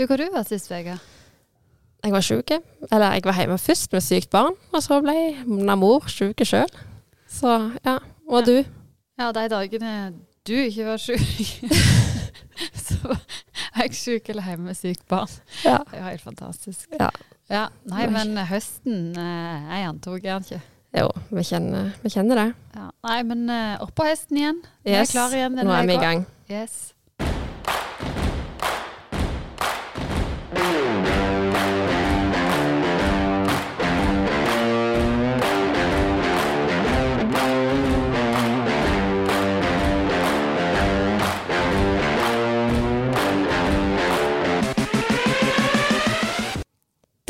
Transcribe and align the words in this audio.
Du, 0.00 0.06
Hvor 0.08 0.16
du 0.16 0.24
vært 0.32 0.48
sist 0.48 0.70
uke? 0.72 0.94
Jeg 2.00 2.12
var 2.14 2.22
syk. 2.24 2.50
Eller 2.88 3.12
jeg 3.18 3.24
var 3.26 3.36
hjemme 3.36 3.58
først 3.60 3.92
med 3.92 4.00
sykt 4.00 4.30
barn, 4.32 4.54
og 4.72 4.80
så 4.80 4.96
ble 5.04 5.12
jeg 5.12 5.76
mor 5.76 6.06
syk 6.08 6.40
sjøl. 6.48 6.70
Så 7.28 7.50
ja. 7.84 7.98
Og 8.30 8.46
du? 8.46 8.54
Ja, 9.20 9.26
de 9.36 9.42
dagene 9.52 9.90
du 10.48 10.54
ikke 10.56 10.86
var 10.86 10.96
syk, 11.02 11.20
så 12.86 13.12
er 13.12 13.82
jeg 13.84 13.98
syk 13.98 14.30
eller 14.32 14.46
hjemme 14.48 14.70
med 14.70 14.78
sykt 14.78 15.04
barn. 15.10 15.28
Ja. 15.66 15.82
Det 15.84 15.98
er 15.98 16.00
jo 16.00 16.06
helt 16.08 16.24
fantastisk. 16.24 16.88
Ja. 16.96 17.10
Ja, 17.50 17.66
Nei, 17.90 18.06
men 18.14 18.38
høsten 18.46 19.10
eh, 19.18 19.68
Jeg 19.74 19.88
antok 19.90 20.24
jeg 20.24 20.44
ikke. 20.46 20.60
Jo, 20.96 21.08
vi 21.34 21.44
kjenner, 21.44 21.90
vi 22.00 22.12
kjenner 22.14 22.40
det. 22.40 22.46
Ja. 22.78 22.86
Nei, 23.04 23.18
men 23.28 23.44
eh, 23.52 23.76
opp 23.84 23.92
på 24.00 24.06
hesten 24.08 24.40
igjen. 24.40 24.62
Vi 24.86 24.94
er 24.96 25.02
Yes. 25.04 25.12
klare 25.12 25.36
igjen 25.42 25.60
Nå 25.60 25.76
er 25.76 25.90
vi 25.90 25.98
i 25.98 26.00
gang. 26.00 26.24
Yes. 26.48 26.78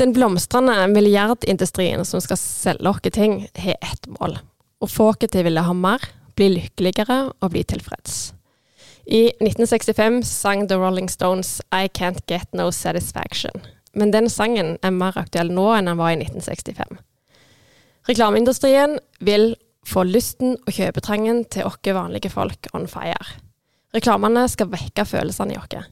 Den 0.01 0.13
blomstrende 0.13 0.87
milliardindustrien 0.87 2.05
som 2.05 2.21
skal 2.25 2.37
selge 2.41 2.89
oss 2.89 3.01
ting, 3.13 3.47
har 3.53 3.75
ett 3.81 4.07
mål. 4.09 4.39
Oss 4.81 4.95
til 4.97 5.41
å 5.41 5.43
ville 5.45 5.61
ha 5.61 5.75
mer, 5.77 6.01
bli 6.33 6.47
lykkeligere 6.55 7.17
og 7.37 7.51
bli 7.53 7.61
tilfreds. 7.61 8.33
I 9.05 9.29
1965 9.37 10.23
sang 10.25 10.65
The 10.65 10.79
Rolling 10.81 11.05
Stones 11.05 11.61
I 11.69 11.85
Can't 11.85 12.25
Get 12.25 12.49
No 12.51 12.71
Satisfaction. 12.71 13.61
Men 13.93 14.09
den 14.09 14.29
sangen 14.29 14.79
er 14.81 14.89
mer 14.89 15.21
aktuell 15.21 15.53
nå 15.53 15.69
enn 15.75 15.85
den 15.85 16.01
var 16.01 16.15
i 16.15 16.17
1965. 16.17 16.97
Reklameindustrien 18.09 18.97
vil 19.19 19.51
få 19.85 20.09
lysten 20.09 20.57
og 20.65 20.73
kjøpetrangen 20.81 21.45
til 21.45 21.69
oss 21.69 21.77
vanlige 21.93 22.33
folk 22.33 22.73
on 22.73 22.89
fire. 22.89 23.37
Reklamene 23.93 24.49
skal 24.49 24.73
vekke 24.73 25.05
følelsene 25.05 25.53
i 25.53 25.61
oss. 25.61 25.89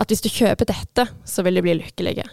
At 0.00 0.08
hvis 0.08 0.24
du 0.24 0.32
kjøper 0.32 0.64
dette, 0.64 1.10
så 1.28 1.44
vil 1.44 1.60
du 1.60 1.68
bli 1.68 1.82
lykkelige. 1.82 2.24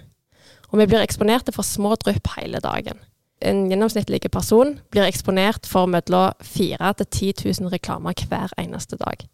Og 0.72 0.82
vi 0.82 0.88
blir 0.90 1.04
eksponerte 1.04 1.54
for 1.56 1.68
små 1.68 1.96
drypp 1.96 2.28
hele 2.36 2.60
dagen. 2.64 3.00
En 3.42 3.68
gjennomsnittlig 3.70 4.26
person 4.34 4.80
blir 4.92 5.06
eksponert 5.06 5.68
for 5.70 5.86
mellom 5.86 6.34
4000 6.42 6.98
til 6.98 7.34
10 7.34 7.62
000 7.62 7.74
reklamer 7.74 8.18
hver 8.28 8.54
eneste 8.58 8.98
dag. 8.98 9.28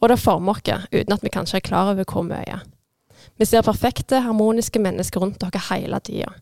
Og 0.00 0.08
det 0.08 0.18
former 0.18 0.58
oss 0.58 0.86
uten 0.92 1.12
at 1.14 1.22
vi 1.22 1.30
kanskje 1.30 1.60
er 1.60 1.66
klar 1.66 1.92
over 1.92 2.04
hvor 2.04 2.24
mye. 2.26 2.62
Vi 3.38 3.44
ser 3.46 3.62
perfekte, 3.62 4.20
harmoniske 4.24 4.78
mennesker 4.78 5.20
rundt 5.20 5.44
oss 5.44 5.68
hele 5.70 6.00
tida. 6.00 6.32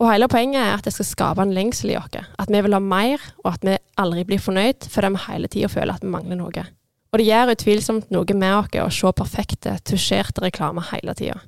Og 0.00 0.08
hele 0.08 0.28
poenget 0.32 0.60
er 0.60 0.74
at 0.78 0.84
det 0.84 0.94
skal 0.96 1.08
skape 1.08 1.44
en 1.44 1.54
lengsel 1.54 1.92
i 1.92 1.96
oss. 1.96 2.24
At 2.38 2.50
vi 2.50 2.60
vil 2.60 2.74
ha 2.76 2.80
mer, 2.80 3.20
og 3.44 3.54
at 3.54 3.64
vi 3.64 3.76
aldri 4.00 4.24
blir 4.24 4.40
fornøyd 4.40 4.88
fordi 4.88 5.12
vi 5.14 5.24
hele 5.28 5.48
tida 5.48 5.68
føler 5.68 5.94
at 5.94 6.04
vi 6.04 6.12
mangler 6.12 6.40
noe. 6.40 6.66
Og 7.10 7.18
det 7.18 7.26
gjør 7.26 7.54
utvilsomt 7.54 8.12
noe 8.14 8.36
med 8.38 8.56
oss 8.56 8.76
å 8.80 8.90
se 8.90 9.12
perfekte, 9.16 9.78
tusjerte 9.84 10.44
reklamer 10.44 10.88
hele 10.92 11.14
tida. 11.14 11.40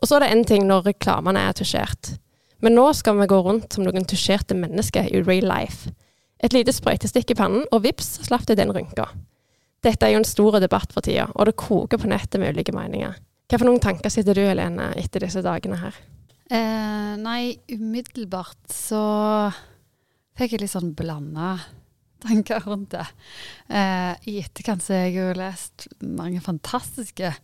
Og 0.00 0.08
så 0.08 0.16
er 0.16 0.24
det 0.24 0.32
én 0.34 0.46
ting 0.48 0.66
når 0.68 0.88
reklamene 0.90 1.42
er 1.48 1.56
tusjert. 1.56 2.14
Men 2.64 2.76
nå 2.78 2.86
skal 2.96 3.18
vi 3.18 3.28
gå 3.30 3.38
rundt 3.44 3.74
som 3.74 3.84
noen 3.84 4.06
tusjerte 4.08 4.56
mennesker 4.56 5.10
i 5.12 5.22
real 5.22 5.46
life. 5.50 5.92
Et 6.44 6.52
lite 6.52 6.72
sprøytestikk 6.74 7.32
i 7.32 7.38
pannen, 7.38 7.66
og 7.72 7.84
vips, 7.84 8.18
slapp 8.26 8.46
det 8.48 8.58
den 8.60 8.72
rynka. 8.74 9.06
Dette 9.84 10.06
er 10.06 10.14
jo 10.14 10.22
en 10.22 10.28
stor 10.28 10.58
debatt 10.64 10.92
for 10.94 11.04
tida, 11.04 11.28
og 11.34 11.48
det 11.48 11.58
koker 11.60 12.00
på 12.00 12.08
nettet 12.08 12.40
med 12.40 12.56
ulike 12.56 12.72
meninger. 12.74 13.16
Hva 13.48 13.60
for 13.60 13.68
noen 13.68 13.82
tanker 13.84 14.12
sitter 14.12 14.36
du, 14.36 14.42
Helene, 14.46 14.90
etter 14.96 15.26
disse 15.26 15.44
dagene 15.44 15.78
her? 15.82 15.96
Eh, 16.52 17.14
nei, 17.20 17.54
umiddelbart 17.72 18.72
så 18.72 19.04
fikk 20.36 20.56
jeg 20.56 20.64
litt 20.64 20.72
sånn 20.72 20.94
blanda 20.96 21.58
tanker 22.24 22.64
rundt 22.64 22.94
det. 22.96 23.04
Eh, 23.68 24.12
I 24.32 24.38
etterkant 24.40 24.84
så 24.84 24.96
har 24.96 25.06
jeg 25.06 25.18
jo 25.18 25.28
lest 25.36 25.86
mange 26.00 26.40
fantastiske 26.44 27.34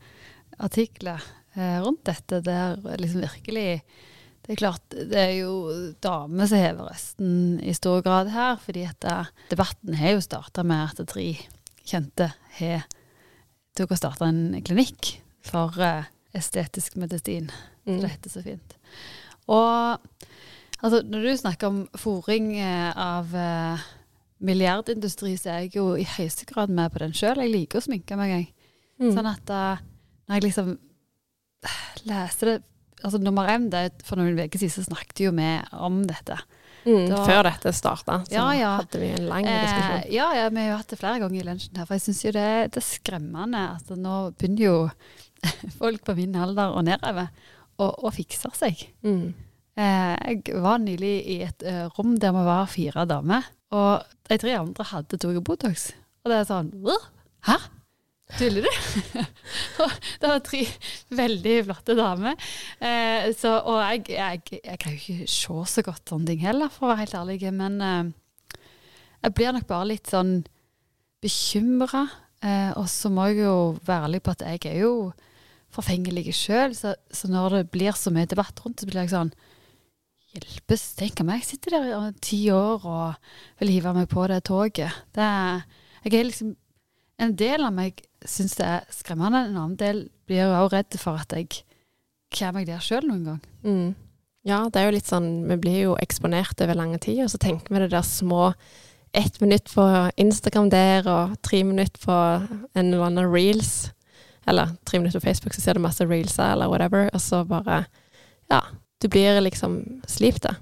artikler 0.60 1.24
rundt 1.58 2.04
dette, 2.06 2.38
der 2.46 2.78
liksom 3.00 3.24
virkelig 3.24 3.82
Det 4.40 4.52
er 4.54 4.58
klart, 4.60 4.84
det 4.90 5.18
er 5.18 5.32
jo 5.40 5.52
damer 6.02 6.48
som 6.48 6.58
hever 6.58 6.86
røsten 6.88 7.58
i 7.60 7.74
stor 7.76 8.00
grad 8.02 8.30
her, 8.32 8.56
fordi 8.58 8.86
at 8.88 9.04
eh, 9.06 9.28
debatten 9.50 9.94
har 9.98 10.14
jo 10.16 10.22
starta 10.24 10.64
med 10.66 10.94
at 10.94 11.10
tre 11.10 11.26
kjente 11.86 12.30
har 12.56 12.86
tok 13.76 13.92
og 13.94 14.00
starta 14.00 14.30
en 14.30 14.56
klinikk 14.66 15.12
for 15.46 15.76
eh, 15.84 16.08
estetisk 16.36 16.96
medisin. 17.00 17.50
Mm. 17.86 18.00
Det 18.00 18.12
heter 18.14 18.32
så 18.32 18.42
fint. 18.44 18.76
Og 19.50 20.00
altså, 20.80 21.02
når 21.02 21.24
du 21.26 21.36
snakker 21.36 21.70
om 21.70 21.80
fòring 21.98 22.52
eh, 22.58 22.90
av 22.96 23.34
eh, 23.34 23.88
milliardindustri, 24.46 25.36
så 25.36 25.54
er 25.54 25.64
jeg 25.66 25.76
jo 25.80 25.94
i 25.98 26.06
høyeste 26.08 26.46
grad 26.48 26.72
med 26.72 26.92
på 26.92 27.02
den 27.02 27.16
sjøl. 27.16 27.42
Jeg 27.42 27.54
liker 27.54 27.80
å 27.80 27.86
sminke 27.86 28.18
meg, 28.18 28.34
jeg. 28.34 28.46
Mm. 29.00 29.12
Sånn 29.16 29.30
at 29.30 29.52
eh, 29.56 29.82
når 30.26 30.38
jeg 30.38 30.48
liksom 30.48 30.78
leser 32.08 32.54
det 32.54 32.58
Altså 33.00 33.16
nummer 33.16 33.46
én, 33.48 33.70
det, 33.72 34.02
for 34.04 34.20
noen 34.20 34.36
uker 34.36 34.60
siden 34.60 34.74
så 34.74 34.82
snakket 34.84 35.22
jo 35.24 35.30
vi 35.32 35.46
om 35.72 36.02
dette. 36.04 36.34
Mm. 36.84 37.06
da- 37.08 37.22
Før 37.24 37.46
dette 37.46 37.70
starta, 37.72 38.18
så 38.28 38.34
Ja, 38.34 38.50
ja. 38.52 38.72
hadde 38.76 39.00
vi 39.00 39.06
en 39.16 39.24
lang 39.26 39.46
Eh, 39.48 39.62
diskusjon. 39.64 40.12
ja, 40.12 40.26
ja, 40.36 40.48
vi 40.50 40.56
har 40.60 40.68
jo 40.68 40.76
hatt 40.76 40.88
det 40.92 40.98
flere 41.00 41.18
ganger 41.22 41.40
i 41.40 41.46
lunsjen 41.48 41.78
her. 41.78 41.86
For 41.86 41.94
jeg 41.96 42.02
syns 42.02 42.20
jo 42.26 42.32
det, 42.36 42.72
det 42.74 42.76
er 42.76 42.84
skremmende 42.84 43.62
at 43.78 43.88
nå 43.96 44.34
begynner 44.36 44.64
jo 44.66 44.90
folk 45.80 46.04
på 46.04 46.14
min 46.14 46.36
alder 46.36 46.76
og 46.76 46.84
nedover 46.84 47.30
å, 47.80 48.12
fikse 48.12 48.52
seg. 48.52 48.84
Mm. 49.02 49.32
Eh, 49.80 50.16
jeg 50.36 50.60
var 50.60 50.76
nylig 50.84 51.14
i 51.26 51.38
et 51.48 51.62
eh, 51.64 51.88
rom 51.96 52.18
der 52.20 52.32
vi 52.36 52.44
var 52.44 52.66
fire 52.68 53.06
damer, 53.08 53.44
og 53.72 54.04
de 54.28 54.36
tre 54.36 54.58
andre 54.60 54.84
hadde 54.84 55.16
tatt 55.16 55.40
Botox. 55.42 55.92
Og 56.26 56.28
det 56.28 56.42
er 56.42 56.44
sånn 56.52 56.68
Hæ? 57.48 57.56
Tuller 58.38 58.66
du? 58.66 59.24
Det 60.20 60.28
var 60.28 60.42
tre 60.44 60.62
veldig 61.16 61.54
flotte 61.66 61.96
damer. 61.98 62.36
Eh, 62.78 63.30
og 63.30 63.76
jeg, 63.80 64.04
jeg, 64.12 64.42
jeg 64.60 64.80
kan 64.80 64.94
jo 64.94 65.00
ikke 65.00 65.30
se 65.30 65.60
så 65.74 65.84
godt 65.86 66.12
sånne 66.12 66.30
ting 66.30 66.42
heller, 66.44 66.70
for 66.72 66.86
å 66.86 66.92
være 66.92 67.04
helt 67.04 67.18
ærlig. 67.22 67.38
Men 67.56 67.80
eh, 67.84 68.60
jeg 69.24 69.36
blir 69.36 69.56
nok 69.56 69.68
bare 69.70 69.90
litt 69.92 70.10
sånn 70.12 70.40
bekymra. 71.24 72.06
Eh, 72.44 72.70
og 72.78 72.86
så 72.92 73.10
må 73.12 73.30
jeg 73.30 73.44
jo 73.44 73.56
være 73.86 74.08
ærlig 74.08 74.22
på 74.24 74.34
at 74.34 74.44
jeg 74.46 74.64
er 74.70 74.82
jo 74.84 74.94
forfengelig 75.70 76.34
sjøl, 76.34 76.74
så, 76.74 76.96
så 77.14 77.30
når 77.30 77.60
det 77.60 77.64
blir 77.74 77.94
så 77.94 78.10
mye 78.14 78.28
debatt 78.28 78.58
rundt, 78.64 78.80
så 78.82 78.88
blir 78.88 79.04
jeg 79.04 79.14
sånn 79.14 79.32
Hjelpes, 80.30 80.82
tenk 80.94 81.24
om 81.24 81.30
jeg 81.34 81.42
sitter 81.42 81.74
der 81.74 81.88
i 81.90 82.10
ti 82.22 82.38
år 82.54 82.84
og 82.86 83.30
vil 83.58 83.72
hive 83.72 83.90
meg 83.96 84.06
på 84.12 84.28
det 84.30 84.44
toget. 84.46 85.00
Det 85.14 85.26
jeg 86.04 86.14
er 86.14 86.28
liksom 86.28 86.56
En 87.20 87.34
del 87.36 87.66
av 87.66 87.74
meg 87.76 87.98
syns 88.28 88.56
det 88.58 88.66
er 88.66 88.86
skremmende, 88.94 89.46
en 89.46 89.56
annen 89.56 89.76
del 89.80 90.04
blir 90.28 90.44
jo 90.44 90.54
også 90.54 90.76
redd 90.76 90.98
for 91.00 91.20
at 91.20 91.32
jeg 91.36 91.48
kommer 92.36 92.60
meg 92.60 92.68
der 92.68 92.82
sjøl 92.84 93.06
noen 93.08 93.24
gang. 93.26 93.40
Mm. 93.64 93.88
Ja, 94.48 94.62
det 94.72 94.80
er 94.80 94.86
jo 94.88 94.94
litt 94.94 95.08
sånn 95.10 95.26
Vi 95.50 95.56
blir 95.60 95.82
jo 95.82 95.96
eksponert 96.00 96.62
over 96.64 96.78
lange 96.78 96.96
tid, 97.02 97.18
og 97.24 97.32
så 97.32 97.40
tenker 97.42 97.74
vi 97.74 97.82
det 97.82 97.90
der 97.92 98.06
små 98.06 98.52
Ett 99.12 99.40
minutt 99.42 99.66
på 99.74 99.84
Instagram 100.22 100.68
der, 100.70 101.06
og 101.10 101.32
tre 101.42 101.64
minutter 101.66 101.98
på 101.98 102.14
en 102.14 102.92
eller 102.92 103.08
annen 103.08 103.26
reels. 103.26 103.90
Eller 104.46 104.76
tre 104.86 105.00
minutter 105.00 105.18
på 105.18 105.24
Facebook, 105.24 105.56
så 105.56 105.64
ser 105.64 105.74
du 105.74 105.82
masse 105.82 106.06
reelser 106.06 106.52
eller 106.52 106.70
whatever, 106.70 107.10
og 107.12 107.20
så 107.20 107.42
bare 107.44 107.84
Ja. 108.50 108.60
Du 109.02 109.08
blir 109.08 109.40
liksom 109.40 110.02
slipt 110.06 110.42
da. 110.44 110.54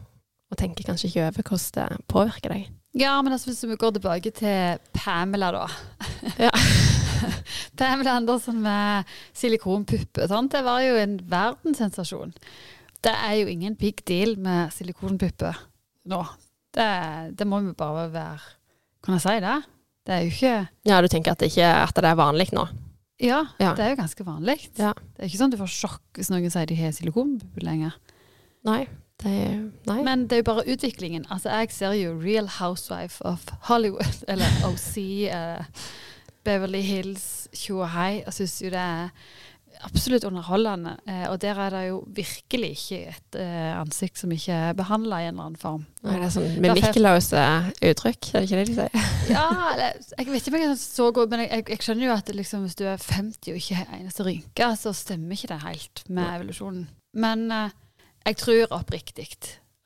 og 0.51 0.57
tenker 0.57 0.85
kanskje 0.87 1.09
ikke 1.09 1.27
over 1.27 1.43
hvordan 1.43 1.99
det 1.99 2.07
påvirker 2.09 2.55
deg. 2.55 2.69
Ja, 2.95 3.21
men 3.23 3.33
altså, 3.33 3.51
hvis 3.51 3.65
vi 3.69 3.77
går 3.77 3.91
tilbake 3.91 4.31
til 4.31 4.79
Pamela, 4.95 5.51
da. 5.53 5.67
Ja. 6.39 6.51
Pamela 7.79 8.17
Andersen 8.19 8.61
med 8.65 9.05
silikonpuppe. 9.37 10.27
Sant? 10.31 10.53
Det 10.53 10.65
var 10.67 10.83
jo 10.85 10.97
en 11.01 11.17
verdenssensasjon. 11.31 12.35
Det 13.05 13.13
er 13.15 13.35
jo 13.41 13.47
ingen 13.53 13.77
big 13.79 14.01
deal 14.09 14.37
med 14.43 14.73
silikonpuppe 14.75 15.53
nå. 16.11 16.23
Det, 16.75 16.89
det 17.39 17.47
må 17.49 17.61
vi 17.65 17.73
bare 17.79 18.09
være 18.13 18.39
Kan 19.05 19.15
jeg 19.17 19.23
si 19.25 19.37
det? 19.41 19.55
Det 20.05 20.15
er 20.15 20.25
jo 20.27 20.33
ikke 20.35 20.53
Ja, 20.91 20.99
du 21.01 21.09
tenker 21.09 21.33
at 21.33 21.41
det 21.41 21.49
ikke 21.53 21.69
at 21.87 21.95
det 21.97 22.11
er 22.11 22.19
vanlig 22.19 22.49
nå? 22.53 22.67
Ja, 23.23 23.41
Ja. 23.59 23.73
det 23.75 23.83
er 23.87 23.91
jo 23.95 23.99
ganske 24.03 24.25
vanlig. 24.27 24.69
Ja. 24.79 24.93
Det 25.17 25.23
er 25.25 25.31
ikke 25.31 25.41
sånn 25.41 25.51
du 25.55 25.57
får 25.59 25.73
sjokk 25.75 26.19
hvis 26.21 26.29
noen 26.31 26.51
sier 26.55 26.69
de 26.71 26.77
har 26.79 26.93
silikonpuppe 26.95 27.65
lenger. 27.67 27.97
Nei. 28.69 28.85
Det 29.19 29.33
er 29.33 29.57
Nei. 29.89 29.97
Men 30.07 30.27
det 30.31 30.37
er 30.37 30.43
jo 30.45 30.47
bare 30.53 30.67
utviklingen. 30.71 31.25
Altså, 31.35 31.51
jeg 31.51 31.73
ser 31.75 31.97
jo 31.99 32.13
Real 32.23 32.47
Housewife 32.61 33.19
of 33.27 33.43
Hollywood, 33.67 34.21
eller 34.31 34.47
OC, 34.69 34.93
eh, 35.35 35.65
Beverly 36.49 36.81
Hills, 36.87 37.29
tjo 37.53 37.83
og 37.83 37.93
hei, 37.93 38.25
og 38.25 38.35
syns 38.37 38.59
jo 38.65 38.73
det 38.73 38.81
er 38.81 39.13
absolutt 39.87 40.25
underholdende. 40.27 40.97
Eh, 41.07 41.27
og 41.31 41.39
der 41.43 41.59
er 41.63 41.75
det 41.75 41.83
jo 41.89 41.99
virkelig 42.15 42.71
ikke 42.77 42.99
et 43.13 43.39
eh, 43.39 43.75
ansikt 43.79 44.19
som 44.19 44.33
ikke 44.35 44.57
er 44.71 44.79
behandla 44.79 45.21
i 45.23 45.29
en 45.29 45.35
eller 45.35 45.51
annen 45.51 45.61
form. 45.61 45.85
Nei, 46.03 46.17
det 46.17 46.29
er 46.29 46.35
sånn 46.35 46.57
mimikkeløse 46.65 47.45
uttrykk, 47.91 48.31
er 48.33 48.41
det 48.41 48.49
ikke 48.49 48.63
det 48.63 48.67
de 48.71 48.79
sier? 48.81 49.07
Ja, 49.37 49.47
eller, 49.75 50.01
jeg 50.17 50.31
vet 50.33 50.41
ikke 50.41 50.55
om 50.55 50.59
jeg 50.63 50.71
er 50.73 50.81
så 50.81 51.11
god, 51.15 51.31
men 51.35 51.45
jeg, 51.45 51.67
jeg 51.69 51.85
skjønner 51.85 52.09
jo 52.09 52.17
at 52.17 52.35
liksom, 52.35 52.65
hvis 52.67 52.79
du 52.81 52.85
er 52.89 52.97
50 52.97 53.53
og 53.53 53.61
ikke 53.61 53.81
har 53.83 53.95
eneste 54.01 54.27
rynke, 54.27 54.73
så 54.81 54.95
stemmer 54.97 55.37
ikke 55.39 55.53
det 55.53 55.63
helt 55.67 56.05
med 56.09 56.35
evolusjonen. 56.39 56.85
Men 57.19 57.49
eh, 57.55 57.79
jeg 58.29 58.43
tror 58.43 58.79
oppriktig 58.81 59.29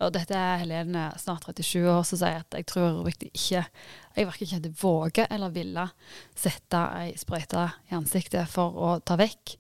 og 0.03 0.11
dette 0.17 0.35
er 0.35 0.63
Helene, 0.63 1.11
snart 1.21 1.47
37 1.47 1.85
år, 1.87 2.03
som 2.07 2.19
sier 2.19 2.41
at 2.43 2.57
jeg 2.57 2.67
tror 2.67 2.99
oppriktig 3.01 3.31
ikke 3.37 3.63
jeg 4.17 4.29
verken 4.29 4.51
kjente 4.51 4.73
våge 4.81 5.27
eller 5.31 5.55
ville 5.55 5.87
sette 6.39 6.81
ei 6.99 7.15
sprøyte 7.19 7.69
i 7.91 7.97
ansiktet 7.97 8.51
for 8.51 8.77
å 8.77 8.91
ta 9.05 9.17
vekk 9.21 9.57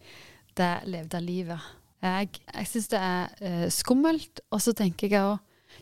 det 0.59 0.73
levde 0.93 1.21
livet. 1.25 1.71
Jeg, 2.03 2.29
jeg 2.51 2.69
syns 2.69 2.91
det 2.93 3.01
er 3.01 3.45
eh, 3.47 3.67
skummelt, 3.73 4.43
og 4.51 4.61
så 4.63 4.75
tenker 4.77 5.13
jeg 5.13 5.23
òg 5.23 5.39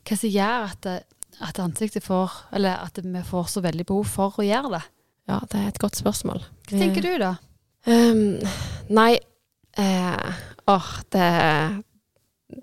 hva 0.06 0.16
som 0.16 0.30
gjør 0.30 0.66
at, 0.68 0.86
det, 0.86 0.96
at 1.42 1.58
ansiktet 1.58 2.04
får 2.04 2.34
Eller 2.54 2.78
at 2.78 2.98
vi 3.02 3.22
får 3.26 3.48
så 3.50 3.62
veldig 3.64 3.86
behov 3.88 4.06
for 4.06 4.38
å 4.38 4.44
gjøre 4.46 4.76
det. 4.76 4.82
Ja, 5.30 5.40
det 5.50 5.58
er 5.58 5.70
et 5.70 5.80
godt 5.82 5.98
spørsmål. 5.98 6.44
Hva 6.68 6.78
tenker 6.78 7.04
du, 7.04 7.10
da? 7.20 7.34
Um, 7.88 8.38
nei 8.92 9.14
eh, 9.80 10.40
Åh, 10.70 10.88
det, 11.10 11.26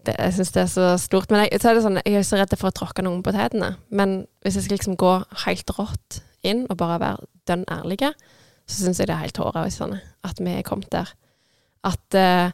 det 0.05 0.15
Jeg 0.17 0.33
syns 0.37 0.51
det 0.55 0.61
er 0.63 0.71
så 0.71 0.87
stort. 1.01 1.31
Men 1.31 1.45
jeg, 1.45 1.61
så 1.61 1.71
er 1.71 1.81
sånn, 1.83 2.01
jeg 2.03 2.19
er 2.19 2.25
så 2.27 2.39
redd 2.39 2.55
for 2.57 2.71
å 2.71 2.75
tråkke 2.75 3.05
noen 3.05 3.23
på 3.25 3.33
tærne. 3.35 3.75
Men 3.89 4.19
hvis 4.43 4.57
jeg 4.59 4.67
skal 4.67 4.79
liksom 4.79 4.97
gå 4.99 5.13
helt 5.45 5.73
rått 5.77 6.21
inn 6.47 6.65
og 6.67 6.77
bare 6.79 6.99
være 7.03 7.29
dønn 7.49 7.65
ærlige, 7.71 8.13
så 8.67 8.83
syns 8.83 8.99
jeg 8.99 9.09
det 9.09 9.15
er 9.15 9.25
helt 9.25 9.39
hårreisende 9.39 10.01
at 10.27 10.41
vi 10.43 10.53
er 10.57 10.65
kommet 10.67 10.91
der. 10.91 11.11
At 11.87 12.17
eh, 12.17 12.51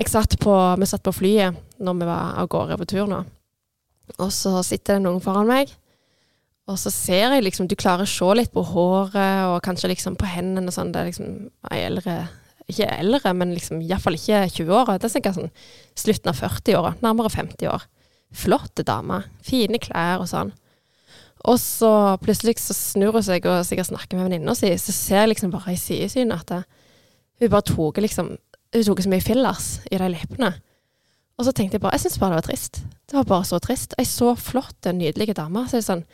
jeg 0.00 0.08
satt 0.10 0.38
på, 0.40 0.54
Vi 0.80 0.88
satt 0.88 1.04
på 1.04 1.12
flyet 1.12 1.58
når 1.78 2.00
vi 2.00 2.08
var 2.08 2.40
av 2.40 2.48
gårde 2.48 2.78
på 2.80 2.88
tur 2.88 3.06
nå. 3.10 3.22
Og 4.18 4.32
så 4.34 4.62
sitter 4.66 4.98
det 4.98 5.04
noen 5.04 5.22
foran 5.22 5.48
meg. 5.48 5.70
Og 6.70 6.78
så 6.78 6.90
ser 6.94 7.34
jeg 7.34 7.44
liksom 7.44 7.68
Du 7.68 7.76
klarer 7.78 8.06
å 8.06 8.10
se 8.10 8.34
litt 8.36 8.52
på 8.54 8.64
håret 8.64 9.46
og 9.50 9.62
kanskje 9.64 9.92
liksom 9.92 10.16
på 10.18 10.28
hendene 10.30 10.70
og 10.70 10.76
sånn. 10.76 10.92
Det 10.94 11.02
er 11.02 11.10
liksom 11.10 11.50
ei 11.70 11.82
eldre 11.86 12.16
Ikke 12.70 12.88
eldre, 12.94 13.34
men 13.36 13.54
liksom 13.56 13.82
iallfall 13.84 14.16
ikke 14.18 14.44
20-åra. 14.54 14.98
Det 14.98 15.08
er 15.08 15.14
sikkert 15.16 15.38
sånn 15.38 15.52
slutten 15.98 16.32
av 16.32 16.40
40-åra. 16.40 16.94
Nærmere 17.04 17.32
50 17.34 17.70
år. 17.70 17.86
Flotte 18.36 18.86
dame. 18.86 19.24
Fine 19.44 19.80
klær 19.82 20.22
og 20.22 20.30
sånn. 20.30 20.52
Og 21.50 21.56
så 21.60 21.90
plutselig 22.20 22.58
så 22.60 22.76
snur 22.76 23.16
hun 23.16 23.24
seg 23.24 23.46
og 23.48 23.62
sikkert 23.64 23.88
snakker 23.88 24.18
med 24.18 24.28
venninna 24.28 24.54
si, 24.56 24.68
så 24.76 24.92
ser 24.92 25.22
jeg 25.22 25.32
liksom 25.32 25.52
bare 25.54 25.72
i 25.72 25.80
sidesynet 25.80 26.42
at 26.42 26.50
det, 26.52 26.80
hun 27.40 27.52
bare 27.52 27.64
tok 27.70 28.00
liksom 28.04 28.34
Hun 28.70 28.84
tok 28.86 29.00
så 29.02 29.10
mye 29.10 29.24
fillers 29.24 29.68
i 29.90 29.98
de 29.98 30.08
leppene. 30.12 30.52
Og 31.40 31.46
så 31.46 31.54
tenkte 31.56 31.74
jeg 31.74 31.82
bare 31.82 31.96
Jeg 31.96 32.04
syns 32.04 32.18
bare 32.20 32.36
det 32.36 32.42
var 32.42 32.46
trist. 32.46 32.82
Det 33.08 33.16
var 33.16 33.24
bare 33.26 33.46
så 33.48 33.58
trist. 33.58 33.96
Ei 33.98 34.04
så 34.06 34.34
flott, 34.38 34.86
nydelig 34.86 35.34
dame. 35.34 35.64
Så 35.66 35.78
er 35.78 35.82
det 35.82 35.88
sånn 35.88 36.04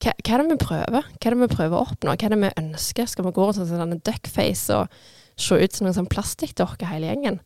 hva, 0.00 0.14
hva, 0.16 0.32
er 0.32 0.40
det 0.40 0.46
vi 0.48 0.56
prøver? 0.62 1.08
Hva 1.12 1.28
er 1.28 1.34
det 1.36 1.40
vi 1.42 1.54
prøver 1.54 1.76
å 1.76 1.84
oppnå? 1.84 2.14
Hva 2.16 2.26
er 2.26 2.32
det 2.32 2.40
vi 2.40 2.50
ønsker? 2.62 3.08
Skal 3.10 3.26
vi 3.26 3.34
gå 3.36 3.44
rundt 3.44 3.58
sånn 3.60 3.68
sånn 3.68 4.00
duckface 4.00 4.78
og 4.78 5.02
se 5.38 5.58
ut 5.60 5.76
som 5.76 5.86
noen 5.86 5.96
sånn 5.96 6.10
plastikkdokke 6.10 6.88
hele 6.90 7.10
gjengen? 7.10 7.40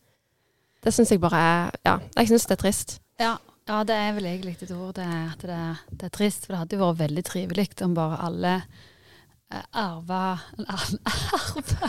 Det 0.84 0.92
syns 0.92 1.12
jeg 1.12 1.22
bare 1.22 1.40
er 1.40 1.76
Ja, 1.86 1.98
jeg 2.18 2.32
syns 2.32 2.48
det 2.48 2.58
er 2.58 2.62
trist. 2.62 2.98
Ja, 3.20 3.36
ja, 3.64 3.78
det 3.88 3.94
er 3.96 4.10
vel 4.12 4.26
egentlig 4.28 4.58
et 4.60 4.74
ord, 4.76 4.98
det, 4.98 5.06
at 5.08 5.40
det, 5.40 5.60
det, 5.88 6.10
er 6.10 6.12
trist. 6.12 6.44
For 6.44 6.52
det 6.52 6.60
hadde 6.60 6.76
jo 6.76 6.82
vært 6.82 7.00
veldig 7.06 7.24
trivelig 7.24 7.70
om 7.86 7.94
bare 7.96 8.18
alle 8.26 8.52
eh, 8.60 9.62
arva 9.80 10.36
Arva 10.68 11.88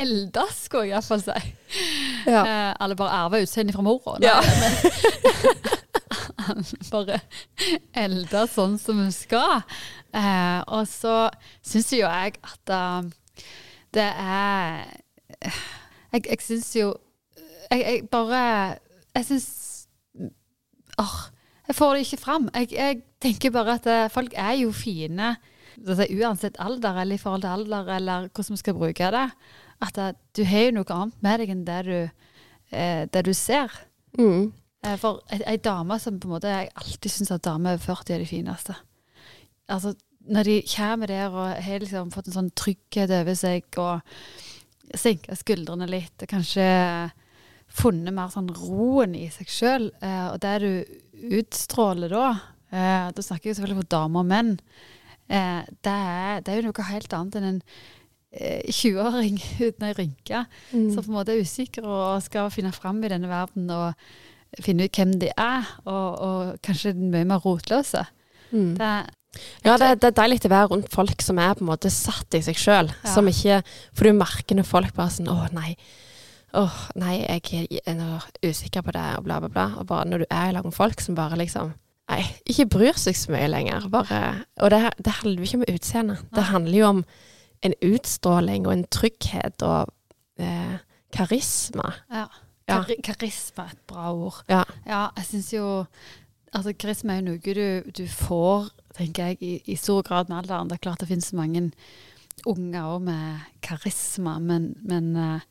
Elda, 0.00 0.44
skulle 0.52 0.90
jeg 0.90 0.98
iallfall 0.98 1.24
si. 1.24 1.54
Ja. 2.28 2.42
Eh, 2.42 2.72
alle 2.84 2.98
bare 3.00 3.22
arva 3.22 3.40
utseendet 3.40 3.76
fra 3.76 3.86
mora. 3.86 4.18
Ja. 4.20 4.36
bare 6.92 7.20
elda 7.96 8.44
sånn 8.50 8.76
som 8.80 9.00
hun 9.00 9.12
skal. 9.14 9.62
Eh, 10.12 10.60
og 10.68 10.84
så 10.90 11.30
syns 11.64 11.92
jo 11.92 12.04
jeg 12.04 12.36
at 12.36 12.72
uh, 12.72 13.02
det 13.94 14.10
er 14.14 14.84
Jeg, 16.12 16.22
jeg 16.24 16.40
syns 16.40 16.76
jo 16.76 16.94
jeg, 17.70 17.80
jeg, 17.80 18.08
bare 18.10 18.78
Jeg 19.14 19.24
syns 19.28 19.48
Åh, 20.98 21.18
jeg 21.68 21.76
får 21.76 21.92
det 21.94 22.00
ikke 22.06 22.16
fram. 22.18 22.48
Jeg, 22.54 22.72
jeg 22.72 22.96
tenker 23.22 23.52
bare 23.54 23.76
at 23.78 23.84
det, 23.84 23.98
folk 24.10 24.32
er 24.34 24.56
jo 24.58 24.72
fine 24.74 25.36
altså, 25.86 26.06
uansett 26.10 26.56
alder, 26.58 26.96
eller 27.02 27.14
i 27.14 27.22
forhold 27.22 27.44
til 27.44 27.52
alder, 27.52 27.90
eller 27.96 28.28
hvordan 28.34 28.56
vi 28.56 28.62
skal 28.62 28.74
bruke 28.74 29.10
det. 29.14 29.26
At 29.84 29.94
det, 29.94 30.08
du 30.36 30.42
har 30.48 30.64
jo 30.66 30.74
noe 30.78 30.96
annet 30.96 31.22
med 31.22 31.38
deg 31.38 31.52
enn 31.54 31.62
det 31.68 31.78
du, 31.86 31.98
det 33.14 33.24
du 33.28 33.30
ser. 33.36 33.74
Mm. 34.18 34.50
For 34.98 35.22
ei, 35.34 35.40
ei 35.52 35.60
dame 35.62 35.98
som 36.02 36.18
på 36.18 36.28
en 36.28 36.34
måte 36.36 36.50
Jeg 36.50 36.70
alltid 36.78 37.10
syns 37.12 37.32
at 37.34 37.44
damer 37.44 37.76
over 37.76 37.84
40 37.84 38.14
er 38.14 38.24
de 38.24 38.28
fineste. 38.30 38.74
Altså, 39.68 39.94
når 40.28 40.48
de 40.48 40.58
kommer 40.68 41.10
der 41.10 41.32
og 41.32 41.64
har 41.64 41.82
liksom 41.82 42.12
fått 42.14 42.28
en 42.30 42.36
sånn 42.36 42.52
trygghet 42.58 43.12
over 43.20 43.36
seg 43.38 43.80
og 43.80 44.00
senka 44.96 45.36
skuldrene 45.36 45.88
litt, 45.90 46.14
og 46.22 46.30
kanskje 46.30 46.66
funnet 47.68 48.14
mer 48.16 48.30
sånn 48.32 48.48
roen 48.56 49.16
i 49.18 49.26
seg 49.32 49.50
sjøl, 49.52 49.90
eh, 50.04 50.26
og 50.32 50.38
det 50.44 50.54
du 50.62 51.34
utstråler 51.38 52.12
da 52.12 52.28
eh, 52.70 53.08
Da 53.12 53.24
snakker 53.24 53.50
jeg 53.50 53.58
selvfølgelig 53.58 53.82
for 53.82 53.92
damer 53.92 54.22
og 54.22 54.30
menn. 54.30 54.54
Eh, 55.28 55.62
det, 55.84 55.92
er, 55.92 56.40
det, 56.40 56.52
er, 56.52 56.60
jo 56.60 56.70
noe 56.70 56.88
helt 56.88 57.16
annet 57.16 57.38
enn 57.38 57.48
en 57.52 57.62
20-åring 58.68 59.38
uten 59.66 59.86
ei 59.88 59.92
rynke, 59.96 60.44
mm. 60.72 60.88
som 60.94 61.02
på 61.02 61.10
en 61.10 61.18
måte 61.18 61.34
er 61.34 61.44
usikker 61.44 61.84
og 61.88 62.24
skal 62.24 62.52
finne 62.54 62.72
fram 62.76 63.00
i 63.04 63.12
denne 63.12 63.30
verden. 63.30 63.70
og 63.72 63.94
finne 64.64 64.86
ut 64.88 64.96
hvem 64.96 65.10
de 65.20 65.28
er, 65.36 65.66
og, 65.84 66.06
og 66.24 66.60
kanskje 66.64 66.94
mye 66.96 67.26
mer 67.28 67.42
rotløse. 67.44 68.06
Mm. 68.48 68.78
Det, 68.78 68.92
ja, 69.64 69.76
det, 69.76 70.00
det, 70.00 70.08
er 70.08 70.16
deilig 70.16 70.40
å 70.46 70.52
være 70.52 70.68
rundt 70.72 70.92
folk 70.92 71.22
som 71.22 71.38
er 71.42 71.56
på 71.56 71.64
en 71.64 71.70
måte 71.70 71.90
satt 71.92 72.34
i 72.34 72.40
seg 72.44 72.58
sjøl. 72.58 72.92
Ja. 73.04 73.12
Som 73.12 73.28
ikke 73.30 73.60
For 73.92 74.08
du 74.08 74.16
merker 74.16 74.58
når 74.58 74.68
folk 74.68 74.94
bare 74.96 75.14
sånn 75.14 75.28
Å, 75.32 75.40
nei. 75.54 75.74
Å, 76.56 76.64
nei, 76.98 77.18
jeg 77.20 77.82
er 77.84 78.48
usikker 78.48 78.86
på 78.86 78.94
det, 78.96 79.04
og 79.18 79.26
bla, 79.26 79.36
bla, 79.44 79.52
bla. 79.52 79.66
Og 79.80 79.88
bare 79.90 80.08
når 80.08 80.24
du 80.24 80.26
er 80.30 80.48
i 80.48 80.56
lag 80.56 80.66
med 80.66 80.76
folk 80.76 81.04
som 81.04 81.18
bare 81.18 81.38
liksom 81.40 81.74
Nei, 82.08 82.22
ikke 82.48 82.64
bryr 82.72 82.96
seg 82.96 83.16
så 83.20 83.34
mye 83.34 83.50
lenger. 83.52 83.84
Bare, 83.92 84.18
og 84.64 84.70
det, 84.72 84.78
det 85.04 85.12
handler 85.18 85.42
jo 85.42 85.44
ikke 85.44 85.58
om 85.58 85.74
utseende. 85.74 86.14
Det 86.32 86.44
handler 86.48 86.78
jo 86.78 86.86
om 86.86 87.02
en 87.68 87.74
utstråling 87.84 88.64
og 88.64 88.72
en 88.72 88.84
trygghet 88.88 89.64
og 89.66 89.90
eh, 90.40 90.78
karisma. 91.12 91.90
Ja. 92.08 92.24
Ja. 92.68 92.78
Karisma 93.04 93.66
er 93.66 93.76
et 93.76 93.84
bra 93.88 94.10
ord. 94.12 94.40
Ja, 94.48 94.62
ja 94.88 95.02
jeg 95.18 95.28
syns 95.30 95.52
jo 95.52 95.66
Altså, 96.56 96.72
karisma 96.72 97.14
er 97.14 97.22
jo 97.22 97.26
noe 97.32 97.54
du, 97.56 97.90
du 97.92 98.04
får, 98.08 98.70
tenker 98.96 99.32
jeg, 99.32 99.38
i, 99.44 99.52
i, 99.72 99.76
stor 99.78 100.04
grad 100.06 100.30
med 100.30 100.40
alderen. 100.40 100.70
Det 100.70 100.78
er 100.78 100.84
klart 100.86 101.02
det 101.02 101.10
finnes 101.10 101.30
mange 101.36 101.68
unger 102.48 102.86
òg 102.94 103.04
med 103.08 103.44
karisma, 103.64 104.38
men, 104.40 104.70
men 104.86 105.10
uh, 105.18 105.44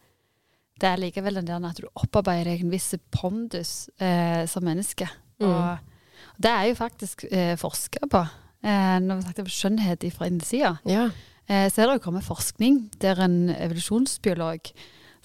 det 0.82 0.90
er 0.90 1.02
likevel 1.02 1.40
den 1.40 1.50
der 1.50 1.70
at 1.70 1.82
du 1.82 1.90
opparbeider 2.00 2.54
deg 2.54 2.66
en 2.66 2.74
viss 2.74 2.94
pondus 3.14 3.76
uh, 4.02 4.44
som 4.50 4.66
menneske. 4.66 5.10
Mm. 5.42 5.48
Og, 5.52 5.96
det 6.42 6.52
er 6.54 6.68
jo 6.70 6.78
faktisk 6.80 7.26
uh, 7.30 7.56
forska 7.60 8.10
på. 8.10 8.26
når 8.68 9.16
vi 9.16 9.24
snakker 9.24 9.46
om 9.46 9.50
skjønnhet 9.54 10.06
fra 10.12 10.28
innsida, 10.28 10.72
ja. 10.90 11.04
så 11.48 11.82
er 11.82 11.88
det 11.88 11.94
jo 12.00 12.04
kommet 12.04 12.26
forskning 12.26 12.80
der 13.00 13.22
en 13.22 13.52
evolusjonsbiolog 13.54 14.72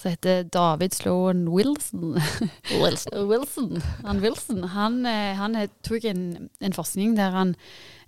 som 0.03 0.11
heter 0.11 0.45
David 0.45 0.95
Sloan 0.95 1.49
Wilson. 1.49 2.21
Wilson. 2.71 3.29
Wilson. 3.31 3.83
Han 4.03 4.21
Wilson 4.21 4.65
han, 4.65 5.07
eh, 5.07 5.35
han 5.39 5.57
tok 5.87 6.05
en, 6.11 6.49
en, 6.61 6.75
forskning 6.75 7.15
der 7.17 7.31
han 7.31 7.55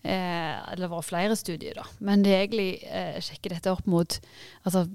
eh, 0.03 0.59
Det 0.77 0.91
var 0.91 1.07
flere 1.07 1.37
studier, 1.37 1.79
da. 1.79 1.87
Men 1.99 2.25
det 2.27 2.35
egentlig 2.35 2.69
eh, 2.91 3.21
sjekker 3.23 3.55
dette 3.55 3.71
opp 3.71 3.87
mot 3.87 4.19
altså, 4.65 4.89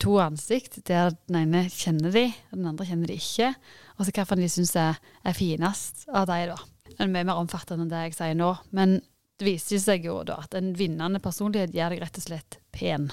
to 0.00 0.16
ansikt, 0.22 0.80
der 0.88 1.12
den 1.28 1.42
ene 1.42 1.66
kjenner 1.68 2.14
de, 2.14 2.30
og 2.50 2.56
den 2.62 2.70
andre 2.72 2.88
kjenner 2.88 3.12
de 3.12 3.18
ikke. 3.20 3.52
Og 3.98 4.06
så 4.06 4.14
hvilken 4.14 4.40
de 4.40 4.48
syns 4.52 4.72
er, 4.80 4.96
er, 5.20 5.36
finest 5.36 6.06
av 6.08 6.30
de, 6.30 6.40
da. 6.54 6.56
Det 6.86 6.96
er 7.04 7.12
mye 7.12 7.28
mer 7.28 7.42
omfattende 7.42 7.84
enn 7.84 7.92
det 7.92 8.06
jeg 8.06 8.16
sier 8.16 8.40
nå. 8.40 8.54
Men 8.72 9.02
det 9.36 9.50
viser 9.50 9.84
seg 9.84 10.08
jo 10.08 10.22
da 10.24 10.40
at 10.46 10.56
en 10.56 10.72
vinnende 10.78 11.20
personlighet 11.20 11.76
gjør 11.76 11.92
deg 11.92 12.06
rett 12.06 12.22
og 12.22 12.28
slett 12.30 12.60
pen. 12.72 13.10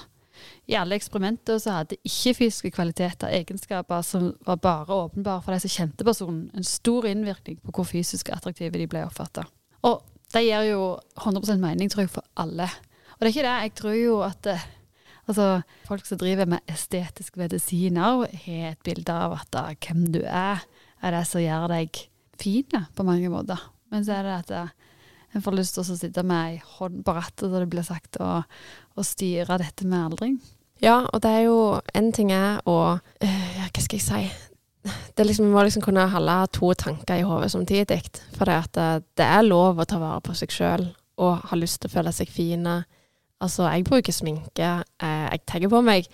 I 0.70 0.76
alle 0.80 0.96
eksperimenter 0.98 1.58
så 1.62 1.78
hadde 1.80 1.98
ikke-fysiske 2.06 2.72
kvaliteter 2.74 3.32
egenskaper 3.40 4.02
som 4.06 4.32
var 4.46 4.60
bare 4.62 4.98
åpenbare 5.06 5.44
for 5.44 5.54
de 5.54 5.64
som 5.64 5.72
kjente 5.72 6.06
personen, 6.06 6.48
en 6.54 6.66
stor 6.66 7.06
innvirkning 7.10 7.60
på 7.62 7.74
hvor 7.74 7.88
fysisk 7.88 8.32
attraktive 8.34 8.78
de 8.78 8.88
ble 8.90 9.04
oppfatta. 9.06 9.46
Og 9.84 10.00
det 10.34 10.46
gir 10.46 10.70
jo 10.70 10.94
100% 11.20 11.60
mening, 11.62 11.90
tror 11.92 12.06
jeg, 12.06 12.14
for 12.16 12.26
alle. 12.40 12.66
Og 13.14 13.20
det 13.20 13.28
er 13.28 13.34
ikke 13.34 13.46
det. 13.46 13.58
Jeg 13.66 13.74
tror 13.78 13.98
jo 13.98 14.16
at 14.26 14.48
eh, 14.50 14.64
altså, 15.28 15.48
folk 15.88 16.08
som 16.08 16.18
driver 16.20 16.48
med 16.50 16.64
estetisk 16.70 17.36
medisin 17.40 18.00
òg, 18.00 18.26
har 18.46 18.72
et 18.72 18.82
bilde 18.86 19.14
av 19.14 19.36
at 19.38 19.52
da, 19.54 19.68
hvem 19.86 20.08
du 20.16 20.22
er, 20.24 20.64
er 21.04 21.14
det 21.14 21.22
som 21.28 21.44
gjør 21.44 21.68
deg 21.76 22.02
fin 22.40 22.88
på 22.96 23.06
mange 23.06 23.30
måter. 23.30 23.60
Men 23.92 24.06
så 24.06 24.18
er 24.18 24.26
det 24.26 24.34
at 24.40 24.54
eh, 24.58 24.83
en 25.34 25.42
får 25.42 25.56
lyst 25.58 25.76
til 25.76 25.84
å 25.84 25.96
sitte 25.98 26.22
med 26.26 26.54
ei 26.54 26.58
hånd 26.76 27.02
på 27.04 27.14
rattet, 27.16 27.46
som 27.48 27.58
det 27.58 27.70
blir 27.72 27.86
sagt, 27.86 28.18
og, 28.22 28.44
og 28.94 29.06
styre 29.06 29.58
dette 29.60 29.86
med 29.86 30.06
aldring. 30.06 30.38
Ja, 30.82 31.04
og 31.06 31.22
det 31.22 31.30
er 31.30 31.44
jo 31.46 31.58
En 31.94 32.10
ting 32.12 32.32
er 32.34 32.58
å 32.66 32.98
eh, 33.22 33.44
ja, 33.60 33.68
Hva 33.70 33.82
skal 33.84 34.00
jeg 34.00 34.04
si? 34.04 34.24
Det 35.14 35.24
liksom, 35.24 35.46
Vi 35.46 35.54
må 35.54 35.62
liksom 35.64 35.84
kunne 35.84 36.08
holde 36.10 36.34
to 36.52 36.72
tanker 36.76 37.22
i 37.22 37.24
hodet 37.24 37.52
samtidig. 37.54 38.02
For 38.34 38.50
det, 38.50 38.56
at 38.66 38.74
det, 38.74 38.88
det 39.16 39.28
er 39.36 39.46
lov 39.46 39.80
å 39.80 39.86
ta 39.88 40.00
vare 40.02 40.20
på 40.24 40.34
seg 40.36 40.52
sjøl 40.52 40.90
og 41.22 41.46
ha 41.48 41.56
lyst 41.56 41.80
til 41.80 41.88
å 41.88 41.94
føle 41.94 42.12
seg 42.12 42.28
fine. 42.28 42.80
Altså, 43.40 43.68
jeg 43.70 43.86
bruker 43.86 44.12
sminke. 44.12 44.70
Eh, 44.98 45.26
jeg 45.30 45.44
tenker 45.46 45.72
på 45.72 45.80
meg 45.86 46.10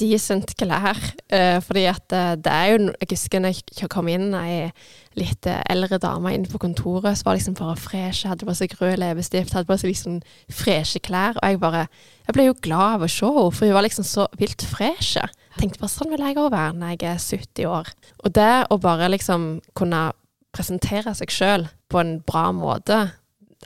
decent 0.00 0.54
klær. 0.58 0.98
Uh, 1.32 1.58
fordi 1.64 1.84
at 1.90 2.14
eh, 2.14 2.34
det 2.40 2.52
er 2.52 2.66
jo 2.72 2.92
Jeg 3.00 3.10
husker 3.10 3.42
når 3.42 3.60
jeg 3.78 3.90
kom 3.90 4.08
inn 4.10 4.34
ei 4.36 4.70
litt 5.14 5.46
eh, 5.46 5.60
eldre 5.70 6.00
dame 6.02 6.32
inn 6.34 6.46
på 6.50 6.58
kontoret, 6.58 7.14
som 7.18 7.28
var 7.28 7.36
liksom 7.38 7.54
bare 7.54 7.76
fresh, 7.78 8.26
hadde 8.26 8.46
på 8.46 8.54
seg 8.58 8.74
rød 8.80 8.96
leppestift, 8.98 9.54
hadde 9.54 9.68
på 9.68 9.76
seg 9.78 9.92
liksom 9.92 10.16
freshe 10.50 10.98
klær. 10.98 11.38
Og 11.38 11.46
jeg 11.46 11.60
bare 11.62 11.86
Jeg 12.26 12.34
ble 12.34 12.46
jo 12.48 12.56
glad 12.66 12.96
av 12.96 13.04
å 13.04 13.08
se 13.12 13.26
henne, 13.26 13.52
for 13.52 13.68
hun 13.68 13.76
var 13.76 13.86
liksom 13.86 14.06
så 14.08 14.26
vilt 14.40 14.64
fresh. 14.66 15.20
Tenkte 15.58 15.78
bare 15.82 15.92
sånn 15.92 16.10
vil 16.10 16.24
jeg 16.24 16.38
òg 16.40 16.50
være 16.54 16.78
når 16.80 16.94
jeg 16.94 17.10
er 17.10 17.20
70 17.20 17.68
år. 17.70 17.90
Og 18.24 18.34
det 18.34 18.54
å 18.70 18.80
bare 18.80 19.10
liksom 19.12 19.60
kunne 19.76 20.08
presentere 20.54 21.14
seg 21.14 21.30
sjøl 21.34 21.68
på 21.90 22.00
en 22.00 22.16
bra 22.26 22.48
måte, 22.54 22.98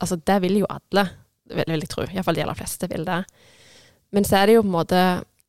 altså 0.00 0.18
det 0.18 0.40
vil 0.42 0.60
jo 0.62 0.68
alle, 0.68 1.06
vil, 1.48 1.64
vil 1.68 1.84
jeg 1.84 1.92
tro. 1.92 2.04
Iallfall 2.08 2.36
de 2.36 2.44
aller 2.44 2.58
fleste 2.58 2.88
vil 2.90 3.06
det. 3.08 3.22
Men 4.12 4.24
så 4.24 4.40
er 4.40 4.48
det 4.48 4.58
jo 4.58 4.64
på 4.64 4.70
en 4.70 4.76
måte 4.76 5.02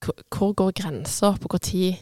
hvor- 0.03 0.53
går 0.55 0.71
grensa 0.79 1.33
på 1.37 1.59
tid 1.59 1.95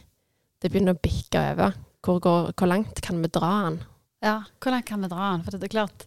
det 0.60 0.70
begynner 0.72 0.94
å 0.96 1.00
bikke 1.00 1.38
over? 1.52 1.74
Hvor, 2.02 2.18
går, 2.20 2.52
hvor 2.58 2.66
langt 2.70 3.00
kan 3.02 3.20
vi 3.22 3.28
dra 3.28 3.50
den? 3.68 3.80
Ja, 4.22 4.42
hvor 4.60 4.70
langt 4.74 4.86
kan 4.86 5.00
vi 5.02 5.08
dra 5.08 5.32
den? 5.32 5.44
For 5.44 5.50
det 5.54 5.64
er 5.68 5.74
klart, 5.76 6.06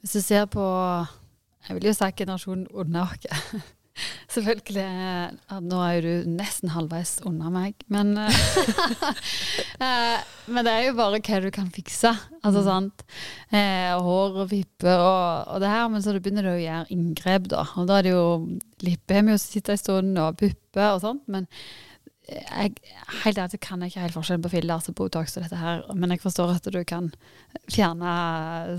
hvis 0.00 0.12
du 0.12 0.20
ser 0.20 0.46
på 0.46 0.62
Jeg 1.68 1.76
vil 1.78 1.86
jo 1.88 1.94
si 1.96 2.10
generasjonen 2.12 2.66
under 2.74 3.02
oss. 3.08 3.62
Selvfølgelig. 4.34 4.86
Nå 5.62 5.80
er 5.86 6.04
du 6.04 6.30
nesten 6.34 6.72
halvveis 6.74 7.16
under 7.26 7.52
meg, 7.54 7.78
men 7.92 8.16
eh, 9.84 10.18
Men 10.50 10.66
det 10.66 10.72
er 10.72 10.82
jo 10.88 10.96
bare 10.98 11.20
hva 11.22 11.40
du 11.44 11.50
kan 11.54 11.70
fikse. 11.74 12.10
Altså, 12.42 12.64
sant? 12.66 13.06
Eh, 13.54 13.94
hår 13.94 14.42
og 14.42 14.50
vipper 14.50 14.98
og, 14.98 15.54
og 15.54 15.62
det 15.62 15.70
her, 15.70 15.88
men 15.92 16.04
så 16.04 16.16
begynner 16.18 16.48
du 16.48 16.52
å 16.56 16.60
gjøre 16.60 16.92
inngrep, 16.94 17.48
da. 17.54 17.64
Og 17.78 17.88
da 17.88 18.00
er 18.00 18.08
det 18.08 18.14
jo 18.16 18.26
lippehemming 18.84 19.38
å 19.38 19.40
sitte 19.40 19.74
en 19.76 19.80
stund, 19.80 20.18
og 20.20 20.38
pupper 20.42 20.88
og 20.90 21.02
sånt. 21.06 21.24
Men 21.30 21.48
jeg, 22.24 22.74
helt 23.22 23.38
ærlig 23.38 23.60
kan 23.60 23.82
jeg 23.84 23.92
ikke 23.92 24.04
helt 24.06 24.16
forskjellen 24.16 24.44
på 24.46 24.52
fillers 24.54 24.88
og 24.88 24.96
Botox 24.96 25.36
og 25.36 25.44
dette 25.44 25.60
her, 25.60 25.82
men 25.92 26.14
jeg 26.14 26.22
forstår 26.22 26.54
at 26.56 26.68
du 26.72 26.80
kan 26.88 27.10
fjerne 27.72 28.14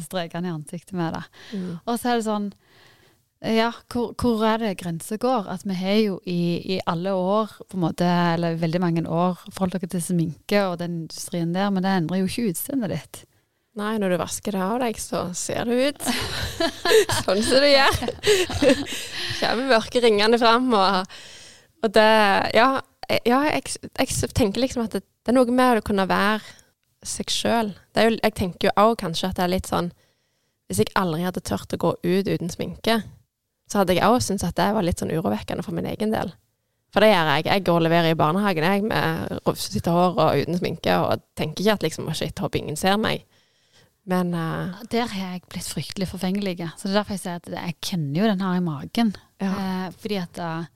strekene 0.02 0.50
i 0.50 0.56
ansiktet 0.56 0.96
med 0.98 1.14
det. 1.14 1.26
Og 1.86 2.00
så 2.02 2.12
er 2.12 2.20
det 2.20 2.26
sånn 2.28 2.48
Ja, 3.46 3.70
hvor, 3.94 4.16
hvor 4.18 4.42
er 4.48 4.58
det 4.58 4.78
grensa 4.80 5.20
går? 5.22 5.46
At 5.54 5.66
vi 5.68 5.76
har 5.78 6.00
jo 6.02 6.18
i, 6.26 6.76
i 6.76 6.80
alle 6.90 7.14
år, 7.14 7.52
på 7.70 7.78
en 7.78 7.84
måte, 7.84 8.08
eller 8.08 8.58
veldig 8.58 8.82
mange 8.82 9.04
år, 9.06 9.38
forholdt 9.52 9.78
dere 9.78 9.92
til 9.94 10.02
sminke 10.02 10.64
og 10.66 10.80
den 10.82 11.04
industrien 11.04 11.54
der, 11.54 11.70
men 11.70 11.86
det 11.86 11.94
endrer 11.94 12.24
jo 12.24 12.30
ikke 12.30 12.50
utseendet 12.54 12.96
ditt. 12.96 13.22
Nei, 13.76 13.98
når 14.00 14.16
du 14.16 14.18
vasker 14.22 14.56
det 14.56 14.64
av 14.64 14.80
deg, 14.80 14.98
så 15.04 15.26
ser 15.36 15.68
det 15.68 15.90
ut 15.92 16.06
sånn 17.26 17.42
som 17.44 17.62
det 17.62 17.74
gjør. 17.74 17.98
Kommer 19.42 19.72
mørke 19.76 20.02
ringene 20.02 20.40
fram, 20.42 20.70
og, 20.74 21.18
og 21.84 21.96
det 21.98 22.12
Ja, 22.56 22.70
ja 23.28 23.42
jeg, 23.52 23.76
jeg 24.00 24.32
tenker 24.34 24.64
liksom 24.64 24.86
at 24.88 24.96
det, 24.96 25.04
det 25.04 25.34
er 25.34 25.38
noe 25.38 25.54
med 25.54 25.82
å 25.82 25.86
kunne 25.86 26.08
være 26.10 26.40
seg 27.06 27.30
sjøl. 27.30 27.76
Jeg 27.94 28.34
tenker 28.40 28.72
jo 28.72 28.78
òg 28.88 28.96
kanskje 29.04 29.30
at 29.30 29.38
det 29.38 29.46
er 29.46 29.54
litt 29.54 29.70
sånn 29.70 29.92
Hvis 30.66 30.80
jeg 30.82 30.96
aldri 30.98 31.22
hadde 31.28 31.44
tørt 31.46 31.76
å 31.76 31.82
gå 31.84 31.92
ut 32.02 32.32
uten 32.32 32.50
sminke, 32.50 33.04
så 33.72 33.82
hadde 33.82 33.98
jeg 33.98 34.08
òg 34.08 34.20
syntes 34.24 34.46
at 34.48 34.58
det 34.60 34.72
var 34.76 34.86
litt 34.86 35.02
sånn 35.02 35.14
urovekkende 35.14 35.66
for 35.66 35.76
min 35.78 35.88
egen 35.90 36.14
del. 36.14 36.34
For 36.96 37.04
det 37.04 37.12
gjør 37.12 37.30
jeg. 37.34 37.46
Jeg 37.50 37.64
går 37.68 37.80
og 37.80 37.84
leverer 37.84 38.14
i 38.14 38.20
barnehagen 38.20 38.66
jeg 38.66 38.84
med 38.88 39.40
rufsete 39.44 39.92
hår 39.92 40.14
og 40.16 40.44
uten 40.46 40.60
sminke, 40.62 40.94
og 40.96 41.26
tenker 41.36 41.66
ikke 41.66 41.74
at 41.76 41.84
liksom, 41.84 42.12
shit, 42.16 42.40
håper 42.40 42.62
ingen 42.62 42.80
ser 42.80 42.96
meg. 43.02 43.26
Men 44.06 44.32
uh, 44.38 44.78
Der 44.94 45.10
har 45.10 45.34
jeg 45.34 45.44
blitt 45.50 45.68
fryktelig 45.68 46.08
forfengelig. 46.08 46.56
Så 46.78 46.88
det 46.88 46.94
er 46.94 47.00
derfor 47.02 47.18
jeg 47.18 47.24
sier 47.26 47.42
at 47.42 47.50
jeg 47.52 47.78
kjenner 47.82 48.22
jo 48.22 48.30
den 48.30 48.44
her 48.46 48.60
i 48.60 48.64
magen. 48.64 49.16
Ja. 49.42 49.52
Eh, 49.52 49.88
fordi 50.00 50.20
at 50.22 50.40
eh, 50.40 50.68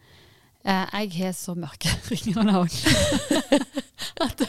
jeg 0.70 1.12
har 1.18 1.36
så 1.38 1.56
mørke 1.58 1.92
ringer 2.12 2.42
under 2.42 2.64
øynene 2.64 3.60
at 4.26 4.42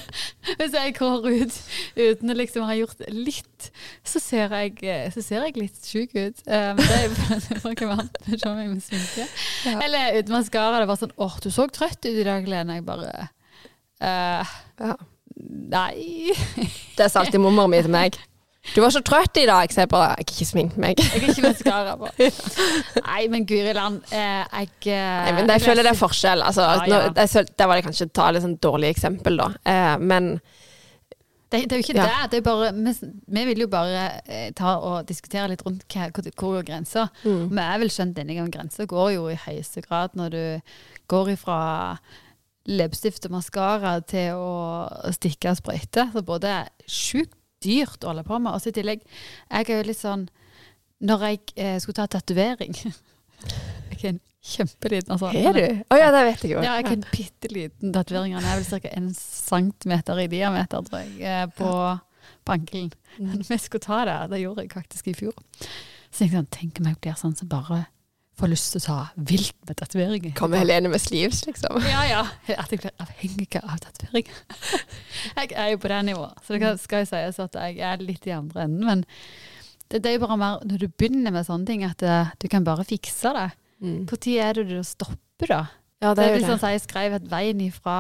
hvis 0.59 0.75
jeg 0.75 0.95
går 0.97 1.27
ut 1.29 1.59
uten 1.97 2.33
å 2.33 2.37
liksom 2.37 2.67
ha 2.67 2.75
gjort 2.75 3.03
litt, 3.15 3.69
så 4.07 4.23
ser 4.23 4.55
jeg, 4.57 4.79
eh, 4.83 5.07
så 5.15 5.23
ser 5.23 5.47
jeg 5.47 5.59
litt 5.61 5.87
sjuk 5.87 6.17
ut. 6.17 6.43
Um, 6.47 6.81
det 6.81 6.99
er 6.99 7.61
folk 7.63 7.85
er 7.85 7.93
vant 7.93 8.19
med 8.27 8.47
å 8.47 8.55
meg 8.57 8.73
med 8.73 8.83
sminke. 8.85 9.29
Ja. 9.69 9.77
Eller 9.85 10.19
uten 10.19 10.35
maskara. 10.35 10.81
Det 10.83 10.91
bare 10.91 11.03
sånn 11.05 11.15
'Åh, 11.17 11.39
du 11.45 11.51
så 11.55 11.69
trøtt 11.71 12.03
ut 12.03 12.11
i 12.11 12.27
dag, 12.27 12.49
Lene.' 12.49 12.81
Jeg 12.81 12.87
bare 12.89 13.29
uh, 14.03 14.59
ja. 14.81 14.97
Nei. 15.41 16.35
Det 16.99 17.09
sa 17.09 17.23
alltid 17.23 17.41
mormor 17.41 17.71
mi 17.71 17.81
til 17.81 17.95
meg. 17.95 18.19
Du 18.75 18.81
var 18.85 18.93
så 18.93 19.01
trøtt 19.01 19.39
i 19.41 19.47
dag, 19.49 19.73
så 19.73 19.81
jeg 19.83 19.89
bare 19.89 20.11
Jeg 20.11 20.17
har 20.21 20.25
ikke 20.27 20.47
sminket 20.47 20.81
meg. 20.85 20.99
Jeg 21.01 21.23
har 21.23 21.31
ikke 21.33 21.45
maskara 21.49 21.95
på. 21.97 22.11
Nei, 23.09 23.23
men 23.33 23.47
guri 23.49 23.73
land. 23.77 24.03
Eh, 24.13 24.43
jeg, 24.61 24.69
eh, 24.93 25.21
Nei, 25.25 25.33
men 25.39 25.49
jeg 25.55 25.63
føler 25.65 25.87
det 25.89 25.95
er 25.95 25.99
forskjell. 26.01 26.45
Altså, 26.45 26.67
Ja, 26.69 26.85
ja. 26.85 26.99
Nå, 27.09 27.15
jeg, 27.17 27.31
føl- 27.33 27.49
der 27.59 27.71
var 27.71 27.81
det 27.81 27.87
kanskje 27.89 28.09
ta 28.13 28.29
et 28.29 28.37
litt 28.37 28.45
sånn 28.45 28.59
dårlig 28.61 28.91
eksempel, 28.93 29.41
da. 29.41 29.49
Eh, 29.65 29.97
men 30.13 30.29
Det, 31.51 31.65
det 31.67 31.73
er 31.73 31.81
jo 31.81 31.83
ikke 31.89 31.97
Ja. 31.99 32.05
det. 32.07 32.31
det 32.37 32.43
bare, 32.47 32.69
vi, 32.77 32.93
vi 33.27 33.45
vil 33.49 33.65
jo 33.65 33.67
bare 33.73 34.05
eh, 34.29 34.53
ta 34.55 34.77
og 34.79 35.09
diskutere 35.09 35.49
litt 35.51 35.65
rundt 35.67 35.83
hva, 35.91 36.11
hvor, 36.15 36.29
går 36.45 36.63
grensa. 36.69 37.09
mm. 37.25 37.49
Vi 37.51 37.65
er 37.65 37.79
vel 37.83 37.91
skjønt 37.91 38.21
enige 38.23 38.45
om 38.45 38.51
grensa 38.55 38.85
går 38.87 39.15
jo 39.17 39.25
i 39.33 39.41
høyeste 39.49 39.83
grad 39.89 40.15
når 40.15 40.31
du 40.37 40.45
går 41.11 41.33
ifra 41.33 41.59
leppestift 42.71 43.25
og 43.27 43.33
maskara 43.35 43.97
til 44.07 44.37
å 44.37 45.11
stikke 45.17 45.51
og 45.51 45.59
sprøyte. 45.59 46.05
Så 46.13 46.23
både 46.23 46.55
sjukt 46.87 47.35
dyrt 47.65 48.05
å 48.05 48.13
holde 48.13 48.25
på 48.27 48.39
med, 48.39 48.55
og 48.55 48.63
så 48.63 48.71
i 48.71 48.77
tillegg 48.77 49.05
Jeg 49.05 49.69
er 49.69 49.81
jo 49.81 49.87
litt 49.89 50.01
sånn 50.01 50.27
Når 51.05 51.25
jeg 51.29 51.41
eh, 51.57 51.77
skulle 51.83 52.01
ta 52.01 52.09
tatovering 52.11 52.77
Jeg 53.91 54.01
er 54.01 54.09
en 54.15 54.21
kjempeliten 54.41 55.15
altså, 55.15 55.31
Er 55.37 55.57
du? 55.57 55.65
Å 55.93 56.01
ja, 56.01 56.11
det 56.15 56.25
vet 56.31 56.45
jeg 56.45 56.55
jo. 56.55 56.65
ja, 56.65 56.79
jeg 56.81 56.89
er 56.89 56.97
en 56.97 57.07
bitte 57.13 57.51
liten 57.53 57.93
tatovering. 57.93 58.37
Den 58.39 58.49
er 58.49 58.61
vel 58.61 58.81
ca. 58.81 58.93
en 58.97 59.11
centimeter 59.17 60.23
i 60.23 60.29
diameter, 60.33 60.85
tror 60.87 61.03
jeg, 61.03 61.17
eh, 61.29 61.47
på, 61.59 61.73
på 62.49 62.55
ankelen. 62.57 62.91
Mm. 63.19 63.27
Men 63.35 63.45
vi 63.45 63.59
skulle 63.61 63.85
ta 63.85 64.01
det, 64.09 64.19
det 64.33 64.41
gjorde 64.41 64.65
jeg 64.65 64.73
faktisk 64.73 65.11
i 65.13 65.17
fjor. 65.19 65.37
Så 66.11 66.25
jeg 66.25 66.33
sånn, 66.33 66.49
tenk 66.53 66.81
om 66.81 66.89
jeg 66.89 67.01
blir 67.05 67.19
sånn 67.21 67.37
som 67.37 67.51
bare 67.53 67.83
får 68.41 68.51
lyst 68.53 68.73
til 68.75 68.81
å 68.83 68.85
ta 68.87 68.97
vilt 69.31 69.57
med 69.69 69.79
tatoveringer. 69.81 70.33
Kommer 70.39 70.63
Helene 70.63 70.91
med 70.93 71.03
sleeves, 71.03 71.43
liksom? 71.47 71.79
Ja, 71.87 72.03
ja. 72.09 72.23
At 72.57 72.73
jeg 72.73 72.83
blir 72.83 72.95
avhengig 73.03 73.49
av 73.61 73.79
tatoveringer. 73.85 74.43
jeg 75.39 75.53
er 75.55 75.73
jo 75.75 75.81
på 75.83 75.93
det 75.93 76.01
nivået. 76.11 76.43
Så 76.47 76.59
det 76.61 76.75
skal 76.83 77.05
jo 77.05 77.11
sies 77.13 77.41
at 77.47 77.59
jeg 77.61 77.81
er 77.91 78.05
litt 78.05 78.29
i 78.29 78.35
andre 78.37 78.67
enden. 78.67 78.87
Men 78.89 79.05
det, 79.91 80.03
det 80.03 80.13
er 80.13 80.17
jo 80.19 80.25
bare 80.27 80.39
mer 80.41 80.65
når 80.67 80.85
du 80.85 80.89
begynner 80.91 81.35
med 81.35 81.49
sånne 81.49 81.69
ting, 81.69 81.85
at 81.87 82.03
eh, 82.07 82.33
du 82.41 82.49
kan 82.53 82.67
bare 82.67 82.87
fikse 82.89 83.33
det. 83.37 83.49
Mm. 83.81 84.05
Når 84.11 84.29
er 84.37 84.61
det 84.61 84.67
du 84.71 84.79
stopper, 84.85 85.51
da? 85.51 85.63
Ja, 86.01 86.15
Det 86.15 86.17
det 86.17 86.25
er 86.25 86.29
er 86.29 86.33
jo 86.33 86.39
litt 86.41 86.49
sånn 86.49 86.57
det. 86.59 86.63
som 86.65 86.75
jeg 86.75 86.85
skrev 86.85 87.17
et 87.17 87.27
veien 87.31 87.61
ifra 87.65 87.97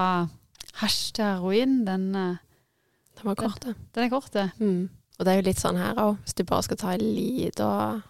hasj 0.80 1.00
til 1.16 1.24
heroin. 1.26 1.80
Den, 1.88 2.06
Den 2.14 3.28
var 3.28 3.36
kort, 3.36 3.60
det. 3.64 3.74
den 3.94 4.06
er 4.06 4.12
kort, 4.12 4.32
det. 4.32 4.50
Mm. 4.60 4.88
Og 5.18 5.26
det 5.26 5.32
er 5.32 5.40
jo 5.42 5.48
litt 5.50 5.60
sånn 5.60 5.76
her 5.76 5.98
òg. 6.00 6.20
Hvis 6.24 6.36
du 6.38 6.46
bare 6.48 6.64
skal 6.64 6.78
ta 6.80 6.94
en 6.94 7.02
liten, 7.04 8.02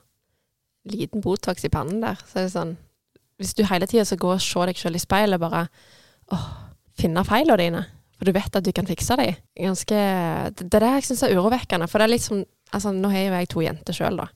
liten 0.89 1.23
Botox 1.25 1.65
i 1.65 1.73
pannen 1.73 2.01
der, 2.03 2.21
så 2.29 2.41
er 2.41 2.49
det 2.49 2.55
sånn 2.55 2.77
Hvis 3.41 3.55
du 3.57 3.65
hele 3.69 3.89
tida 3.89 4.05
skal 4.05 4.21
gå 4.21 4.35
og 4.35 4.43
se 4.45 4.67
deg 4.69 4.79
sjøl 4.79 4.97
i 4.97 5.03
speilet 5.03 5.41
bare 5.41 5.67
åh, 6.33 6.47
finne 6.99 7.25
feilene 7.27 7.59
dine, 7.61 7.83
for 8.17 8.29
du 8.29 8.37
vet 8.37 8.57
at 8.57 8.65
du 8.65 8.73
kan 8.77 8.89
fikse 8.89 9.17
dem 9.21 9.37
Ganske 9.57 10.01
Det 10.57 10.69
er 10.69 10.85
det 10.87 10.95
jeg 10.99 11.09
syns 11.09 11.25
er 11.25 11.37
urovekkende. 11.37 11.89
For 11.89 12.01
det 12.01 12.09
er 12.09 12.15
litt 12.17 12.27
som 12.27 12.45
Altså, 12.71 12.93
nå 12.95 13.09
har 13.11 13.25
jo 13.25 13.31
jeg 13.35 13.49
to 13.51 13.63
jenter 13.65 13.97
sjøl, 13.97 14.21
da. 14.21 14.29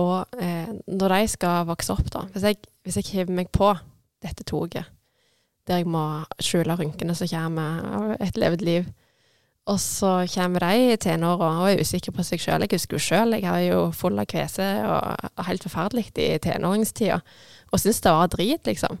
Og 0.00 0.40
eh, 0.42 0.70
når 0.90 1.12
de 1.14 1.28
skal 1.30 1.68
vokse 1.68 1.94
opp, 1.94 2.08
da 2.10 2.24
Hvis 2.32 2.46
jeg, 2.48 2.58
hvis 2.82 2.96
jeg 2.98 3.06
hiver 3.12 3.36
meg 3.38 3.52
på 3.54 3.68
dette 4.24 4.42
toget, 4.42 4.88
der 5.68 5.78
jeg 5.78 5.86
må 5.86 6.24
skjule 6.42 6.74
rynkene 6.74 7.14
som 7.14 7.28
kommer 7.30 8.16
et 8.18 8.40
levd 8.40 8.64
liv 8.66 8.88
og 9.68 9.76
så 9.82 10.12
kommer 10.32 10.64
de 10.64 10.92
i 10.94 10.96
tenåra 11.00 11.50
og 11.60 11.66
er 11.68 11.82
usikre 11.84 12.14
på 12.16 12.24
seg 12.24 12.40
sjøl. 12.40 12.64
Jeg 12.64 12.78
husker 12.78 12.96
jo 12.96 13.04
sjøl, 13.04 13.36
jeg 13.36 13.50
var 13.50 13.60
jo 13.66 13.82
full 13.92 14.16
av 14.20 14.28
kvese 14.30 14.64
og 14.88 15.44
helt 15.44 15.66
forferdelig 15.66 16.06
i 16.16 16.38
tenåringstida. 16.40 17.20
Og 17.68 17.82
syntes 17.82 18.00
det 18.04 18.14
var 18.16 18.32
drit, 18.32 18.64
liksom. 18.66 18.96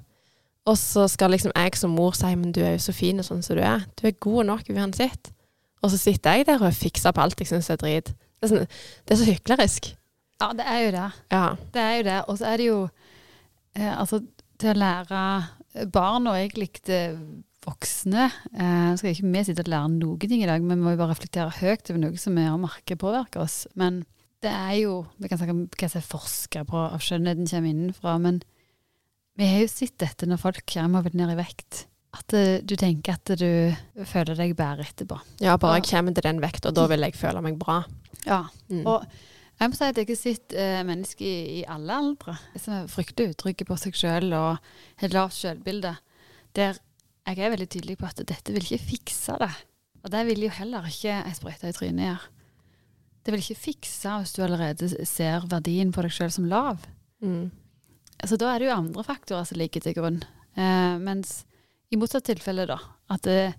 Og 0.68 0.76
så 0.76 1.06
skal 1.08 1.32
liksom 1.32 1.54
jeg 1.56 1.78
som 1.80 1.94
mor 1.96 2.12
si 2.16 2.28
men 2.36 2.52
du 2.52 2.60
er 2.60 2.76
jo 2.76 2.84
så 2.84 2.92
fin 2.92 3.22
sånn 3.24 3.40
som 3.44 3.56
du 3.56 3.62
er. 3.64 3.86
Du 3.96 4.04
er 4.10 4.18
god 4.20 4.50
nok 4.50 4.68
uansett. 4.74 5.32
Og 5.80 5.92
så 5.94 6.00
sitter 6.00 6.36
jeg 6.36 6.48
der 6.50 6.60
og 6.60 6.76
fikser 6.76 7.14
på 7.16 7.24
alt 7.24 7.40
jeg 7.40 7.48
syns 7.48 7.70
er 7.72 7.80
drit. 7.80 8.12
Det 8.12 8.46
er, 8.46 8.52
sånn, 8.52 8.68
det 9.08 9.14
er 9.14 9.20
så 9.22 9.28
hyklerisk. 9.30 9.92
Ja, 10.42 10.52
det 10.54 10.66
er 10.68 10.82
jo 10.84 10.90
det. 10.94 11.06
Ja. 11.32 11.46
Det 11.74 11.82
er 11.82 11.94
jo 11.96 12.04
det. 12.10 12.18
Og 12.28 12.38
så 12.38 12.50
er 12.52 12.60
det 12.60 12.68
jo 12.68 12.80
eh, 13.74 13.94
Altså, 13.94 14.20
til 14.60 14.74
å 14.74 14.78
lære 14.78 15.22
barn 15.94 16.28
og 16.30 16.58
likte 16.58 16.98
eh, 16.98 17.18
voksne 17.66 18.28
eh, 18.28 18.92
Skal 18.98 19.12
ikke 19.12 19.32
vi 19.32 19.42
sitte 19.46 19.64
og 19.64 19.72
lære 19.72 19.90
noen 19.96 20.22
ting 20.22 20.44
i 20.44 20.48
dag, 20.48 20.62
men 20.62 20.78
vi 20.78 20.84
må 20.84 20.94
jo 20.94 21.00
bare 21.00 21.14
reflektere 21.14 21.54
høyt 21.60 21.90
over 21.90 22.00
noe 22.04 22.20
som 22.20 22.38
vi 22.38 22.46
har 22.46 22.60
merket 22.60 23.00
påvirker 23.02 23.42
oss. 23.44 23.64
Men 23.78 24.04
det 24.44 24.52
er 24.54 24.74
jo 24.84 25.02
Vi 25.18 25.30
kan 25.30 25.40
snakke 25.40 25.56
om 25.56 25.66
hva 25.66 25.90
som 25.90 26.00
er 26.00 26.08
forska 26.12 26.64
på 26.68 26.80
av 26.84 27.02
skjønnheten 27.02 27.50
kommer 27.50 27.72
innenfra, 27.74 28.16
men 28.22 28.42
Vi 29.38 29.46
har 29.46 29.62
jo 29.64 29.70
sett 29.70 29.98
dette 30.02 30.26
når 30.26 30.42
folk 30.42 30.64
kommer 30.70 31.06
vil 31.06 31.18
ned 31.18 31.34
i 31.34 31.38
vekt. 31.38 31.86
At 32.18 32.32
eh, 32.34 32.60
du 32.64 32.74
tenker 32.80 33.18
at 33.18 33.34
du 33.38 34.04
føler 34.08 34.38
deg 34.38 34.56
bedre 34.58 34.86
etterpå. 34.86 35.18
Ja, 35.44 35.58
bare 35.60 35.78
jeg 35.78 35.90
kommer 35.90 36.14
til 36.16 36.24
den 36.24 36.40
vekta, 36.42 36.72
da 36.74 36.86
vil 36.90 37.04
jeg 37.04 37.18
føle 37.18 37.42
meg 37.44 37.58
bra. 37.60 37.82
Ja. 38.24 38.46
Mm. 38.72 38.86
Og 38.88 39.04
jeg 39.58 39.70
må 39.70 39.76
si 39.76 39.86
at 39.90 39.98
jeg 39.98 40.08
har 40.08 40.18
sett 40.18 40.54
eh, 40.56 40.80
mennesker 40.86 41.26
i, 41.26 41.60
i 41.60 41.62
alle 41.68 41.94
aldre 42.00 42.36
som 42.56 42.76
er 42.76 42.90
fryktelig 42.90 43.34
utrygge 43.34 43.66
på 43.68 43.76
seg 43.80 43.96
sjøl 43.98 44.30
og 44.38 44.70
har 45.02 45.14
lavt 45.14 45.36
sjølbilde. 45.38 45.94
Der 46.56 46.78
jeg 47.28 47.44
er 47.44 47.52
veldig 47.52 47.68
tydelig 47.68 47.98
på 48.00 48.08
at 48.08 48.22
dette 48.24 48.54
vil 48.54 48.64
ikke 48.64 48.90
fikse 48.94 49.36
det. 49.42 49.52
Og 50.04 50.12
det 50.14 50.24
vil 50.30 50.46
jo 50.46 50.50
heller 50.54 50.86
ikke 50.88 51.20
ei 51.20 51.34
sprøyte 51.36 51.70
i 51.70 51.76
trynet 51.76 52.06
gjøre. 52.06 52.34
Det 53.26 53.34
vil 53.34 53.42
ikke 53.42 53.60
fikse 53.60 54.12
hvis 54.22 54.32
du 54.36 54.42
allerede 54.46 54.88
ser 55.04 55.44
verdien 55.50 55.90
på 55.92 56.04
deg 56.04 56.14
sjøl 56.14 56.30
som 56.32 56.46
lav. 56.48 56.84
Mm. 57.20 57.50
Så 58.24 58.38
da 58.40 58.52
er 58.52 58.62
det 58.62 58.70
jo 58.70 58.76
andre 58.78 59.04
faktorer 59.04 59.44
som 59.44 59.60
ligger 59.60 59.84
til 59.84 59.96
grunn. 59.98 60.22
Eh, 60.56 60.94
mens 61.02 61.42
i 61.92 61.98
motsatt 62.00 62.26
tilfelle, 62.28 62.64
da, 62.68 62.78
at 63.12 63.26
det, 63.26 63.52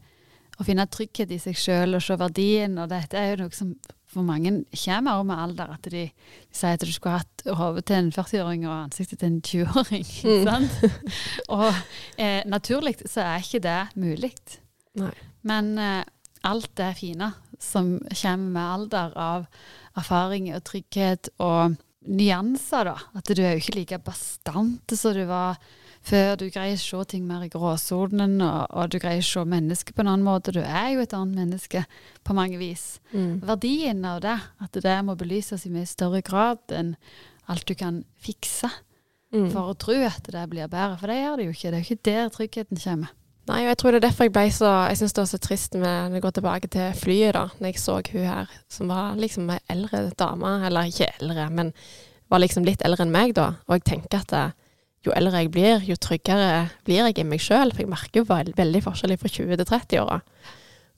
å 0.60 0.66
finne 0.66 0.88
trygghet 0.90 1.32
i 1.34 1.40
seg 1.42 1.58
sjøl 1.58 1.98
og 1.98 2.04
se 2.04 2.18
verdien, 2.20 2.76
og 2.82 2.90
dette 2.92 3.18
er 3.20 3.34
jo 3.34 3.44
noe 3.44 3.56
som 3.56 3.76
for 4.10 4.26
mange 4.26 4.64
kommer 4.74 5.20
også 5.20 5.28
med 5.30 5.42
alder, 5.44 5.74
at 5.76 5.90
de, 5.92 6.06
de 6.10 6.56
sier 6.56 6.78
at 6.78 6.86
du 6.86 6.92
skulle 6.94 7.20
hatt 7.20 7.44
hodet 7.60 7.86
til 7.90 8.00
en 8.00 8.12
40-åring 8.16 8.64
og 8.68 8.76
ansiktet 8.88 9.22
til 9.22 9.32
en 9.34 9.42
20-åring. 9.46 10.08
Mm. 10.40 10.70
og 11.50 11.68
eh, 12.18 12.42
naturlig 12.50 12.96
så 13.06 13.22
er 13.26 13.44
ikke 13.44 13.62
det 13.64 13.80
mulig. 14.00 14.32
Men 15.48 15.78
eh, 15.78 16.04
alt 16.48 16.72
det 16.78 16.94
fine 17.00 17.32
som 17.60 17.98
kommer 18.08 18.50
med 18.56 18.64
alder 18.64 19.14
av 19.20 19.46
erfaring 20.00 20.50
og 20.56 20.64
trygghet 20.68 21.30
og 21.44 21.76
nyanser, 22.08 22.90
da. 22.90 22.96
At 23.20 23.30
du 23.30 23.42
er 23.44 23.56
jo 23.56 23.64
ikke 23.64 23.78
like 23.78 24.00
bastant 24.06 24.96
som 24.96 25.16
du 25.18 25.26
var 25.30 25.60
før. 26.06 26.36
Du 26.40 26.46
greier 26.50 26.78
å 26.78 26.82
se 26.82 27.04
ting 27.12 27.26
mer 27.28 27.44
i 27.46 27.50
gråsonen, 27.54 28.38
og, 28.42 28.68
og 28.72 28.90
du 28.90 29.00
greier 29.00 29.24
å 29.24 29.28
se 29.30 29.44
mennesket 29.46 29.96
på 29.96 30.02
en 30.06 30.12
annen 30.14 30.26
måte. 30.26 30.54
Du 30.56 30.62
er 30.62 30.92
jo 30.96 31.02
et 31.04 31.14
annet 31.14 31.36
menneske 31.44 31.86
på 32.24 32.36
mange 32.38 32.58
vis. 32.62 33.00
Mm. 33.14 33.40
Verdien 33.46 34.06
av 34.06 34.22
det, 34.26 34.38
at 34.64 34.80
det 34.84 34.98
må 35.06 35.16
belyses 35.20 35.66
i 35.66 35.74
mye 35.74 35.90
større 35.90 36.22
grad 36.26 36.62
enn 36.76 36.96
alt 37.50 37.66
du 37.68 37.76
kan 37.76 38.04
fikse 38.22 38.70
Mm. 39.30 39.52
for 39.54 39.70
å 39.70 39.78
tro 39.78 39.94
at 39.94 40.26
det 40.26 40.42
blir 40.50 40.66
bedre. 40.66 40.96
For 40.98 41.06
det 41.06 41.20
gjør 41.20 41.36
det 41.38 41.44
jo 41.46 41.52
ikke. 41.54 41.70
Det 41.70 41.78
er 41.78 41.84
jo 41.84 41.86
ikke 41.94 42.06
der 42.08 42.30
tryggheten 42.34 42.80
kommer. 42.82 43.12
Nei, 43.46 43.60
og 43.62 43.68
jeg 43.70 43.78
tror 43.78 43.92
det 43.94 44.00
er 44.00 44.06
derfor 44.08 44.26
jeg 44.26 44.34
ble 44.34 44.46
så 44.54 44.72
Jeg 44.90 44.98
syns 44.98 45.14
det 45.14 45.22
var 45.22 45.28
så 45.30 45.40
trist 45.42 45.74
med 45.78 45.84
når 46.10 46.16
jeg 46.18 46.24
går 46.24 46.34
tilbake 46.40 46.70
til 46.74 46.96
flyet, 46.98 47.34
da. 47.38 47.44
Når 47.60 47.70
jeg 47.70 47.78
så 47.78 48.00
hun 48.10 48.26
her 48.26 48.50
som 48.74 48.88
var 48.90 49.14
liksom 49.22 49.52
ei 49.54 49.60
eldre 49.70 50.02
dame, 50.18 50.66
eller 50.66 50.90
ikke 50.90 51.12
eldre, 51.22 51.46
men 51.54 51.70
var 52.34 52.42
liksom 52.42 52.66
litt 52.66 52.82
eldre 52.82 53.06
enn 53.06 53.14
meg, 53.14 53.36
da. 53.38 53.52
Og 53.70 53.78
jeg 53.78 53.86
tenker 53.92 54.18
at 54.24 54.34
det, 54.34 54.44
jo 55.06 55.14
eldre 55.16 55.44
jeg 55.44 55.52
blir, 55.54 55.84
jo 55.88 55.96
tryggere 55.96 56.70
blir 56.88 57.06
jeg 57.08 57.22
i 57.22 57.28
meg 57.28 57.44
sjøl. 57.44 57.74
For 57.74 57.86
jeg 57.86 57.92
merker 57.92 58.22
jo 58.22 58.30
veld, 58.30 58.56
veldig 58.58 58.82
forskjell 58.86 59.16
fra 59.20 59.32
20 59.32 59.60
til 59.60 59.70
30-åra. 59.70 60.22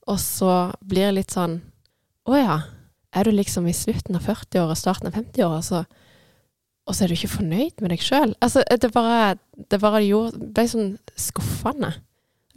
Og 0.10 0.22
så 0.22 0.54
blir 0.82 1.10
det 1.10 1.18
litt 1.20 1.36
sånn 1.36 1.60
Å 2.30 2.38
ja. 2.38 2.62
Er 3.12 3.28
du 3.28 3.34
liksom 3.36 3.66
i 3.68 3.76
slutten 3.76 4.16
av 4.16 4.24
40-åra, 4.24 4.76
starten 4.78 5.10
av 5.10 5.18
50-åra, 5.18 5.60
så 5.66 5.84
og 6.90 6.96
så 6.98 7.06
er 7.06 7.12
du 7.12 7.16
ikke 7.16 7.36
fornøyd 7.36 7.82
med 7.84 7.94
deg 7.94 8.02
sjøl. 8.04 8.34
Altså, 8.42 8.64
det 8.66 8.90
bare, 8.92 9.36
det 9.70 9.78
bare 9.80 10.02
gjorde, 10.02 10.48
ble 10.52 10.64
sånn 10.68 10.90
skuffende. 11.20 11.92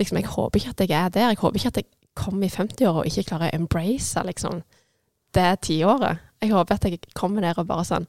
Liksom, 0.01 0.19
jeg 0.19 0.31
håper 0.33 0.61
ikke 0.61 0.73
at 0.73 0.81
jeg 0.83 0.95
er 0.97 1.13
der. 1.13 1.29
Jeg 1.35 1.41
håper 1.43 1.61
ikke 1.61 1.73
at 1.75 1.81
jeg 1.83 1.91
kommer 2.19 2.49
i 2.49 2.55
50-åra 2.55 3.03
og 3.03 3.11
ikke 3.11 3.27
klarer 3.29 3.53
å 3.53 3.61
embrace 3.61 4.25
liksom, 4.27 4.63
det 5.37 5.47
tiåret. 5.69 6.25
Jeg 6.43 6.55
håper 6.55 6.79
at 6.79 6.89
jeg 6.89 7.03
kommer 7.15 7.45
der 7.45 7.61
og 7.61 7.69
bare 7.69 7.87
sånn 7.87 8.09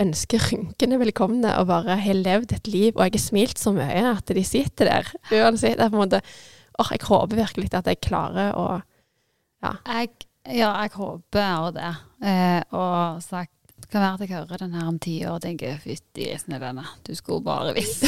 ønsker 0.00 0.42
rynkene 0.50 0.98
velkomne 1.00 1.52
og 1.60 1.68
bare 1.70 1.98
har 2.00 2.16
levd 2.16 2.54
et 2.56 2.70
liv, 2.70 2.94
og 2.96 3.04
jeg 3.06 3.16
har 3.18 3.24
smilt 3.26 3.60
så 3.60 3.74
mye 3.76 4.02
at 4.14 4.32
de 4.36 4.44
sitter 4.46 4.90
der. 4.90 5.12
Uansett. 5.30 5.76
Det 5.78 5.86
er 5.86 5.92
på 5.92 5.98
en 5.98 6.04
måte 6.06 6.22
åh, 6.80 6.90
Jeg 6.94 7.06
håper 7.06 7.40
virkelig 7.42 7.72
at 7.76 7.88
jeg 7.90 8.00
klarer 8.04 8.54
å 8.56 8.66
Jeg, 9.60 10.12
ja, 10.48 10.70
jeg 10.72 10.92
håper 10.96 11.48
også 11.60 11.74
det. 11.76 11.94
Eh, 12.24 12.60
og 12.72 13.24
sagt 13.24 13.52
det 13.80 13.88
kan 13.88 14.02
være 14.04 14.14
at 14.18 14.22
jeg 14.22 14.36
hører 14.36 14.60
den 14.60 14.74
her 14.76 14.88
om 14.90 14.98
ti 15.00 15.14
år 15.24 15.38
og 15.38 15.42
tenker 15.42 15.78
fytti 15.80 16.26
snødene, 16.38 16.84
du 17.06 17.14
skulle 17.16 17.42
bare 17.42 17.72
visst. 17.74 18.04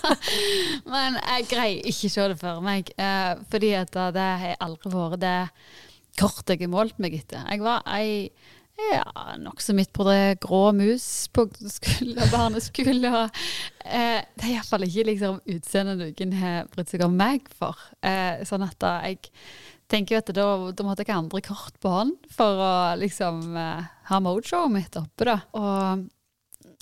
Men 0.92 1.18
jeg 1.20 1.48
greier 1.50 1.84
ikke 1.90 2.08
å 2.08 2.14
se 2.14 2.28
det 2.32 2.38
for 2.40 2.64
meg, 2.64 2.88
eh, 2.96 3.34
fordi 3.52 3.74
at 3.76 3.92
det 4.16 4.28
har 4.42 4.56
aldri 4.64 4.92
vært 4.94 5.20
det 5.22 5.36
kortet 6.18 6.56
jeg 6.56 6.64
har 6.64 6.72
målt 6.72 6.96
meg 7.02 7.18
etter. 7.20 7.44
Jeg 7.44 7.62
var 7.62 7.84
ei 7.92 8.30
ja, 8.92 9.04
nokså 9.40 9.74
midt 9.76 9.92
på 9.96 10.04
det 10.08 10.40
grå 10.42 10.70
mus 10.76 11.04
på 11.34 11.46
skole, 11.70 12.28
barneskole. 12.32 13.10
Og, 13.22 13.40
eh, 13.84 14.20
det 14.36 14.46
er 14.46 14.54
iallfall 14.56 14.86
ikke 14.86 15.06
liksom 15.10 15.40
utseendet 15.54 16.00
noen 16.00 16.36
har 16.40 16.70
brydd 16.72 16.92
seg 16.92 17.04
om 17.06 17.16
meg 17.18 17.50
for. 17.56 17.78
Eh, 18.02 18.42
sånn 18.48 18.64
at 18.66 18.78
da 18.82 18.96
jeg 19.06 19.30
tenker 19.90 20.20
at 20.20 20.30
da, 20.34 20.46
da 20.70 20.86
måtte 20.86 21.02
jeg 21.04 21.12
ha 21.12 21.18
andre 21.18 21.42
kort 21.44 21.76
på 21.82 21.90
hånd 21.90 22.30
for 22.30 22.62
å 22.62 22.72
liksom 23.00 23.42
eh, 23.58 23.90
ha 24.10 24.22
mojoet 24.22 24.72
mitt 24.72 24.98
oppe, 25.00 25.26
da. 25.26 25.38
Og, 25.58 26.06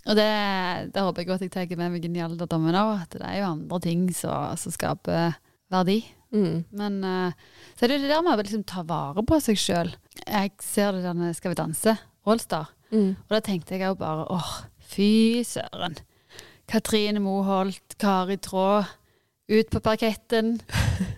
og 0.04 0.18
det, 0.18 0.28
det 0.94 1.04
håper 1.04 1.24
jeg 1.24 1.34
at 1.34 1.46
jeg 1.46 1.54
tar 1.56 1.80
med 1.80 1.96
meg 1.96 2.04
inn 2.04 2.18
i 2.18 2.24
alderdommen 2.24 2.76
òg, 2.76 2.94
at 3.06 3.16
det 3.16 3.24
er 3.26 3.40
jo 3.42 3.52
andre 3.54 3.80
ting 3.84 4.08
som 4.16 4.56
skaper 4.72 5.38
verdi. 5.72 6.02
mm, 6.32 6.64
Men 6.76 7.00
eh, 7.04 7.32
så 7.76 7.84
er 7.86 7.94
det 7.94 8.02
det 8.04 8.12
der 8.12 8.22
med 8.24 8.36
å 8.36 8.42
liksom 8.42 8.64
ta 8.68 8.84
vare 8.88 9.24
på 9.24 9.40
seg 9.44 9.60
sjøl. 9.60 9.92
Jeg 10.26 10.50
ser 10.60 10.92
det 10.92 11.02
der 11.04 11.32
Skal 11.32 11.50
vi 11.50 11.54
danse, 11.54 11.96
Rollstar. 12.26 12.72
mm, 12.90 13.16
og 13.28 13.30
da 13.30 13.40
tenkte 13.40 13.74
jeg 13.76 13.86
jo 13.86 13.94
bare 13.94 14.26
åh, 14.30 14.50
fy 14.80 15.42
søren. 15.44 15.96
Katrine 16.68 17.20
Moholt, 17.20 17.96
Kari 17.98 18.36
Traa, 18.36 18.84
ut 19.50 19.70
på 19.72 19.80
parketten. 19.80 20.60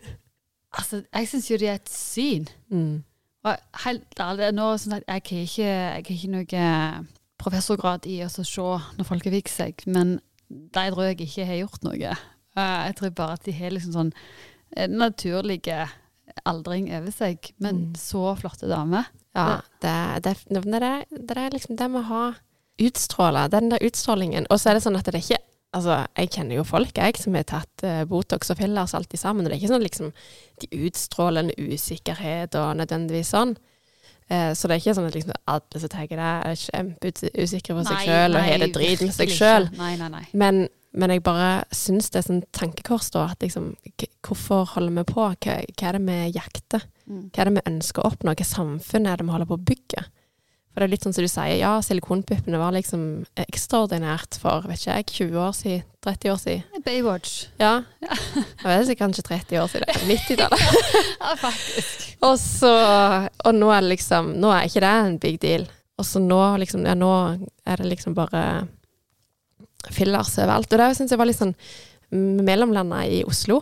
altså, 0.78 1.02
jeg 1.14 1.28
syns 1.28 1.50
jo 1.50 1.56
de 1.58 1.66
er 1.66 1.74
et 1.80 1.88
syn. 1.90 2.46
mm. 2.70 3.02
Og 3.44 3.56
helt 3.86 4.18
ærlig, 4.20 4.50
nå 4.52 4.66
sånn 4.76 4.98
at 4.98 5.06
jeg 5.08 5.14
har 5.14 5.44
ikke, 5.46 5.64
jeg 5.64 5.92
har 5.92 6.10
ikke 6.12 6.28
noe 6.28 7.06
professorgrad 7.40 8.04
i 8.04 8.18
å 8.20 8.28
se 8.28 8.44
når 8.98 9.06
folk 9.08 9.24
har 9.24 9.32
vikt 9.32 9.48
seg, 9.54 9.80
men 9.88 10.18
de 10.50 10.82
tror 10.92 11.06
jeg 11.08 11.22
ikke 11.24 11.46
har 11.48 11.56
gjort 11.62 11.86
noe. 11.86 12.10
Eh, 12.12 12.86
Jeg 12.90 12.96
tror 12.98 13.10
bare 13.16 13.38
at 13.38 13.44
de 13.48 13.52
har 13.56 13.70
liksom 13.72 13.94
sånn 13.96 14.12
eh, 14.76 14.88
naturlige 14.92 15.86
aldring 16.46 16.88
over 16.96 17.10
seg, 17.14 17.52
men 17.58 17.76
Mm. 17.90 17.94
så 17.96 18.36
flotte 18.38 18.68
damer. 18.68 19.06
Ja, 19.34 19.60
det, 19.80 20.22
det, 20.24 20.36
det, 20.50 20.62
det, 20.64 20.82
er- 20.82 21.38
er 21.46 21.50
liksom 21.54 21.76
det 21.76 21.90
med 21.90 22.02
å 22.02 22.08
ha 22.08 22.34
utstråle, 22.80 23.48
den 23.52 23.68
der 23.70 23.78
utstrålingen. 23.84 24.46
Og 24.50 24.58
så 24.60 24.70
er 24.70 24.74
det 24.78 24.82
sånn 24.86 24.96
at 24.98 25.04
det 25.04 25.14
er 25.14 25.24
ikke 25.26 25.44
Altså, 25.70 26.00
jeg 26.18 26.30
kjenner 26.34 26.56
jo 26.56 26.64
folk, 26.66 26.96
jeg, 26.98 27.14
som 27.22 27.34
har 27.38 27.44
tatt 27.46 27.84
eh, 27.86 28.00
Botox 28.04 28.50
og 28.50 28.56
fillers 28.58 28.90
alltid 28.92 29.20
sammen. 29.20 29.46
Og 29.46 29.52
det 29.52 29.54
er 29.54 29.60
ikke 29.60 29.70
sånn 29.70 29.84
liksom 29.84 30.08
de 30.64 30.66
utstråler 30.88 31.44
en 31.44 31.52
usikkerhet 31.70 32.56
og 32.58 32.72
nødvendigvis 32.80 33.30
sånn. 33.30 33.52
Eh, 34.26 34.50
så 34.58 34.66
det 34.66 34.74
er 34.74 34.80
ikke 34.82 34.96
sånn 34.98 35.06
at 35.06 35.14
liksom 35.14 35.30
alle 35.46 35.78
som 35.84 35.92
tar 35.92 36.08
det, 36.10 36.18
er 36.18 36.58
kjempeusikre 36.58 37.76
på 37.78 37.84
seg 37.86 38.02
sjøl 38.02 38.34
og 38.34 38.42
har 38.48 38.58
det 38.64 38.70
drit 38.74 39.04
med 39.06 39.14
seg 39.14 39.30
sjøl. 39.30 39.68
Men, 40.42 40.66
men 40.92 41.12
jeg 41.14 41.22
bare 41.22 41.50
syns 41.74 42.10
det 42.10 42.18
er 42.20 42.26
sånn 42.26 42.40
tankekors, 42.56 43.10
da. 43.14 43.28
At 43.34 43.44
liksom, 43.44 43.72
hvorfor 44.26 44.64
holder 44.74 44.96
vi 45.00 45.04
på? 45.12 45.26
Hva, 45.26 45.58
hva 45.62 45.90
er 45.90 45.98
det 45.98 46.02
vi 46.06 46.16
jakter? 46.34 46.86
Mm. 47.06 47.28
Hva 47.28 47.42
er 47.42 47.50
det 47.50 47.58
vi 47.58 47.68
ønsker 47.70 48.02
å 48.02 48.10
oppnå? 48.10 48.34
Hva 48.34 48.46
samfunn 48.48 49.06
er 49.06 49.20
det 49.20 49.28
vi 49.28 49.34
holder 49.36 49.50
på 49.50 49.58
å 49.60 49.68
bygge? 49.70 50.06
For 50.70 50.82
det 50.82 50.86
er 50.86 50.92
litt 50.92 51.02
sånn 51.06 51.14
som 51.14 51.26
du 51.26 51.30
sier, 51.30 51.56
ja, 51.58 51.70
silikonpuppene 51.82 52.58
var 52.60 52.74
liksom 52.76 53.00
ekstraordinært 53.42 54.36
for 54.38 54.68
vet 54.70 54.78
ikke 54.78 54.98
jeg, 55.00 55.06
20 55.16 55.40
år 55.42 55.56
siden, 55.58 55.86
30 56.06 56.30
år 56.30 56.38
siden. 56.38 56.84
Baywatch. 56.86 57.32
Ja. 57.58 57.72
Jeg 58.06 58.66
vet 58.68 58.92
ikke, 58.92 59.00
kanskje 59.00 59.24
30 59.26 59.58
år 59.64 59.72
siden, 59.72 59.90
det 59.90 59.96
er 59.96 60.06
90-tallet. 60.14 60.62
Ja, 61.24 61.34
faktisk. 61.42 62.06
Og 62.26 62.36
så, 62.38 62.70
og 63.44 63.58
nå 63.58 63.72
er 63.74 63.82
det 63.82 63.96
liksom, 63.96 64.30
nå 64.38 64.54
er 64.54 64.70
ikke 64.70 64.84
det 64.86 64.92
en 65.00 65.18
big 65.26 65.40
deal. 65.42 65.66
Og 65.98 66.06
så 66.06 66.22
nå 66.22 66.38
liksom, 66.62 66.86
ja, 66.86 66.94
nå 66.96 67.10
er 67.66 67.82
det 67.82 67.90
liksom 67.90 68.14
bare 68.16 68.44
fillers 69.94 70.34
overalt. 70.38 70.72
Og 70.72 70.78
det 70.82 70.90
syns 70.98 71.10
jeg 71.14 71.18
var 71.20 71.28
litt 71.30 71.40
sånn 71.40 71.54
mellomlanda 72.10 73.02
i 73.06 73.22
Oslo. 73.28 73.60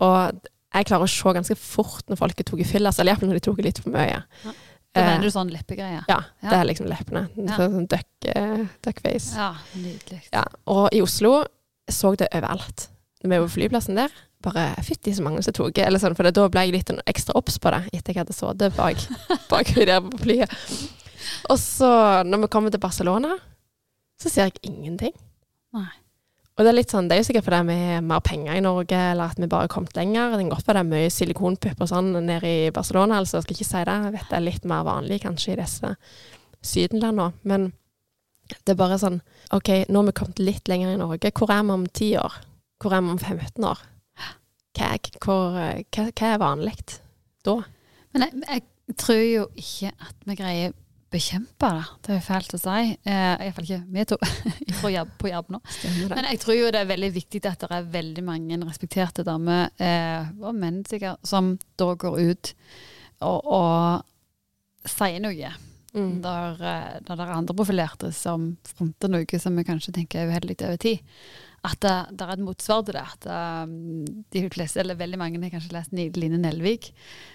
Og 0.00 0.40
jeg 0.70 0.86
klarer 0.86 1.06
å 1.06 1.10
se 1.10 1.32
ganske 1.36 1.56
fort 1.58 2.06
når 2.10 2.20
folk 2.20 2.42
tok 2.46 2.62
i 2.62 2.68
fillers, 2.68 2.98
eller 3.02 3.12
iallfall 3.14 3.30
når 3.32 3.40
de 3.40 3.46
tok 3.48 3.62
litt 3.66 3.80
for 3.82 3.94
mye. 3.94 4.20
Ja. 4.44 4.52
Da 4.90 5.00
Eh, 5.00 5.06
mener 5.06 5.22
du 5.22 5.30
sånn 5.30 5.50
leppegreier? 5.54 6.02
Ja, 6.08 6.16
Ja. 6.42 6.48
det 6.50 6.56
er 6.58 6.64
liksom 6.66 6.86
leppene. 6.90 7.28
Ja. 7.36 7.56
Sånn, 7.56 7.86
sånn 7.86 8.34
eh, 8.34 8.66
duckface. 8.82 9.36
Ja, 9.36 9.54
nydelig. 9.76 10.22
Ja. 10.32 10.44
Og 10.66 10.88
i 10.92 11.00
Oslo 11.00 11.44
så 11.88 12.16
det 12.16 12.26
overalt. 12.34 12.88
Når 13.22 13.30
vi 13.30 13.38
var 13.38 13.46
på 13.46 13.54
flyplassen 13.54 13.94
der, 13.94 14.10
bare 14.42 14.74
fytti 14.82 15.12
så 15.14 15.22
mange 15.22 15.42
som 15.44 15.52
tok 15.52 15.78
eller 15.78 15.98
sånn, 16.00 16.16
for 16.16 16.24
da 16.30 16.48
ble 16.48 16.60
jeg 16.64 16.72
litt 16.72 16.88
sånn 16.88 17.02
ekstra 17.06 17.36
obs 17.36 17.58
på 17.58 17.70
det 17.70 17.90
etter 17.92 18.14
jeg 18.14 18.24
hadde 18.24 18.34
sittet 18.34 18.74
bak, 18.76 18.96
bak 19.50 19.66
der 19.74 20.00
på 20.00 20.18
flyet. 20.18 20.50
Og 21.50 21.58
så, 21.58 22.24
når 22.26 22.40
vi 22.46 22.48
kommer 22.48 22.70
til 22.72 22.80
Barcelona, 22.80 23.36
så 24.20 24.28
ser 24.30 24.48
jeg 24.48 24.58
ingenting. 24.72 25.12
Nei. 25.76 25.90
Og 26.58 26.66
det 26.66 26.72
er 26.74 26.76
litt 26.76 26.92
sånn, 26.92 27.06
det 27.08 27.16
er 27.16 27.22
jo 27.22 27.26
sikkert 27.30 27.46
fordi 27.46 27.60
vi 27.70 27.76
har 27.88 28.02
mer 28.04 28.20
penger 28.20 28.58
i 28.58 28.60
Norge, 28.60 28.96
eller 29.12 29.30
at 29.32 29.38
vi 29.40 29.48
bare 29.48 29.64
har 29.64 29.72
kommet 29.72 29.94
lenger. 29.96 30.34
Det 30.34 30.42
kan 30.42 30.50
godt 30.52 30.66
være 30.68 30.76
det 30.76 30.82
er 30.82 30.90
mye 30.90 31.12
silikonpupper 31.14 31.88
sånn 31.88 32.10
nede 32.26 32.50
i 32.50 32.72
Barcelona, 32.74 33.20
altså 33.22 33.38
jeg 33.38 33.46
skal 33.46 33.56
ikke 33.56 33.68
si 33.70 33.84
det. 33.88 33.94
Jeg 34.04 34.14
vet 34.16 34.26
det 34.28 34.36
er 34.36 34.44
litt 34.44 34.66
mer 34.68 34.82
vanlig 34.84 35.20
kanskje 35.22 35.54
i 35.54 35.60
disse 35.62 35.94
sydenlandene. 36.60 37.32
Men 37.48 37.70
Det 38.50 38.74
er 38.74 38.80
bare 38.80 38.98
sånn 38.98 39.20
OK, 39.54 39.68
nå 39.88 40.00
har 40.00 40.06
vi 40.08 40.14
kommet 40.18 40.40
litt 40.42 40.68
lenger 40.68 40.92
i 40.92 40.98
Norge. 40.98 41.30
Hvor 41.30 41.52
er 41.54 41.62
vi 41.62 41.70
om 41.70 41.86
ti 41.86 42.10
år? 42.18 42.34
Hvor 42.82 42.96
er 42.96 43.04
vi 43.06 43.12
om 43.14 43.18
15 43.18 43.64
år? 43.64 43.82
Hva 44.74 44.88
er, 44.90 44.98
hvor, 45.22 45.56
eh, 45.58 45.84
hva, 45.94 46.08
hva 46.10 46.32
er 46.34 46.42
vanlig 46.42 46.74
da? 47.46 47.56
Men 48.12 48.26
jeg, 48.26 48.42
jeg 48.88 48.96
tror 48.98 49.22
jo 49.22 49.46
ikke 49.54 49.92
at 49.96 50.26
vi 50.26 50.36
greier 50.38 50.74
bekjempe 51.10 51.70
det. 51.74 51.86
Det 52.04 52.12
er 52.12 52.18
jo 52.18 52.26
fælt 52.26 52.54
å 52.54 52.60
si. 52.60 52.82
Eh, 53.08 53.42
Iallfall 53.46 53.66
ikke 53.66 53.80
vi 53.94 54.04
to 54.08 54.18
jobb, 54.96 55.10
på 55.18 55.30
jobb 55.32 55.50
nå. 55.54 55.60
Men 56.12 56.28
jeg 56.30 56.42
tror 56.42 56.58
jo 56.58 56.70
det 56.70 56.84
er 56.84 56.92
veldig 56.92 57.10
viktig 57.16 57.42
at 57.50 57.64
det 57.64 57.72
er 57.76 57.90
veldig 57.96 58.24
mange 58.26 58.60
respekterte 58.62 59.26
damer, 59.26 59.72
eh, 59.82 60.30
og 60.40 60.54
menn 60.58 60.84
sikkert, 60.88 61.22
som 61.26 61.56
da 61.80 61.90
går 61.98 62.20
ut 62.30 62.52
og, 63.26 63.50
og 63.50 64.88
sier 64.88 65.20
noe. 65.24 65.52
Mm. 65.90 66.20
Når, 66.22 66.60
der 66.62 67.02
det 67.02 67.14
er 67.18 67.32
andre 67.34 67.54
profilerte 67.58 68.12
som 68.14 68.52
fronter 68.62 69.10
noe 69.10 69.40
som 69.42 69.56
vi 69.58 69.66
kanskje 69.66 69.96
tenker 69.96 70.22
er 70.22 70.30
uheldig 70.30 70.60
over 70.62 70.78
tid. 70.78 71.02
At 71.66 71.80
det, 71.84 71.94
det 72.16 72.24
er 72.24 72.32
et 72.34 72.44
motsvar 72.44 72.84
til 72.86 72.96
det. 72.96 73.04
At 73.04 73.26
um, 73.68 73.72
de 74.32 74.44
fleste, 74.52 74.80
eller 74.80 74.96
veldig 74.96 75.18
mange 75.20 75.40
har 75.42 75.52
kanskje 75.52 75.74
lest 75.76 75.92
Line 75.92 76.40
Nelvik. 76.40 76.92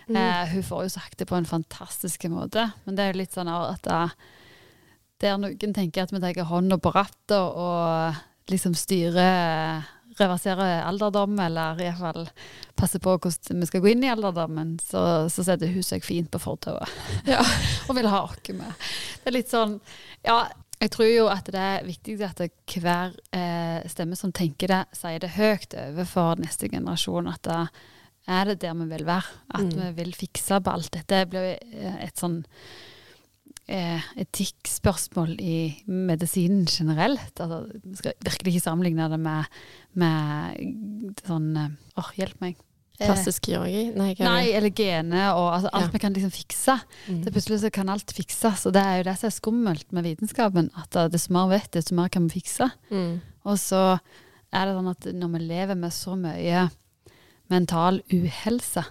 Mm. 0.09 0.17
Eh, 0.17 0.53
hun 0.55 0.65
får 0.65 0.87
jo 0.87 0.93
sagt 0.95 1.19
det 1.21 1.29
på 1.29 1.37
en 1.37 1.49
fantastisk 1.49 2.25
måte. 2.33 2.71
Men 2.85 2.97
det 2.97 3.03
er 3.03 3.13
jo 3.13 3.21
litt 3.21 3.35
sånn 3.37 3.51
at 3.53 3.85
det, 3.85 3.99
der 5.21 5.37
noen 5.41 5.75
tenker 5.75 6.05
at 6.05 6.13
vi 6.15 6.23
tar 6.23 6.49
hånda 6.49 6.79
på 6.81 6.93
rattet 6.95 7.37
og 7.37 8.23
liksom 8.49 8.73
styrer 8.77 9.85
reversere 10.19 10.65
alderdom, 10.87 11.35
eller 11.43 11.79
iallfall 11.83 12.29
passe 12.79 12.99
på 13.03 13.15
hvordan 13.17 13.61
vi 13.61 13.67
skal 13.69 13.83
gå 13.83 13.91
inn 13.91 14.05
i 14.05 14.11
alderdommen, 14.11 14.75
så, 14.83 15.01
så 15.31 15.43
setter 15.47 15.71
hun 15.71 15.83
seg 15.85 16.05
fint 16.05 16.31
på 16.31 16.41
fortauet 16.41 16.91
Ja. 17.27 17.41
og 17.87 17.97
vil 17.97 18.09
ha 18.11 18.21
oss 18.27 18.51
med. 18.55 18.85
Det 19.23 19.31
er 19.31 19.35
litt 19.35 19.51
sånn 19.51 19.79
Ja, 20.25 20.45
jeg 20.81 20.91
tror 20.91 21.07
jo 21.09 21.27
at 21.31 21.45
det 21.51 21.61
er 21.61 21.85
viktig 21.87 22.15
at 22.25 22.41
hver 22.75 23.13
eh, 23.33 23.85
stemme 23.91 24.15
som 24.19 24.31
tenker 24.35 24.67
det, 24.67 24.81
sier 24.97 25.19
det 25.23 25.33
høyt 25.37 25.73
overfor 25.73 26.35
neste 26.41 26.69
generasjon. 26.71 27.27
At 27.31 27.41
da 27.47 27.59
er 28.27 28.45
det 28.51 28.59
der 28.63 28.73
vi 28.73 28.87
vil 28.89 29.05
være. 29.07 29.29
At 29.53 29.65
Mm. 29.69 29.79
vi 29.81 29.91
vil 30.03 30.13
fikse 30.13 30.59
på 30.61 30.71
alt 30.73 30.91
dette. 30.91 31.23
Det 31.23 31.29
blir 31.29 31.55
eh, 31.55 31.97
et 32.05 32.15
sånn 32.17 32.43
eh, 33.67 34.01
etikkspørsmål 34.17 35.35
i 35.41 35.57
medisinen 35.87 36.65
generelt. 36.69 37.33
Altså, 37.39 37.63
vi 37.83 37.95
skal 37.95 38.13
virkelig 38.25 38.55
ikke 38.55 38.65
sammenligne 38.67 39.09
det 39.09 39.19
med, 39.19 39.45
med 39.95 41.21
sånn 41.25 41.51
Åh, 41.57 42.01
Åh, 42.03 42.11
hjelp 42.19 42.41
meg. 42.43 42.57
Eh, 42.99 43.07
Plastisk 43.09 43.49
kirurgi? 43.49 43.89
Nei, 43.95 44.13
Nei, 44.23 44.51
eller 44.55 44.71
gene 44.71 45.27
og 45.35 45.49
altså, 45.57 45.69
alt 45.73 45.89
Ja. 45.89 45.91
vi 45.91 45.99
kan 45.99 46.13
liksom 46.15 46.31
fikse. 46.31 46.77
Mm. 47.09 47.23
Så 47.25 47.31
plutselig 47.35 47.59
så 47.59 47.71
kan 47.71 47.89
alt 47.89 48.13
fikses. 48.15 48.65
Og 48.65 48.73
det 48.73 48.83
er 48.83 48.97
jo 48.97 49.07
det 49.09 49.17
som 49.19 49.27
er 49.27 49.35
skummelt 49.35 49.91
med 49.91 50.03
vitenskapen. 50.07 50.69
At 50.79 50.89
det 50.91 51.11
desto 51.11 51.33
mer 51.33 51.49
vet, 51.51 51.65
vet, 51.65 51.71
desto 51.79 51.95
mer 51.95 52.09
kan 52.09 52.27
vi 52.27 52.39
fikse. 52.39 52.69
Mm. 52.91 53.21
Og 53.45 53.57
så 53.59 53.99
er 54.53 54.65
det 54.65 54.75
sånn 54.77 54.91
at 54.91 55.07
når 55.13 55.33
vi 55.35 55.39
lever 55.39 55.75
med 55.75 55.91
så 55.91 56.15
mye 56.15 56.69
mental 57.51 58.01
uhelse, 58.13 58.85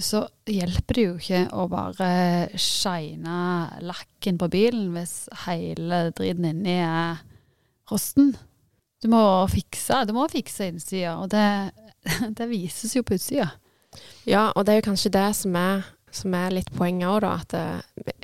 så 0.00 0.22
hjelper 0.48 0.96
det 0.96 1.04
jo 1.04 1.14
ikke 1.18 1.42
å 1.52 1.68
bare 1.68 2.48
shine 2.56 3.36
lakken 3.84 4.38
på 4.40 4.48
bilen 4.48 4.94
hvis 4.94 5.28
hele 5.44 6.06
driten 6.16 6.48
inni 6.48 6.78
er 6.80 7.20
rosten. 7.90 8.32
Du 9.04 9.10
må 9.12 9.20
fikse, 9.52 9.98
du 10.08 10.14
må 10.16 10.24
fikse 10.32 10.70
innsida, 10.72 11.18
og 11.20 11.28
det, 11.34 11.44
det 12.38 12.48
vises 12.48 12.94
jo 12.96 13.04
på 13.04 13.18
utsida. 13.18 13.50
Ja, 14.24 14.48
og 14.54 14.64
det 14.64 14.72
er 14.72 14.80
jo 14.80 14.86
kanskje 14.88 15.12
det 15.12 15.26
som 15.36 15.58
er, 15.60 15.84
som 16.14 16.32
er 16.38 16.54
litt 16.56 16.70
poenget 16.72 17.10
òg, 17.10 17.18
da. 17.26 17.34
At 17.42 17.52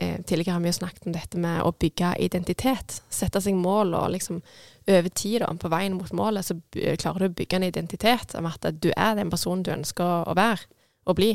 eh, 0.00 0.16
tidligere 0.24 0.56
har 0.56 0.64
vi 0.64 0.72
jo 0.72 0.78
snakket 0.78 1.10
om 1.10 1.14
dette 1.14 1.42
med 1.42 1.60
å 1.66 1.74
bygge 1.76 2.14
identitet. 2.24 3.02
Sette 3.12 3.42
seg 3.44 3.58
mål 3.60 3.92
og 3.98 4.14
liksom 4.14 4.40
over 4.88 5.12
tid, 5.12 5.42
da, 5.44 5.52
på 5.60 5.70
veien 5.70 5.98
mot 5.98 6.16
målet, 6.16 6.48
så 6.48 6.56
klarer 6.72 7.26
du 7.26 7.28
å 7.28 7.38
bygge 7.42 7.60
en 7.60 7.68
identitet 7.68 8.34
om 8.40 8.48
at 8.48 8.64
du 8.80 8.88
er 8.96 9.20
den 9.20 9.30
personen 9.30 9.66
du 9.66 9.74
ønsker 9.74 10.30
å 10.32 10.38
være 10.38 10.64
og 11.04 11.20
bli. 11.20 11.34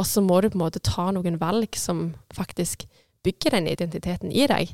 Og 0.00 0.08
så 0.08 0.24
må 0.24 0.40
du 0.40 0.48
på 0.48 0.56
en 0.56 0.64
måte 0.64 0.80
ta 0.80 1.10
noen 1.12 1.36
valg 1.36 1.76
som 1.76 2.14
faktisk 2.32 2.88
bygger 3.26 3.58
den 3.58 3.68
identiteten 3.68 4.32
i 4.32 4.48
deg. 4.48 4.72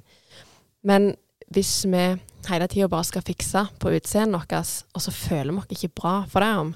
Men 0.86 1.16
hvis 1.50 1.80
vi 1.90 2.06
hele 2.50 2.68
tida 2.70 2.88
bare 2.90 3.06
skal 3.08 3.24
fikse 3.26 3.66
på 3.82 3.92
utseendet 3.96 4.40
vårt, 4.52 4.74
og 4.94 5.02
så 5.04 5.14
føler 5.14 5.52
vi 5.52 5.62
oss 5.62 5.76
ikke 5.76 5.94
bra 6.00 6.16
for 6.30 6.44
det 6.44 6.50
om, 6.62 6.74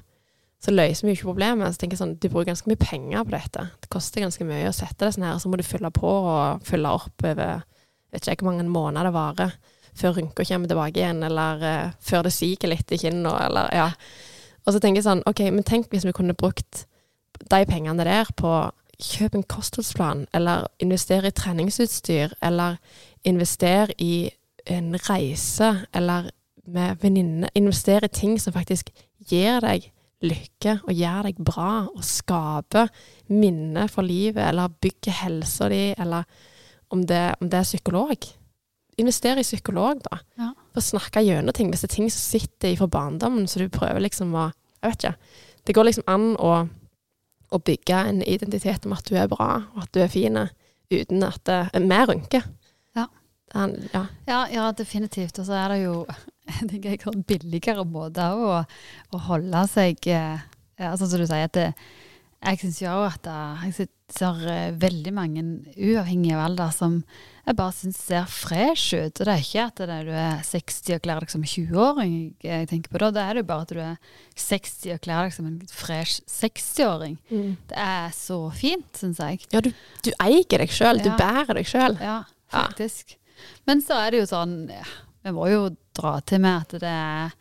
så 0.60 0.74
løser 0.74 1.06
vi 1.06 1.12
jo 1.12 1.18
ikke 1.18 1.30
problemet. 1.30 1.72
Så 1.72 1.80
tenker 1.80 1.96
jeg 1.96 2.02
sånn, 2.02 2.18
Du 2.20 2.28
bruker 2.28 2.50
ganske 2.50 2.68
mye 2.68 2.80
penger 2.80 3.24
på 3.24 3.32
dette. 3.32 3.66
Det 3.80 3.88
koster 3.92 4.26
ganske 4.26 4.44
mye 4.44 4.68
å 4.68 4.76
sette 4.76 5.06
det 5.06 5.14
sånn 5.16 5.24
her, 5.24 5.38
og 5.38 5.42
så 5.42 5.48
må 5.48 5.56
du 5.56 5.64
fylle 5.64 5.90
på 5.94 6.10
og 6.10 6.64
fylle 6.68 6.92
opp 7.00 7.24
over 7.24 7.62
vet 8.10 8.26
ikke 8.26 8.44
hvor 8.44 8.52
mange 8.52 8.66
måneder 8.70 9.06
det 9.06 9.14
varer 9.14 9.54
før 10.00 10.16
rynka 10.16 10.44
kommer 10.46 10.70
tilbake 10.70 11.00
igjen, 11.00 11.22
eller 11.26 11.62
uh, 11.62 11.92
før 12.00 12.26
det 12.26 12.34
siger 12.34 12.70
litt 12.70 12.92
i 12.92 12.98
kinnet, 13.00 13.32
eller 13.46 13.72
ja. 13.74 13.88
Og 14.66 14.74
så 14.74 14.82
tenker 14.82 15.00
jeg 15.00 15.08
sånn, 15.08 15.24
OK, 15.26 15.42
men 15.50 15.66
tenk 15.66 15.90
hvis 15.90 16.06
vi 16.06 16.14
kunne 16.16 16.36
brukt 16.38 16.84
de 17.40 17.60
pengene 17.66 18.04
der 18.06 18.30
på 18.36 18.52
kjøp 19.00 19.34
en 19.34 19.46
kostholdsplan, 19.48 20.26
eller 20.36 20.68
investere 20.82 21.30
i 21.30 21.36
treningsutstyr, 21.36 22.36
eller 22.44 22.76
investere 23.26 23.96
i 23.98 24.30
en 24.66 24.92
reise, 25.08 25.70
eller 25.94 26.30
med 26.70 27.00
venninne. 27.02 27.48
Investere 27.58 28.08
i 28.10 28.14
ting 28.14 28.36
som 28.40 28.54
faktisk 28.54 28.92
gir 29.30 29.60
deg 29.64 29.90
lykke 30.20 30.76
og 30.84 30.92
gjør 30.92 31.28
deg 31.30 31.40
bra, 31.44 31.70
og 31.88 32.04
skaper 32.04 32.90
minner 33.32 33.88
for 33.90 34.06
livet, 34.06 34.42
eller 34.50 34.72
bygger 34.82 35.16
helsa 35.22 35.70
di, 35.72 35.90
eller 35.98 36.28
om 36.92 37.04
det, 37.06 37.22
om 37.40 37.50
det 37.50 37.60
er 37.60 37.68
psykolog. 37.68 38.26
Investere 39.00 39.40
i 39.40 39.46
psykolog, 39.46 40.02
da. 40.04 40.20
Ja. 40.40 40.50
For 40.74 40.82
å 40.82 40.88
snakke 40.90 41.22
gjennom 41.24 41.56
ting. 41.56 41.70
Hvis 41.72 41.84
det 41.84 41.90
er 41.90 41.96
ting 41.96 42.10
som 42.12 42.20
sitter 42.20 42.74
fra 42.76 42.90
barndommen, 42.90 43.48
så 43.48 43.62
du 43.62 43.70
prøver 43.72 44.02
liksom 44.04 44.34
å 44.36 44.50
Jeg 44.80 44.94
vet 44.94 45.02
ikke. 45.04 45.32
Det 45.68 45.74
går 45.76 45.84
liksom 45.84 46.06
an 46.08 46.22
å, 46.40 46.50
å 47.52 47.58
bygge 47.60 47.98
en 48.08 48.22
identitet 48.24 48.86
om 48.88 48.94
at 48.96 49.04
du 49.04 49.18
er 49.20 49.26
bra, 49.28 49.66
og 49.74 49.82
at 49.82 49.90
du 49.92 49.98
er 50.00 50.08
fin, 50.08 50.38
uten 50.88 51.26
at 51.26 51.42
det 51.44 51.58
er 51.76 51.84
mer 51.84 52.14
rynke. 53.54 53.88
Ja. 53.92 54.00
Ja. 54.00 54.04
Ja, 54.30 54.40
ja, 54.54 54.68
definitivt. 54.72 55.38
Og 55.42 55.48
så 55.48 55.56
er 55.58 55.74
det 55.74 55.80
jo 55.84 55.96
tenker 56.70 56.94
jeg, 56.96 57.24
billigere 57.28 57.86
måte 57.86 58.30
også 58.34 58.52
å, 58.60 58.62
å 59.16 59.24
holde 59.30 59.64
seg 59.70 60.10
eh, 60.10 60.46
ja, 60.80 60.94
Sånn 60.96 61.10
som 61.12 61.20
du 61.20 61.26
sier, 61.28 61.44
at 61.44 61.56
det, 61.58 61.72
jeg 62.40 62.56
syns 62.62 62.78
jo 62.80 62.92
at 63.04 63.20
det, 63.26 63.40
jeg 63.66 63.88
ser 64.16 64.46
eh, 64.48 64.70
veldig 64.80 65.12
mange, 65.12 65.42
uavhengige 65.76 66.38
av 66.38 66.46
alder, 66.46 66.70
som 66.72 66.94
jeg 67.44 67.58
bare 67.58 67.74
syns 67.76 67.98
ser 68.00 68.24
fresh 68.32 68.94
ut. 68.96 69.20
Og 69.20 69.28
det 69.28 69.34
er 69.34 69.44
ikke 69.44 69.66
at 69.66 69.82
det 69.82 69.98
er 69.98 70.08
du 70.08 70.14
er 70.16 70.40
60 70.46 70.96
og 70.96 71.04
kler 71.04 71.20
deg 71.20 71.34
som 71.34 71.44
en 71.44 71.52
20-åring 71.52 72.16
jeg 72.46 72.70
tenker 72.70 72.94
på 72.94 73.02
da. 73.02 73.10
Da 73.12 73.26
er 73.26 73.36
det 73.36 73.44
jo 73.44 73.50
bare 73.50 73.66
at 73.66 73.74
du 73.76 73.82
er 73.84 74.18
60 74.40 74.94
og 74.96 75.04
kler 75.04 75.28
deg 75.28 75.36
som 75.36 75.50
en 75.50 75.60
fresh 75.68 76.24
60-åring. 76.32 77.18
Det 77.28 77.84
er 77.84 78.10
så 78.16 78.40
fint, 78.56 78.88
syns 78.96 79.20
jeg. 79.20 79.44
Ja, 79.52 79.60
du, 79.66 79.72
du 80.06 80.12
eier 80.16 80.64
deg 80.64 80.72
sjøl. 80.72 81.02
Du 81.04 81.10
bærer 81.20 81.60
deg 81.60 81.68
sjøl. 81.68 81.98
Ja, 82.00 82.22
faktisk. 82.54 83.18
Men 83.68 83.82
så 83.84 83.98
er 84.04 84.12
det 84.12 84.22
jo 84.22 84.30
sånn 84.30 84.54
Vi 85.20 85.32
må 85.36 85.50
jo 85.50 85.66
dra 85.96 86.18
til 86.24 86.40
med 86.40 86.62
at 86.64 86.80
det 86.80 86.94
er 86.94 87.34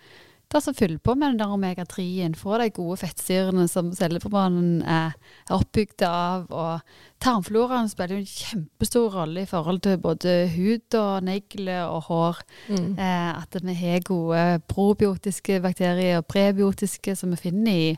det 0.49 0.57
er 0.57 0.63
så 0.65 0.71
fyll 0.73 0.95
på 0.97 1.13
med 1.13 1.35
den 1.35 1.43
der 1.43 1.51
omega-3-en. 1.53 2.33
Få 2.33 2.55
de 2.57 2.71
gode 2.73 2.95
fettsyrene 2.97 3.67
som 3.69 3.91
celleforbanen 3.93 4.79
er, 4.81 5.11
er 5.45 5.53
oppbygd 5.53 6.01
av. 6.07 6.47
Og 6.49 7.19
tarmfloraen 7.21 7.91
spiller 7.91 8.17
jo 8.17 8.23
en 8.23 8.31
kjempestor 8.31 9.13
rolle 9.13 9.43
i 9.45 9.49
forhold 9.49 9.83
til 9.85 9.99
både 10.01 10.33
hud 10.55 10.97
og 10.97 11.27
negler 11.27 11.83
og 11.83 12.07
hår. 12.07 12.41
Mm. 12.65 12.95
Eh, 12.97 13.29
at 13.43 13.59
vi 13.61 13.77
har 13.77 14.01
gode 14.09 14.47
probiotiske 14.73 15.59
bakterier 15.61 16.17
og 16.17 16.25
prebiotiske 16.33 17.13
som 17.19 17.37
vi 17.37 17.43
finner 17.43 17.83
i 17.85 17.93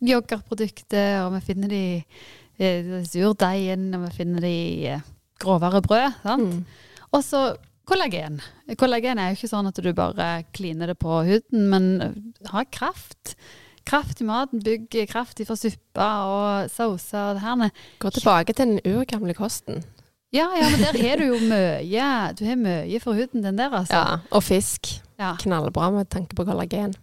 yoghurtprodukter, 0.00 1.20
og 1.26 1.34
vi 1.36 1.44
finner 1.50 1.68
de 1.74 1.82
i 1.84 2.64
eh, 2.64 2.96
surdeigen, 3.04 3.90
og 3.92 4.06
vi 4.08 4.14
finner 4.22 4.48
de 4.48 4.56
i 4.56 4.88
eh, 4.94 5.04
grovere 5.36 5.84
brød. 5.84 6.16
sant? 6.24 6.48
Mm. 6.48 6.64
Og 7.14 7.22
så 7.22 7.42
kollagen. 7.88 8.40
Kollagen 8.80 9.20
er 9.20 9.30
jo 9.30 9.38
ikke 9.38 9.50
sånn 9.50 9.68
at 9.70 9.78
du 9.78 9.90
bare 9.96 10.30
kliner 10.56 10.90
det 10.90 10.98
på 11.00 11.20
huden, 11.28 11.68
men 11.70 11.84
har 12.50 12.66
kraft. 12.74 13.36
Kraft 13.84 14.22
i 14.24 14.26
maten, 14.26 14.62
bygg 14.64 14.96
kraft 15.10 15.42
fra 15.44 15.56
suppa 15.60 16.08
og 16.30 16.70
sauser 16.72 17.30
og 17.30 17.36
det 17.36 17.44
her. 17.44 17.84
Gå 18.00 18.14
tilbake 18.16 18.56
til 18.56 18.72
den 18.72 18.96
urgamle 18.96 19.36
kosten. 19.36 19.84
Ja, 20.34 20.48
ja, 20.58 20.66
men 20.72 20.80
der 20.82 20.96
har 20.98 21.20
du 21.20 21.28
jo 21.28 21.38
mye. 21.46 22.06
Du 22.34 22.42
har 22.48 22.58
mye 22.58 22.98
for 23.02 23.14
huden, 23.14 23.44
den 23.44 23.60
der, 23.60 23.70
altså. 23.70 24.00
Ja, 24.00 24.18
og 24.34 24.42
fisk. 24.42 24.96
Ja. 25.20 25.36
Knallbra 25.38 25.92
med 25.94 26.10
tanke 26.10 26.34
på 26.34 26.46
kollagen. 26.48 26.96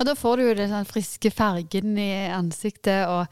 Og 0.00 0.08
da 0.08 0.16
får 0.18 0.40
du 0.40 0.48
jo 0.48 0.54
den 0.58 0.72
sånn 0.72 0.88
friske 0.88 1.30
fargen 1.30 1.94
i 2.00 2.10
ansiktet, 2.34 3.04
og 3.06 3.28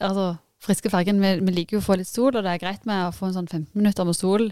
altså 0.00 0.36
friske 0.66 0.90
fargen, 0.92 1.22
vi, 1.22 1.32
vi 1.46 1.54
liker 1.54 1.78
jo 1.78 1.82
å 1.82 1.86
få 1.86 1.96
litt 2.00 2.10
sol, 2.10 2.34
og 2.34 2.42
det 2.44 2.52
er 2.52 2.62
greit 2.62 2.84
med 2.88 3.06
å 3.06 3.14
få 3.14 3.28
en 3.28 3.38
sånn 3.38 3.48
15 3.48 3.78
minutter 3.78 4.08
med 4.08 4.18
sol 4.18 4.50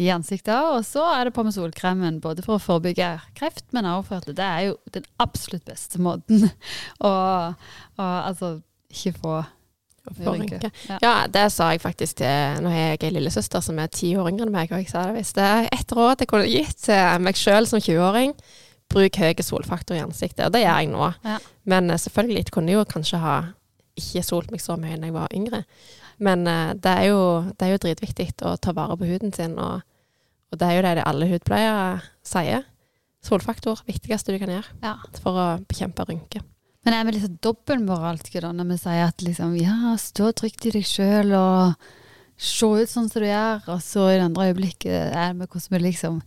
i 0.00 0.08
ansiktet, 0.12 0.56
og 0.56 0.82
så 0.88 1.04
er 1.12 1.28
det 1.28 1.34
på 1.36 1.44
med 1.44 1.54
solkremen, 1.56 2.18
både 2.24 2.44
for 2.46 2.56
å 2.56 2.62
forebygge 2.62 3.12
kreft, 3.36 3.66
men 3.76 3.88
også 3.88 4.08
for 4.08 4.24
at 4.24 4.36
det 4.40 4.48
er 4.48 4.66
jo 4.70 4.76
den 4.96 5.06
absolutt 5.22 5.66
beste 5.68 6.00
måten 6.02 6.48
å, 7.10 7.14
å 7.52 8.10
altså 8.26 8.58
ikke 8.90 9.16
få. 9.20 9.40
Ja. 10.18 10.96
Ja, 11.02 11.12
det 11.30 11.42
sa 11.52 11.68
jeg 11.70 11.82
faktisk 11.84 12.16
til 12.18 12.62
Nå 12.64 12.70
har 12.72 12.94
jeg 12.96 13.02
ei 13.04 13.10
lillesøster 13.14 13.62
som 13.62 13.78
er 13.78 13.90
ti 13.92 14.14
år 14.18 14.30
yngre 14.32 14.46
enn 14.48 14.54
meg, 14.54 14.72
og 14.72 14.80
jeg 14.80 14.90
sa 14.90 15.04
det 15.06 15.20
hvis 15.20 15.34
det 15.36 15.44
er 15.44 15.68
ett 15.76 15.92
råd 15.94 16.24
jeg 16.24 16.30
kunne 16.32 16.48
gitt 16.48 16.80
til 16.88 17.22
meg 17.22 17.38
sjøl 17.38 17.68
som 17.68 17.82
20-åring, 17.84 18.32
bruk 18.90 19.20
høy 19.20 19.44
solfaktor 19.44 19.98
i 19.98 20.02
ansiktet. 20.02 20.46
Og 20.48 20.56
det 20.56 20.64
gjør 20.64 20.80
jeg 20.82 20.90
nå. 20.90 21.10
Ja. 21.28 21.36
Men 21.70 21.92
eh, 21.92 22.00
selvfølgelig 22.00 22.40
jeg 22.40 22.54
kunne 22.56 22.74
jo 22.74 22.86
kanskje 22.88 23.20
ha 23.22 23.36
ikke 24.00 24.24
solt 24.26 24.50
meg 24.50 24.62
så 24.64 24.76
mye 24.80 24.98
da 24.98 25.08
jeg 25.10 25.16
var 25.16 25.36
yngre. 25.36 25.62
Men 26.20 26.44
uh, 26.48 26.72
det, 26.74 26.90
er 26.90 27.08
jo, 27.12 27.20
det 27.54 27.66
er 27.66 27.74
jo 27.74 27.82
dritviktig 27.86 28.28
å 28.48 28.56
ta 28.60 28.74
vare 28.76 28.96
på 29.00 29.08
huden 29.08 29.32
sin, 29.36 29.54
og, 29.60 29.84
og 30.50 30.60
det 30.60 30.66
er 30.68 30.78
jo 30.78 30.84
det 30.88 30.94
de 30.98 31.06
alle 31.08 31.30
hudpleiere 31.30 32.00
sier. 32.26 32.66
Solfaktor, 33.24 33.82
viktigste 33.88 34.32
du 34.32 34.40
kan 34.40 34.52
gjøre 34.52 34.78
Ja. 34.82 34.94
for 35.20 35.36
å 35.36 35.46
bekjempe 35.68 36.06
rynker. 36.08 36.44
Men 36.84 36.94
er 36.96 37.04
vi 37.04 37.12
litt 37.12 37.26
sånn 37.26 37.40
dobbeltmoralske 37.44 38.40
da, 38.40 38.54
når 38.56 38.70
vi 38.70 38.76
sier 38.80 39.02
at 39.10 39.24
liksom, 39.24 39.56
ja, 39.60 39.94
stå 40.00 40.30
trygt 40.32 40.64
i 40.64 40.72
deg 40.78 40.86
sjøl 40.88 41.34
og 41.36 41.90
se 42.40 42.64
ut 42.64 42.88
sånn 42.88 43.10
som 43.12 43.20
du 43.20 43.26
gjør, 43.28 43.66
og 43.74 43.82
så 43.84 44.06
i 44.08 44.14
det 44.16 44.24
andre 44.30 44.46
øyeblikket 44.48 45.12
er 45.12 45.34
vi 45.36 45.44
hvordan 45.44 45.74
vi 45.76 45.82
liksom 45.84 46.22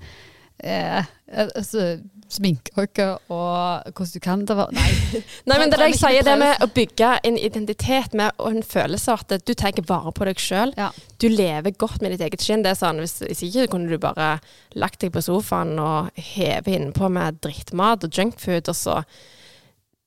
eh, 0.59 1.05
altså, 1.31 1.97
sminker 2.33 3.19
og 3.31 3.89
hvordan 3.93 4.13
du 4.13 4.19
kan 4.23 4.45
det 4.47 4.55
var, 4.57 4.71
Nei. 4.73 4.87
Nei, 5.49 5.57
men 5.59 5.69
det 5.69 5.77
er 5.77 5.83
det 5.83 5.89
jeg 5.91 5.99
sier, 5.99 6.25
det 6.25 6.35
med 6.41 6.63
å 6.63 6.69
bygge 6.73 7.11
en 7.29 7.37
identitet 7.37 8.15
med 8.17 8.33
og 8.41 8.55
en 8.55 8.65
følelse 8.65 9.13
av 9.13 9.25
at 9.27 9.45
du 9.45 9.53
tar 9.53 9.77
vare 9.87 10.13
på 10.15 10.27
deg 10.29 10.41
sjøl. 10.41 10.73
Ja. 10.79 10.89
Du 11.21 11.27
lever 11.29 11.75
godt 11.77 12.01
med 12.01 12.13
ditt 12.13 12.23
eget 12.25 12.43
skinn. 12.43 12.63
Det 12.65 12.73
er 12.73 12.79
sånn, 12.79 13.01
hvis, 13.03 13.19
hvis 13.25 13.45
ikke 13.49 13.69
kunne 13.75 13.91
du 13.91 14.01
bare 14.01 14.37
lagt 14.79 15.01
deg 15.03 15.13
på 15.13 15.23
sofaen 15.23 15.77
og 15.81 16.11
heve 16.33 16.75
innpå 16.77 17.09
med 17.13 17.41
drittmat 17.43 18.07
og 18.07 18.17
junkfood, 18.17 18.71
og 18.71 18.77
så 18.77 19.01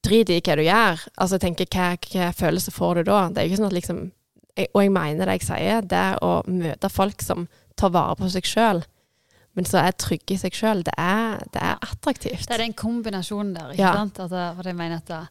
drit 0.07 0.31
i 0.31 0.41
hva 0.41 0.57
du 0.59 0.65
gjør. 0.67 1.07
Altså, 1.17 1.37
jeg 1.37 1.45
tenker, 1.47 1.71
hva, 1.73 1.89
hva 2.13 2.33
følelse 2.37 2.75
får 2.75 3.01
du 3.01 3.11
da? 3.11 3.23
Det 3.31 3.43
er 3.43 3.47
jo 3.47 3.53
ikke 3.53 3.63
sånn 3.63 3.71
at 3.71 3.81
liksom 3.81 4.05
jeg, 4.57 4.71
Og 4.73 4.83
jeg 4.83 4.93
mener 4.95 5.29
det 5.29 5.35
jeg 5.37 5.49
sier, 5.51 5.83
det 5.85 6.05
å 6.25 6.39
møte 6.49 6.89
folk 6.93 7.21
som 7.25 7.45
tar 7.77 7.93
vare 7.93 8.17
på 8.17 8.29
seg 8.33 8.47
sjøl, 8.49 8.79
men 9.57 9.65
så 9.69 9.81
er 9.83 9.95
trygge 9.97 10.35
i 10.37 10.41
seg 10.41 10.53
sjøl. 10.57 10.83
Det, 10.87 10.95
det 11.57 11.63
er 11.65 11.79
attraktivt. 11.81 12.47
Det 12.47 12.55
er 12.55 12.63
den 12.67 12.77
kombinasjonen 12.77 13.55
der, 13.57 13.71
ikke 13.73 13.83
Ja. 13.83 13.93
sant? 13.97 14.19
Altså, 14.21 14.43
for 14.59 14.69
jeg 14.69 14.77
mener 14.77 14.97
at 15.03 15.29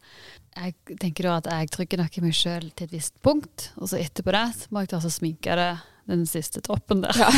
jeg 0.56 0.98
tenker 1.02 1.24
da 1.30 1.38
at 1.38 1.50
jeg 1.52 1.72
trygger 1.76 1.98
nok 2.02 2.18
i 2.18 2.22
meg 2.26 2.34
sjøl 2.34 2.70
til 2.76 2.88
et 2.88 2.92
visst 2.96 3.16
punkt, 3.22 3.70
og 3.78 3.90
så 3.92 4.00
etterpå 4.02 4.32
det 4.34 4.46
så 4.56 4.68
må 4.72 4.82
jeg 4.86 4.90
ta 4.96 5.00
sminke 5.04 5.56
det 5.60 5.74
den 6.08 6.26
siste 6.30 6.62
toppen 6.62 7.00
der. 7.02 7.18
Ja. 7.18 7.30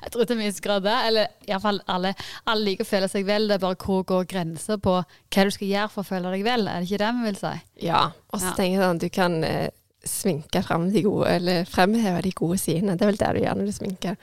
jeg 0.03 0.11
tror 0.13 0.23
til 0.27 0.37
en 0.37 0.43
viss 0.45 0.61
grad 0.63 0.85
det. 0.85 0.95
Eller 1.09 1.27
iallfall 1.49 1.81
alle, 1.91 2.13
alle 2.47 2.63
liker 2.69 2.87
å 2.87 2.89
føle 2.89 3.09
seg 3.11 3.25
vel. 3.27 3.47
Det 3.49 3.57
er 3.57 3.63
bare 3.65 3.79
hvor 3.81 4.05
går 4.07 4.27
grensa 4.31 4.77
på 4.79 4.93
hva 5.01 5.43
du 5.47 5.51
skal 5.53 5.67
gjøre 5.71 5.89
for 5.93 6.03
å 6.05 6.09
føle 6.11 6.31
deg 6.35 6.45
vel. 6.47 6.67
Er 6.71 6.79
det 6.83 6.89
ikke 6.89 7.01
det 7.03 7.09
vi 7.17 7.25
vil 7.27 7.39
si? 7.41 7.53
Ja, 7.87 8.03
og 8.31 8.39
så 8.39 8.51
Ja. 8.51 8.55
tenker 8.59 8.77
jeg 8.77 8.83
sånn, 8.85 9.01
du 9.03 9.09
kan 9.09 9.37
eh, 9.43 9.69
sminke 10.07 10.63
frem 10.63 10.89
de 10.93 11.03
gode, 11.03 11.27
eller 11.27 11.65
fremheve 11.67 12.21
de 12.23 12.31
gode 12.31 12.57
sidene. 12.61 12.95
Det 12.97 13.03
er 13.07 13.11
vel 13.11 13.19
det 13.23 13.33
du 13.35 13.41
gjør 13.43 13.59
når 13.59 13.65
du 13.71 13.75
sminker. 13.75 14.17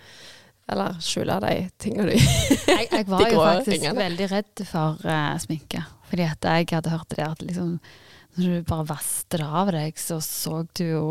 Eller 0.70 0.96
skjule 1.04 1.36
de 1.44 1.52
tingene 1.82 2.08
du 2.08 2.16
Jeg, 2.16 2.88
jeg 2.88 3.06
var 3.10 3.28
jo 3.32 3.42
faktisk 3.42 3.72
ringene. 3.74 3.98
veldig 4.00 4.28
redd 4.32 4.64
for 4.68 5.04
uh, 5.04 5.36
sminke. 5.42 5.84
Fordi 6.08 6.26
at 6.28 6.48
jeg 6.48 6.68
hadde 6.72 6.92
hørt 6.94 7.12
det 7.12 7.24
at 7.26 7.44
liksom, 7.44 7.78
når 8.36 8.44
du 8.44 8.68
bare 8.68 8.88
vasket 8.88 9.38
det 9.40 9.48
av 9.60 9.72
deg, 9.74 9.98
så 10.00 10.20
så 10.24 10.62
du 10.78 10.84
jo 10.84 11.06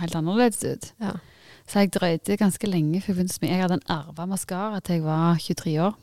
helt 0.00 0.14
annerledes 0.18 0.62
ut. 0.64 0.90
Ja. 1.02 1.16
Så 1.64 1.80
jeg 1.80 1.94
drøyde 1.96 2.38
ganske 2.38 2.68
lenge 2.68 3.00
før 3.00 3.14
jeg 3.14 3.18
begynte 3.18 3.34
å 3.34 3.38
sminke. 3.40 3.56
Jeg 3.56 3.64
hadde 3.64 3.80
en 3.80 3.92
arva 3.94 4.28
maskara 4.30 4.82
til 4.84 5.00
jeg 5.00 5.06
var 5.06 5.38
23 5.40 5.76
år. 5.88 5.94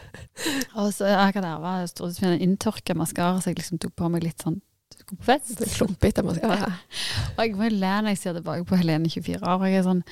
Og 0.80 0.92
så 0.92 1.08
jeg 1.08 1.36
hadde 1.38 1.48
arva 1.48 1.78
en 1.86 2.40
inntørka 2.42 2.96
maskara, 2.98 3.40
så 3.40 3.52
jeg 3.52 3.62
liksom 3.62 3.80
tok 3.80 3.94
på 3.96 4.10
meg 4.12 4.26
litt 4.26 4.44
sånn 4.44 4.60
på 5.06 5.16
fest. 5.22 5.60
Klumpete 5.76 6.22
maskara. 6.26 6.72
Og 7.36 7.42
jeg 7.44 7.54
må 7.58 7.68
le 7.70 7.92
når 8.02 8.14
jeg 8.14 8.20
ser 8.24 8.36
tilbake 8.38 8.66
på 8.66 8.78
Helene 8.80 9.10
24 9.10 9.38
år. 9.38 9.60
og 9.60 9.68
Jeg 9.68 9.78
er 9.80 9.86
sånn 9.86 10.02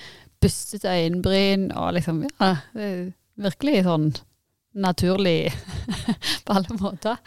bustete 0.45 0.93
øyenbryn 0.93 1.71
og 1.73 1.95
liksom 1.97 2.23
Ja, 2.29 2.55
virkelig 3.41 3.83
sånn 3.89 4.13
naturlig 4.75 5.53
på 6.45 6.57
alle 6.57 6.77
måter. 6.81 7.21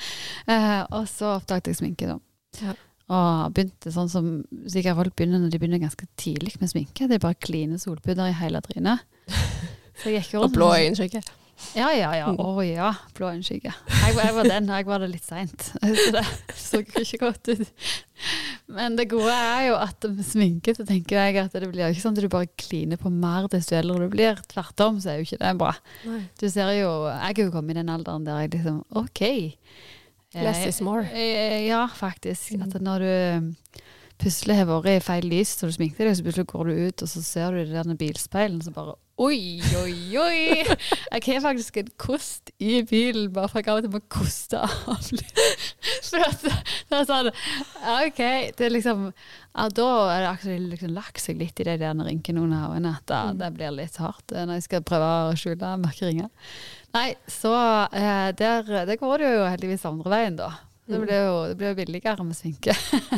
Eh, 0.47 0.81
og 0.91 1.07
så 1.09 1.37
oppdaget 1.37 1.71
jeg 1.71 1.79
sminke, 1.79 2.09
da. 2.09 2.19
Ja. 2.61 2.75
Og 3.07 3.53
begynte 3.55 3.91
sånn 3.93 4.09
som 4.11 4.31
sikkert 4.67 4.97
folk 4.99 5.15
begynner 5.15 5.39
når 5.39 5.53
de 5.53 5.59
begynner 5.61 5.79
ganske 5.79 6.09
tidlig 6.19 6.57
med 6.59 6.71
sminke. 6.73 7.07
Det 7.07 7.17
er 7.17 7.23
bare 7.23 7.39
kline 7.39 7.79
solpudder 7.79 8.33
i 8.33 8.35
hele 8.41 8.59
trynet. 8.65 9.05
Så 9.97 10.11
jeg 10.11 10.27
gikk 10.27 10.41
Og 10.43 10.51
blå 10.53 10.73
øyenskygge. 10.75 11.23
Ja, 11.73 11.87
ja, 11.93 12.11
ja. 12.13 12.27
Å 12.37 12.61
ja. 12.65 12.91
Blå 13.17 13.31
øyenskygge. 13.33 13.71
Jeg, 13.89 14.13
jeg 14.17 14.33
var 14.35 14.45
den, 14.49 14.67
jeg 14.69 14.85
var 14.85 15.01
det 15.01 15.07
litt 15.09 15.25
seint. 15.25 15.69
Så 15.87 16.11
det 16.13 16.23
så 16.57 16.81
ikke 17.01 17.17
godt 17.23 17.49
ut. 17.49 17.71
Men 18.77 18.95
det 18.99 19.07
gode 19.09 19.33
er 19.33 19.67
jo 19.69 19.75
at 19.79 20.05
med 20.11 20.25
sminke 20.27 20.73
så 20.77 20.85
tenker 20.85 21.17
jeg 21.17 21.37
at 21.41 21.53
det 21.55 21.69
blir 21.71 21.87
ikke 21.89 22.03
sånn 22.03 22.17
at 22.17 22.21
du 22.25 22.29
bare 22.33 22.49
kliner 22.59 22.99
på 23.01 23.09
mer 23.13 23.47
desto 23.51 23.77
eldre 23.77 24.05
du 24.05 24.13
blir. 24.13 24.39
Tvert 24.51 24.83
om 24.85 24.97
så 25.01 25.13
er 25.13 25.21
jo 25.21 25.27
ikke 25.29 25.39
det 25.43 25.53
bra. 25.61 25.73
Du 26.41 26.45
ser 26.49 26.73
jo 26.77 26.91
Jeg 27.07 27.37
er 27.37 27.43
jo 27.47 27.53
kommet 27.55 27.77
i 27.77 27.79
den 27.81 27.93
alderen 27.93 28.25
der 28.27 28.43
jeg 28.45 28.53
liksom 28.57 28.81
OK. 29.01 29.23
Less 30.37 30.59
Eh, 30.61 30.67
is 30.69 30.81
more. 30.83 31.05
eh, 31.13 31.65
Ja, 31.69 31.85
faktisk. 31.87 32.51
Mm. 32.59 32.67
At 32.67 32.81
når 32.83 33.05
du 33.05 33.55
plutselig 34.21 34.57
har 34.59 34.69
vært 34.69 34.89
i 34.91 35.03
feil 35.03 35.27
lys 35.29 35.55
når 35.59 35.71
du 35.71 35.77
sminker 35.77 36.07
deg, 36.07 36.15
så 36.17 36.25
plutselig 36.25 36.49
går 36.53 36.69
du 36.69 36.79
ut, 36.87 37.03
og 37.03 37.11
så 37.11 37.25
ser 37.25 37.53
du 37.53 37.61
det 37.63 37.75
der 37.75 37.89
med 37.89 37.99
bilspeilen, 38.01 38.63
så 38.63 38.73
bare 38.75 38.97
Oi, 39.17 39.57
oi, 39.79 40.13
oi! 40.21 40.41
Jeg 40.61 41.23
har 41.25 41.39
faktisk 41.41 41.79
en 41.81 41.87
kost 41.97 42.51
i 42.61 42.83
bilen, 42.85 43.31
bare 43.33 43.49
for 43.49 43.63
jeg 43.63 43.71
av 43.73 43.79
og 43.79 43.87
til 43.87 43.93
må 43.95 44.01
koste 44.13 44.59
av 44.61 45.07
litt. 45.09 45.39
For 46.05 46.21
at 46.21 46.43
det 46.45 46.99
er 46.99 47.07
sånn 47.09 47.31
OK, 47.31 48.21
det 48.59 48.67
er 48.67 48.75
liksom 48.75 49.07
ja, 49.07 49.65
Da 49.73 49.87
er 50.13 50.21
det 50.21 50.29
akkurat 50.29 50.69
liksom 50.75 50.93
lagt 50.93 51.23
seg 51.23 51.41
litt 51.41 51.57
i 51.63 51.65
de 51.65 51.79
der 51.81 51.97
rynkene 51.97 52.45
under 52.45 52.75
øynene 52.75 52.93
at 52.99 53.09
da, 53.09 53.23
det 53.41 53.49
blir 53.57 53.73
litt 53.73 53.97
hardt 53.97 54.35
eh, 54.35 54.45
når 54.45 54.59
jeg 54.59 54.67
skal 54.67 54.85
prøve 54.85 55.09
å 55.09 55.35
skjule 55.39 55.73
mørke 55.81 56.11
ringer. 56.11 56.29
Nei, 56.93 57.09
så 57.25 57.55
eh, 57.89 58.29
der, 58.37 58.69
det 58.85 59.01
går 59.01 59.25
det 59.25 59.33
jo 59.33 59.49
heldigvis 59.49 59.89
andre 59.89 60.13
veien, 60.13 60.37
da. 60.37 60.53
Det 60.87 60.99
blir 61.03 61.19
jo, 61.19 61.35
det 61.51 61.57
blir 61.59 61.75
billigere 61.75 62.23
med 62.23 62.35
sminke. 62.37 62.71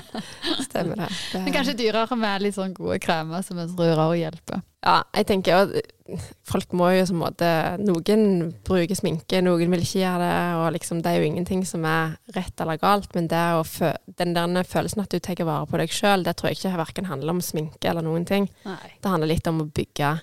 Stemmer 0.68 1.04
det. 1.04 1.10
det 1.34 1.42
Men 1.46 1.54
kanskje 1.54 1.76
dyrere 1.78 2.18
med 2.18 2.42
litt 2.42 2.58
sånn 2.58 2.74
gode 2.74 2.98
kremer 3.04 3.46
som 3.46 3.60
jeg 3.62 3.70
tror 3.76 4.02
også 4.08 4.18
hjelper. 4.18 4.64
Ja, 4.80 4.96
jeg 5.14 5.28
tenker 5.28 5.54
jo 5.54 5.60
at 5.68 6.24
folk 6.48 6.72
må 6.78 6.88
jo 6.96 7.04
som 7.06 7.20
måte 7.20 7.48
Noen 7.84 8.54
bruker 8.66 8.96
sminke, 8.98 9.42
noen 9.44 9.74
vil 9.76 9.84
ikke 9.84 10.00
gjøre 10.00 10.24
det, 10.24 10.38
og 10.62 10.70
liksom 10.78 11.04
det 11.04 11.12
er 11.12 11.20
jo 11.20 11.28
ingenting 11.28 11.66
som 11.68 11.84
er 11.86 12.16
rett 12.36 12.64
eller 12.64 12.80
galt, 12.82 13.12
men 13.18 13.28
fø 13.30 13.92
den 14.22 14.34
der 14.38 14.64
følelsen 14.64 15.04
at 15.04 15.12
du 15.12 15.20
tar 15.20 15.44
vare 15.44 15.68
på 15.70 15.82
deg 15.82 15.94
sjøl, 15.94 16.24
det 16.24 16.38
tror 16.40 16.50
jeg 16.50 16.62
ikke 16.62 16.80
verken 16.80 17.12
handler 17.12 17.36
om 17.36 17.44
sminke 17.44 17.92
eller 17.92 18.08
noen 18.08 18.26
ting. 18.26 18.50
Nei. 18.66 18.96
Det 19.04 19.14
handler 19.14 19.34
litt 19.34 19.52
om 19.52 19.62
å 19.62 19.68
bygge, 19.68 20.16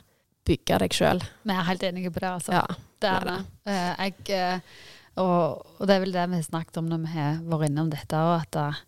bygge 0.48 0.82
deg 0.82 0.98
sjøl. 0.98 1.22
Vi 1.44 1.54
er 1.54 1.70
helt 1.70 1.86
enige 1.86 2.10
på 2.10 2.24
det, 2.24 2.32
altså. 2.40 2.56
Ja. 2.56 2.66
det 3.04 3.12
er 3.12 3.28
det 3.28 3.36
det. 3.36 3.76
Eh, 3.76 4.06
jeg, 4.06 4.16
eh, 4.40 4.76
og, 5.22 5.64
og 5.78 5.88
det 5.88 5.96
er 5.96 6.04
vel 6.04 6.14
det 6.14 6.26
vi 6.30 6.40
har 6.40 6.46
snakket 6.46 6.80
om 6.80 6.90
når 6.90 7.02
vi 7.04 7.14
har 7.14 7.40
vært 7.48 7.70
innom 7.70 7.90
dette 7.92 8.20
òg, 8.20 8.46
at 8.46 8.60
eh, 8.62 8.82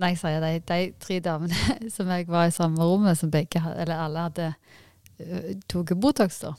når 0.00 0.12
jeg 0.12 0.20
sier 0.20 0.44
de, 0.44 0.52
de 0.70 0.80
tre 1.02 1.20
damene 1.24 1.76
som 1.94 2.10
jeg 2.12 2.28
var 2.30 2.48
i 2.48 2.54
samme 2.54 2.84
rommet, 2.84 3.18
som 3.18 3.32
begge 3.32 3.62
eller 3.74 3.96
alle 3.96 4.26
hadde 4.28 4.50
uh, 4.52 5.54
tatt 5.70 5.96
Botox, 6.00 6.42
da. 6.44 6.54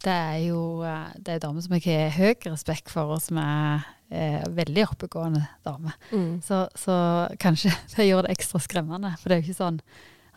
Det 0.00 0.12
er 0.12 0.36
jo 0.46 0.80
eh, 0.86 1.16
det 1.20 1.34
er 1.34 1.42
damer 1.42 1.60
som 1.60 1.74
jeg 1.76 1.84
har 1.84 2.14
høy 2.14 2.46
respekt 2.48 2.88
for, 2.88 3.12
og 3.12 3.20
som 3.20 3.36
er 3.42 3.82
eh, 4.08 4.40
veldig 4.56 4.86
oppegående 4.86 5.42
damer. 5.66 5.96
Mm. 6.08 6.38
Så, 6.44 6.62
så 6.78 6.94
kanskje 7.42 7.72
det 7.96 8.08
gjør 8.08 8.24
det 8.24 8.36
ekstra 8.36 8.62
skremmende. 8.64 9.12
For 9.20 9.28
det 9.28 9.36
er 9.36 9.42
jo 9.42 9.50
ikke 9.50 9.60
sånn 9.60 9.82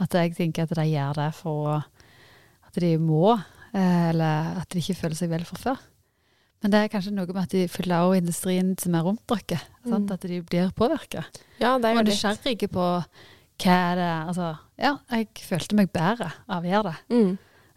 at 0.03 0.17
jeg 0.19 0.35
tenker 0.35 0.67
at 0.67 0.75
de 0.75 0.87
gjør 0.89 1.15
det 1.21 1.29
for 1.37 1.77
at 1.79 2.81
de 2.83 2.91
må, 2.99 3.37
eh, 3.71 4.09
eller 4.11 4.59
at 4.59 4.67
de 4.73 4.83
ikke 4.83 4.99
føler 5.05 5.19
seg 5.19 5.31
vel 5.31 5.47
fra 5.47 5.61
før. 5.61 5.87
Men 6.63 6.71
det 6.71 6.79
er 6.79 6.91
kanskje 6.93 7.11
noe 7.11 7.27
med 7.27 7.41
at 7.43 7.53
de 7.53 7.67
følger 7.67 7.99
også 8.07 8.19
industrien 8.21 8.73
som 8.79 8.95
er 8.95 9.03
rundt 9.03 9.23
dere. 9.27 9.59
Mm. 9.83 10.09
At 10.15 10.27
de 10.27 10.41
blir 10.47 10.69
påvirka. 10.75 11.25
Ja, 11.59 11.75
det 11.77 11.89
er 11.89 11.97
Og 11.97 11.99
jo 11.99 12.05
litt 12.07 12.13
nysgjerrige 12.13 12.69
på 12.71 12.85
hva 13.63 13.73
er 13.91 13.99
det 13.99 14.11
Altså, 14.27 14.49
ja, 14.79 14.93
jeg 15.11 15.27
følte 15.45 15.77
meg 15.77 15.91
bedre 15.93 16.31
av 16.47 16.63
å 16.63 16.71
gjøre 16.71 16.93
det. 16.93 16.99
mm. 17.17 17.33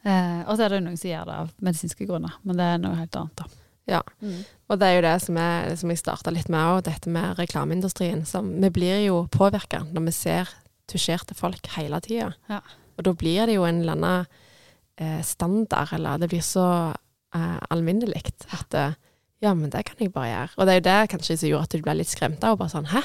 Eh, 0.06 0.42
og 0.46 0.54
så 0.54 0.62
er 0.62 0.70
det 0.70 0.76
jo 0.78 0.84
noen 0.84 0.98
som 1.00 1.10
gjør 1.10 1.24
det 1.26 1.36
av 1.42 1.48
medisinske 1.66 2.06
grunner, 2.06 2.34
men 2.46 2.60
det 2.60 2.66
er 2.70 2.76
noe 2.78 2.94
helt 2.94 3.16
annet, 3.18 3.40
da. 3.40 3.46
Ja. 3.90 4.00
Mm. 4.22 4.44
Og 4.70 4.78
det 4.78 4.86
er 4.86 4.94
jo 4.94 5.02
det 5.02 5.14
som, 5.24 5.38
er, 5.42 5.72
som 5.80 5.90
jeg 5.90 5.98
starta 5.98 6.30
litt 6.34 6.50
med 6.52 6.62
òg, 6.62 6.84
dette 6.86 7.10
med 7.10 7.38
reklameindustrien. 7.40 8.22
Som, 8.26 8.52
vi 8.62 8.70
blir 8.74 9.00
jo 9.02 9.24
påvirka 9.34 9.80
når 9.90 10.06
vi 10.06 10.14
ser 10.14 10.52
tusjerte 10.90 11.34
folk 11.34 11.66
hele 11.74 11.98
tida. 12.04 12.32
Ja. 12.50 12.60
Og 12.96 13.06
da 13.08 13.14
blir 13.18 13.50
det 13.50 13.56
jo 13.58 13.66
en 13.66 13.82
eller 13.82 13.98
annen 13.98 14.26
eh, 14.94 15.22
standard, 15.26 15.90
eller 15.98 16.22
det 16.22 16.30
blir 16.30 16.44
så 16.46 16.68
eh, 17.36 17.58
alminnelig 17.74 18.24
at 18.56 18.74
eh, 18.78 18.96
ja, 19.44 19.52
men 19.54 19.68
det 19.70 19.84
kan 19.88 20.00
jeg 20.00 20.14
bare 20.14 20.30
gjøre. 20.32 20.54
Og 20.56 20.66
det 20.66 20.72
er 20.74 20.80
jo 20.80 20.86
det 20.88 21.10
kanskje 21.12 21.36
som 21.36 21.50
gjorde 21.50 21.68
at 21.68 21.76
du 21.76 21.84
ble 21.84 21.94
litt 21.98 22.10
skremt 22.10 22.44
av. 22.44 22.56
og 22.56 22.62
bare 22.64 22.72
sånn, 22.72 22.88
hæ? 22.90 23.02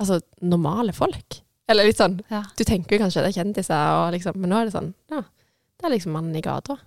Altså, 0.00 0.20
normale 0.40 0.94
folk? 0.96 1.42
Eller 1.70 1.86
litt 1.86 2.00
sånn, 2.00 2.16
Ja. 2.32 2.42
du 2.56 2.64
tenker 2.64 2.96
jo 2.96 3.04
kanskje 3.04 3.22
det 3.22 3.30
er 3.30 3.42
kjendiser, 3.42 3.90
og 4.00 4.14
liksom, 4.16 4.40
men 4.40 4.50
nå 4.50 4.56
er 4.60 4.64
det 4.70 4.74
sånn, 4.74 4.94
ja, 5.12 5.20
det 5.78 5.86
er 5.86 5.92
liksom 5.94 6.16
mannen 6.16 6.34
i 6.36 6.42
gata. 6.42 6.78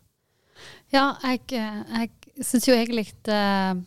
Ja, 0.93 1.15
jeg, 1.23 1.41
eh, 1.53 1.83
jeg 1.99 2.43
syns 2.45 2.67
jo 2.67 2.73
egentlig 2.75 3.07
det, 3.25 3.83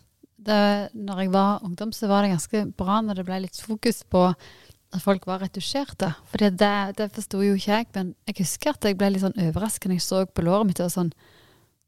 det, 0.47 0.91
Når 0.95 1.21
jeg 1.23 1.31
var 1.33 1.61
ungdom, 1.67 1.93
så 1.93 2.09
var 2.09 2.23
det 2.23 2.33
ganske 2.35 2.65
bra 2.77 3.01
når 3.03 3.21
det 3.21 3.27
ble 3.29 3.41
litt 3.45 3.61
fokus 3.61 4.03
på 4.05 4.29
at 4.31 5.03
folk 5.03 5.27
var 5.27 5.41
retusjerte. 5.43 6.13
For 6.31 6.39
det, 6.39 6.97
det 6.97 7.11
forsto 7.15 7.43
jo 7.43 7.57
ikke 7.59 7.81
jeg, 7.81 7.87
men 7.95 8.15
jeg 8.29 8.39
husker 8.39 8.71
at 8.71 8.85
jeg 8.87 8.97
ble 8.99 9.11
litt 9.13 9.25
sånn 9.25 9.39
overrasket 9.49 9.91
når 9.91 9.99
jeg 9.99 10.07
så 10.07 10.25
på 10.27 10.45
låret 10.47 10.71
mitt 10.71 10.81
og 10.81 10.93
sånn 10.95 11.13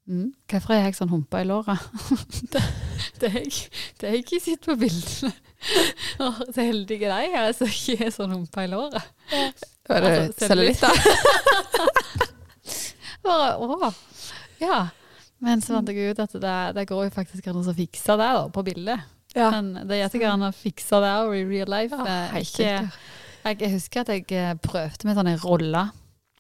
mm, 0.09 0.29
Hvorfor 0.51 0.75
er 0.75 0.87
jeg 0.87 0.97
sånn 0.99 1.13
humpa 1.13 1.43
i 1.45 1.49
låret? 1.49 1.85
det, 2.53 2.63
det, 3.21 3.31
er 3.31 3.39
jeg, 3.45 3.69
det 4.01 4.09
er 4.09 4.17
jeg 4.17 4.25
ikke 4.25 4.41
sett 4.45 4.65
på 4.67 4.77
bildene. 4.81 5.33
Så 6.55 6.63
heldige 6.63 7.11
de 7.11 7.33
er 7.39 7.53
som 7.57 7.71
ikke 7.71 8.09
er 8.09 8.15
sånn 8.15 8.35
humpa 8.37 8.65
i 8.65 8.71
låret. 8.73 9.05
Var 9.89 10.05
det 10.05 10.15
Altså, 10.29 10.55
da? 10.83 10.93
Bare, 13.29 13.51
å, 13.59 13.93
ja. 14.63 14.81
Men 15.43 15.63
så 15.63 15.77
fant 15.77 15.91
jeg 15.91 16.13
ut 16.15 16.21
at 16.23 16.35
det, 16.41 16.57
det 16.79 16.85
går 16.89 17.07
jo 17.07 17.15
faktisk 17.15 17.47
an 17.51 17.61
å 17.61 17.75
fikse 17.77 18.17
det 18.19 18.29
da, 18.39 18.45
på 18.53 18.65
bildet. 18.67 19.07
Ja. 19.37 19.51
Men 19.55 19.89
det 19.89 20.01
gjør 20.01 20.17
ikke 20.19 20.33
an 20.33 20.47
å 20.49 20.53
fikse 20.57 21.01
det 21.05 21.13
også 21.21 21.37
i 21.37 21.45
real 21.47 21.73
life. 21.73 21.95
Ja, 21.95 22.19
Eh, 22.33 22.41
ikke, 22.43 22.71
jeg, 23.45 23.61
jeg 23.61 23.73
husker 23.77 24.03
at 24.03 24.13
jeg 24.15 24.27
eh, 24.35 24.55
prøvde 24.63 25.09
med 25.09 25.19
sånne 25.19 25.37
roller. 25.45 25.93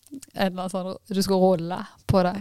En 0.09 0.47
eller 0.49 0.65
annen 0.65 0.73
sånn, 0.73 0.95
du 1.13 1.21
skulle 1.23 1.43
rolle 1.43 1.79
på 2.09 2.23
det. 2.27 2.35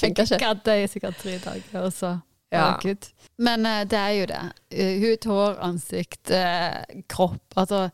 Funker 0.00 0.26
ikke. 0.26 0.40
Jeg 0.40 0.48
hadde 0.48 0.76
i 0.80 0.90
sikkert 0.90 1.20
tre 1.20 1.38
dager, 1.44 1.84
og 1.84 1.94
så 1.94 2.18
Ja. 2.50 2.80
ja. 2.82 2.94
Men 3.38 3.66
uh, 3.66 3.84
det 3.86 3.98
er 3.98 4.14
jo 4.18 4.24
det. 4.26 4.40
Eh, 4.74 4.96
hud, 4.98 5.26
hår, 5.30 5.60
ansikt, 5.62 6.32
uh, 6.34 6.82
kropp. 7.08 7.44
Altså, 7.56 7.84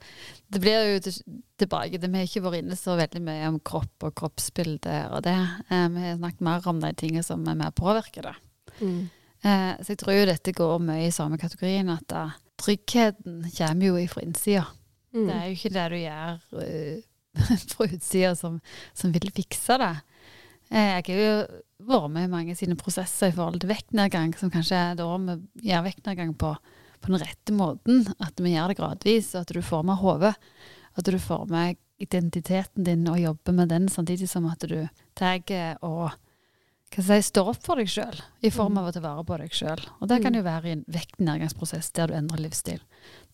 det 0.48 0.62
blir 0.64 0.94
jo 0.94 1.12
tilbake 1.60 2.00
til 2.00 2.10
Vi 2.10 2.22
har 2.22 2.24
ikke 2.24 2.42
vært 2.46 2.62
inne 2.62 2.78
så 2.78 2.96
veldig 2.96 3.22
mye 3.26 3.50
om 3.50 3.58
kropp 3.60 4.08
og 4.08 4.14
kroppsbilder 4.16 5.12
og 5.12 5.26
det. 5.28 5.36
Uh, 5.68 5.86
vi 5.92 6.06
har 6.06 6.16
snakket 6.16 6.46
mer 6.48 6.70
om 6.72 6.80
de 6.80 6.92
tingene 6.96 7.26
som 7.26 7.44
er 7.44 7.58
mer 7.58 7.76
å 7.76 8.24
det. 8.30 8.34
Mm. 8.80 9.04
Så 9.46 9.92
jeg 9.92 9.98
tror 10.00 10.16
jo 10.16 10.24
dette 10.26 10.52
går 10.56 10.80
mye 10.82 11.04
i 11.06 11.12
samme 11.14 11.36
kategorien, 11.38 11.90
at 11.92 12.02
da, 12.10 12.22
tryggheten 12.58 13.44
kommer 13.52 13.86
jo 13.86 14.00
fra 14.10 14.24
innsida. 14.24 14.64
Mm. 15.14 15.26
Det 15.28 15.36
er 15.36 15.44
jo 15.44 15.54
ikke 15.54 15.74
det 15.76 15.84
du 15.92 15.96
gjør 16.00 16.40
fra 17.70 17.86
utsida 17.86 18.32
som, 18.34 18.56
som 18.96 19.12
vil 19.14 19.30
fikse 19.36 19.76
det. 19.84 19.92
Jeg 20.72 21.04
er 21.12 21.20
jo 21.20 21.36
vært 21.82 22.12
med 22.12 22.26
i 22.26 22.32
mange 22.32 22.56
sine 22.58 22.76
prosesser 22.78 23.30
i 23.30 23.36
forhold 23.36 23.60
til 23.62 23.70
vektnedgang, 23.70 24.34
som 24.38 24.52
kanskje 24.52 24.78
er 24.78 24.98
da 24.98 25.08
vi 25.20 25.70
gjør 25.70 25.86
vektnedgang 25.86 26.34
på, 26.38 26.52
på 27.00 27.12
den 27.12 27.22
rette 27.22 27.56
måten. 27.56 28.06
At 28.22 28.40
vi 28.40 28.54
gjør 28.54 28.72
det 28.72 28.78
gradvis, 28.80 29.34
og 29.34 29.44
at 29.44 29.56
du 29.56 29.62
får 29.64 29.84
med 29.86 30.00
hodet. 30.00 30.34
At 30.96 31.10
du 31.10 31.18
får 31.20 31.48
med 31.52 31.80
identiteten 32.02 32.84
din 32.84 33.08
og 33.08 33.20
jobber 33.20 33.56
med 33.56 33.72
den, 33.72 33.90
samtidig 33.92 34.28
som 34.28 34.48
at 34.50 34.64
du 34.68 34.86
tar 35.16 35.42
og 35.84 36.12
hva 36.86 37.02
skal 37.02 37.16
jeg 37.18 37.24
si, 37.24 37.32
står 37.32 37.48
opp 37.50 37.64
for 37.66 37.80
deg 37.80 37.88
sjøl, 37.90 38.20
i 38.46 38.50
form 38.54 38.76
av 38.78 38.86
å 38.88 38.92
ta 38.94 39.00
vare 39.02 39.24
på 39.26 39.36
deg 39.40 39.54
sjøl. 39.58 39.80
Og 39.98 40.06
det 40.08 40.20
kan 40.22 40.36
jo 40.38 40.44
være 40.46 40.68
i 40.68 40.74
en 40.76 40.84
vektnedgangsprosess 40.94 41.90
der 41.98 42.08
du 42.08 42.14
endrer 42.14 42.44
livsstil. 42.44 42.78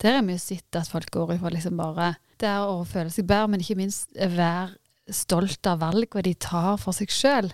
Der 0.01 0.17
har 0.17 0.23
vi 0.25 0.33
jo 0.33 0.41
sett 0.41 0.79
at 0.79 0.89
folk 0.89 1.11
går 1.13 1.35
ifra 1.35 1.51
liksom 1.53 1.77
bare 1.77 2.15
det 2.41 2.49
er 2.49 2.65
å 2.65 2.81
føle 2.87 3.13
seg 3.13 3.27
bedre, 3.29 3.51
men 3.53 3.61
ikke 3.61 3.77
minst 3.79 4.09
være 4.17 5.13
stolt 5.13 5.69
av 5.69 5.83
valgene 5.83 6.25
de 6.25 6.33
tar 6.33 6.79
for 6.81 6.97
seg 6.97 7.13
sjøl. 7.13 7.51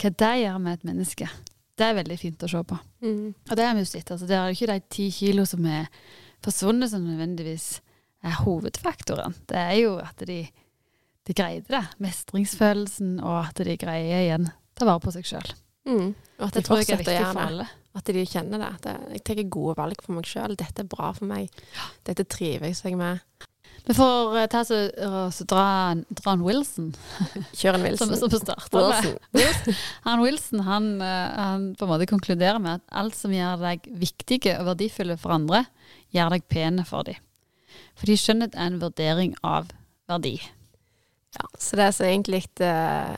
Hva 0.00 0.10
det 0.24 0.32
gjør 0.42 0.60
med 0.62 0.78
et 0.78 0.86
menneske. 0.88 1.28
Det 1.74 1.86
er 1.86 1.96
veldig 1.98 2.18
fint 2.20 2.44
å 2.46 2.50
se 2.50 2.60
på. 2.70 2.76
Mm. 3.02 3.32
Og 3.34 3.56
det 3.58 3.66
har 3.66 3.74
vi 3.74 3.82
jo 3.82 3.90
sett. 3.90 4.10
Altså, 4.14 4.28
det 4.30 4.36
er 4.38 4.50
jo 4.50 4.58
ikke 4.58 4.70
de 4.70 4.92
ti 4.94 5.08
kilo 5.14 5.46
som 5.48 5.64
er 5.66 5.88
forsvunnet 6.44 6.92
som 6.92 7.06
nødvendigvis 7.06 7.68
er 8.24 8.36
hovedfaktoren. 8.44 9.34
Det 9.50 9.58
er 9.58 9.78
jo 9.80 9.96
at 10.02 10.22
de, 10.28 10.44
de 11.26 11.36
greide 11.36 11.66
det. 11.72 11.82
Mestringsfølelsen, 12.04 13.16
og 13.24 13.40
at 13.48 13.64
de 13.66 13.76
greier 13.80 14.22
igjen 14.22 14.50
ta 14.74 14.86
vare 14.88 15.02
på 15.02 15.14
seg 15.14 15.26
sjøl. 15.28 15.50
Mm. 15.84 16.12
Og 16.38 16.46
at 16.46 16.54
Det 16.54 16.62
de 16.62 16.64
er 16.64 16.70
fortsetter 16.70 17.12
å 17.12 17.16
gjøre 17.18 17.48
det. 17.60 17.70
At 17.94 18.10
de 18.10 18.24
kjenner 18.26 18.62
det. 18.62 18.70
At 18.78 19.10
jeg 19.14 19.24
tar 19.26 19.42
gode 19.54 19.76
valg 19.78 20.00
for 20.02 20.16
meg 20.16 20.30
sjøl. 20.30 20.56
Dette 20.58 20.82
er 20.82 20.90
bra 20.90 21.12
for 21.14 21.30
meg. 21.30 21.50
Dette 22.06 22.26
trives 22.26 22.82
jeg 22.86 22.98
med. 22.98 23.22
Vi 23.84 23.94
får 23.94 24.36
eh, 24.38 24.46
ta 24.48 24.62
så, 24.64 24.78
så 25.34 25.44
dra, 25.48 25.64
dra 26.08 26.32
en 26.32 26.44
Wilson, 26.46 26.88
Kjøre 27.60 27.76
en 27.76 27.84
Wilson. 27.88 28.14
som 28.16 28.32
starta 28.32 28.84
med. 29.34 29.76
Han 30.06 30.24
Wilson 30.24 30.64
han, 30.64 30.88
eh, 31.04 31.36
han 31.36 31.66
på 31.76 31.84
en 31.84 31.92
måte 31.92 32.08
konkluderer 32.08 32.62
med 32.64 32.80
at 32.80 32.96
alt 33.04 33.18
som 33.18 33.34
gjør 33.34 33.60
deg 33.60 33.88
viktige 34.00 34.56
og 34.60 34.70
verdifulle 34.72 35.18
for 35.20 35.36
andre, 35.36 35.66
gjør 36.16 36.36
deg 36.36 36.48
pene 36.48 36.86
for 36.88 37.04
dem. 37.04 37.20
Fordi 38.00 38.16
skjønnhet 38.18 38.56
er 38.56 38.70
en 38.70 38.80
vurdering 38.82 39.36
av 39.44 39.68
verdi. 40.10 40.38
Ja, 41.34 41.46
så 41.58 41.76
det 41.78 41.88
er 41.88 41.94
så 41.94 42.04
egentlig 42.06 42.44
eh, 42.62 43.14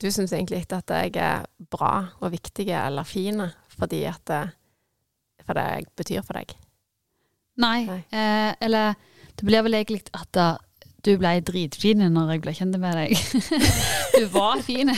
Du 0.00 0.06
syns 0.12 0.32
egentlig 0.32 0.62
at 0.72 0.92
jeg 0.92 1.16
er 1.20 1.44
bra 1.72 2.08
og 2.20 2.30
viktig 2.32 2.70
eller 2.72 3.04
fin 3.04 3.42
fordi 3.76 4.06
at 4.08 4.32
eh, 4.32 4.54
For 5.44 5.56
det 5.56 5.64
jeg 5.68 5.86
betyr 6.00 6.24
for 6.24 6.40
deg. 6.40 6.54
Nei, 7.60 7.84
Nei. 7.86 8.00
Eh, 8.10 8.54
eller 8.66 8.96
det 9.36 9.44
blir 9.48 9.62
vel 9.66 9.74
egentlig 9.78 10.02
at 10.16 10.28
da, 10.36 10.46
du 11.06 11.12
ble 11.20 11.34
dritfin 11.46 12.00
når 12.10 12.32
jeg 12.34 12.42
ble 12.46 12.54
kjent 12.56 12.78
med 12.82 12.96
deg. 12.98 13.12
du 14.18 14.24
var 14.32 14.62
fin, 14.66 14.90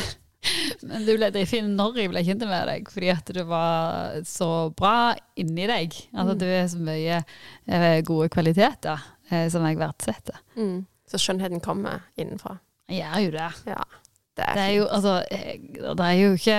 men 0.88 1.04
du 1.04 1.12
ble 1.18 1.28
dritfin 1.34 1.72
når 1.76 1.98
jeg 2.00 2.12
ble 2.14 2.22
kjent 2.24 2.44
med 2.48 2.68
deg, 2.70 2.88
fordi 2.94 3.10
at 3.12 3.32
du 3.34 3.42
var 3.50 4.16
så 4.28 4.50
bra 4.78 5.14
inni 5.36 5.66
deg. 5.68 5.96
Altså 6.14 6.36
Mm. 6.36 6.40
du 6.40 6.46
er 6.46 6.68
så 6.70 6.78
mye 6.80 7.18
eh, 7.66 7.98
gode 8.06 8.28
kvaliteter 8.32 9.02
eh, 9.30 9.48
som 9.52 9.66
jeg 9.68 9.78
verdsetter. 9.80 10.38
Mm. 10.56 10.86
Så 11.08 11.18
skjønnheten 11.20 11.60
kommer 11.64 12.02
innenfra. 12.20 12.58
Gjør 12.88 13.26
jo 13.26 13.30
det. 13.34 13.50
Ja. 13.68 13.82
Det 14.38 14.44
er, 14.46 14.54
Det 14.54 14.62
er 14.64 14.72
jo, 14.78 14.86
altså, 14.86 15.14
eh, 15.34 15.54
det 15.98 16.04
er 16.06 16.16
jo 16.22 16.32
ikke 16.38 16.58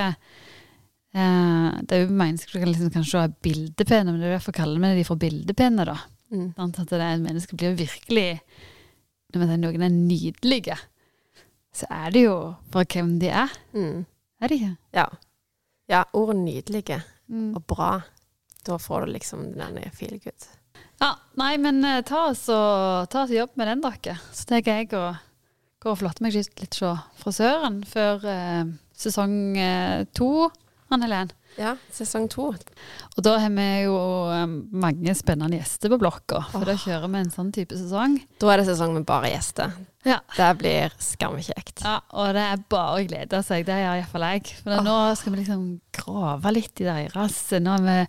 uh, 1.16 1.70
Det 1.82 1.96
er 1.96 2.02
jo 2.04 2.10
mennesker 2.20 2.52
som 2.58 2.66
liksom 2.68 2.90
kanskje 2.94 3.22
være 3.22 3.36
bildepene, 3.46 4.12
men 4.12 4.20
det 4.22 4.28
er 4.30 4.36
derfor 4.38 4.56
kaller 4.58 4.84
vi 4.84 5.00
de 5.00 5.06
for 5.08 5.16
bildepene, 5.22 5.86
da. 5.88 5.96
Mm. 6.32 6.54
At 6.58 6.80
det 6.90 7.00
er 7.00 7.14
en 7.14 7.26
menneske 7.26 7.58
blir 7.58 7.78
virkelig 7.78 8.40
Når 9.34 9.42
man 9.42 9.52
sier 9.52 9.62
noen 9.62 9.86
er 9.86 9.94
nydelige, 9.94 10.78
så 11.76 11.86
er 11.94 12.14
det 12.16 12.24
jo 12.26 12.38
for 12.74 12.88
hvem 12.90 13.20
de 13.22 13.30
er. 13.30 13.52
Mm. 13.78 14.06
Er 14.42 14.50
de 14.50 14.56
ikke? 14.58 14.72
Ja. 14.98 15.06
ja. 15.92 16.04
Ordet 16.18 16.38
nydelige 16.42 17.02
Mm. 17.30 17.52
og 17.54 17.62
bra. 17.70 18.02
Da 18.66 18.78
får 18.82 19.06
du 19.06 19.12
liksom 19.14 19.52
den 19.54 19.76
feel 19.94 20.16
good. 20.24 20.48
Ja, 21.00 21.12
nei, 21.38 21.58
men 21.62 21.84
eh, 21.86 22.02
ta 22.02 22.26
oss 22.32 22.48
og, 22.50 23.06
ta 23.14 23.24
oss 23.24 23.34
jobb 23.34 23.54
med 23.54 23.70
den, 23.70 23.84
dere. 23.86 24.16
Så 24.34 24.48
tenker 24.50 24.80
jeg 24.80 24.90
å 24.98 25.12
gå 25.80 25.94
og 25.94 26.00
flotte 26.02 26.26
meg 26.26 26.34
litt 26.34 26.80
hos 26.82 27.06
frisøren 27.22 27.84
før 27.88 28.26
eh, 28.28 28.64
sesong 28.98 29.36
eh, 29.62 30.08
to, 30.18 30.50
Ann 30.90 31.06
Helen. 31.06 31.30
Ja, 31.60 31.74
sesong 31.92 32.30
to. 32.32 32.54
Og 32.54 33.24
da 33.26 33.34
har 33.42 33.52
vi 33.52 33.68
jo 33.84 33.96
eh, 34.32 34.46
mange 34.80 35.16
spennende 35.18 35.60
gjester 35.60 35.92
på 35.92 36.00
blokka, 36.00 36.46
for 36.54 36.64
da 36.68 36.78
kjører 36.80 37.12
vi 37.12 37.20
en 37.20 37.34
sånn 37.34 37.50
type 37.56 37.76
sesong. 37.76 38.16
Da 38.40 38.54
er 38.54 38.62
det 38.62 38.70
sesong 38.70 38.96
med 38.96 39.08
bare 39.10 39.34
gjester. 39.34 39.74
Ja. 40.08 40.22
Det 40.38 40.48
blir 40.62 40.96
skammekjekt. 41.04 41.84
Ja, 41.84 41.98
og 42.16 42.32
det 42.38 42.46
er 42.54 42.64
bare 42.72 43.02
å 43.02 43.04
glede 43.04 43.42
seg. 43.44 43.68
Det 43.68 43.76
gjør 43.82 44.00
iallfall 44.00 44.28
jeg. 44.30 44.56
For 44.64 44.88
nå 44.88 44.96
skal 45.20 45.36
vi 45.36 45.42
liksom 45.42 45.68
grave 46.00 46.56
litt 46.56 46.80
i 46.80 46.88
deres 46.88 47.42
Nå, 47.60 47.76
vi, 47.84 48.00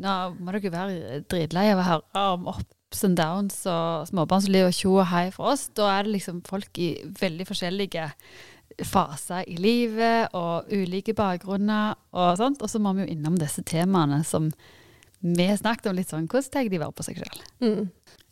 nå 0.00 0.16
må 0.38 0.56
dere 0.56 0.72
være 0.72 1.22
dritlei 1.28 1.68
av 1.74 1.82
å 1.82 1.88
høre 1.90 2.26
om 2.32 2.48
ups 2.54 3.04
and 3.04 3.20
downs 3.20 3.60
og 3.68 4.08
småbarnsliv 4.08 4.70
og 4.70 4.76
tjo 4.78 4.94
og 4.96 5.10
hei 5.12 5.26
for 5.34 5.52
oss. 5.52 5.68
Da 5.76 5.90
er 5.98 6.08
det 6.08 6.16
liksom 6.16 6.40
folk 6.48 6.80
i 6.80 6.94
veldig 7.20 7.48
forskjellige 7.50 8.08
faser 8.86 9.48
i 9.50 9.56
livet 9.58 10.34
og 10.36 10.70
ulike 10.70 11.14
bakgrunner 11.16 11.96
og 12.14 12.38
sånt. 12.40 12.62
Og 12.62 12.70
så 12.70 12.80
må 12.82 12.94
vi 12.96 13.04
jo 13.04 13.12
innom 13.14 13.38
disse 13.40 13.64
temaene 13.66 14.22
som 14.26 14.50
vi 15.20 15.48
har 15.48 15.58
snakket 15.58 15.90
om 15.90 15.96
litt 15.98 16.12
sånn 16.12 16.28
Hvordan 16.30 16.52
tar 16.54 16.68
de 16.70 16.78
vare 16.78 16.94
på 16.94 17.06
seg 17.06 17.18
sjøl? 17.18 17.40
Mm. 17.64 17.88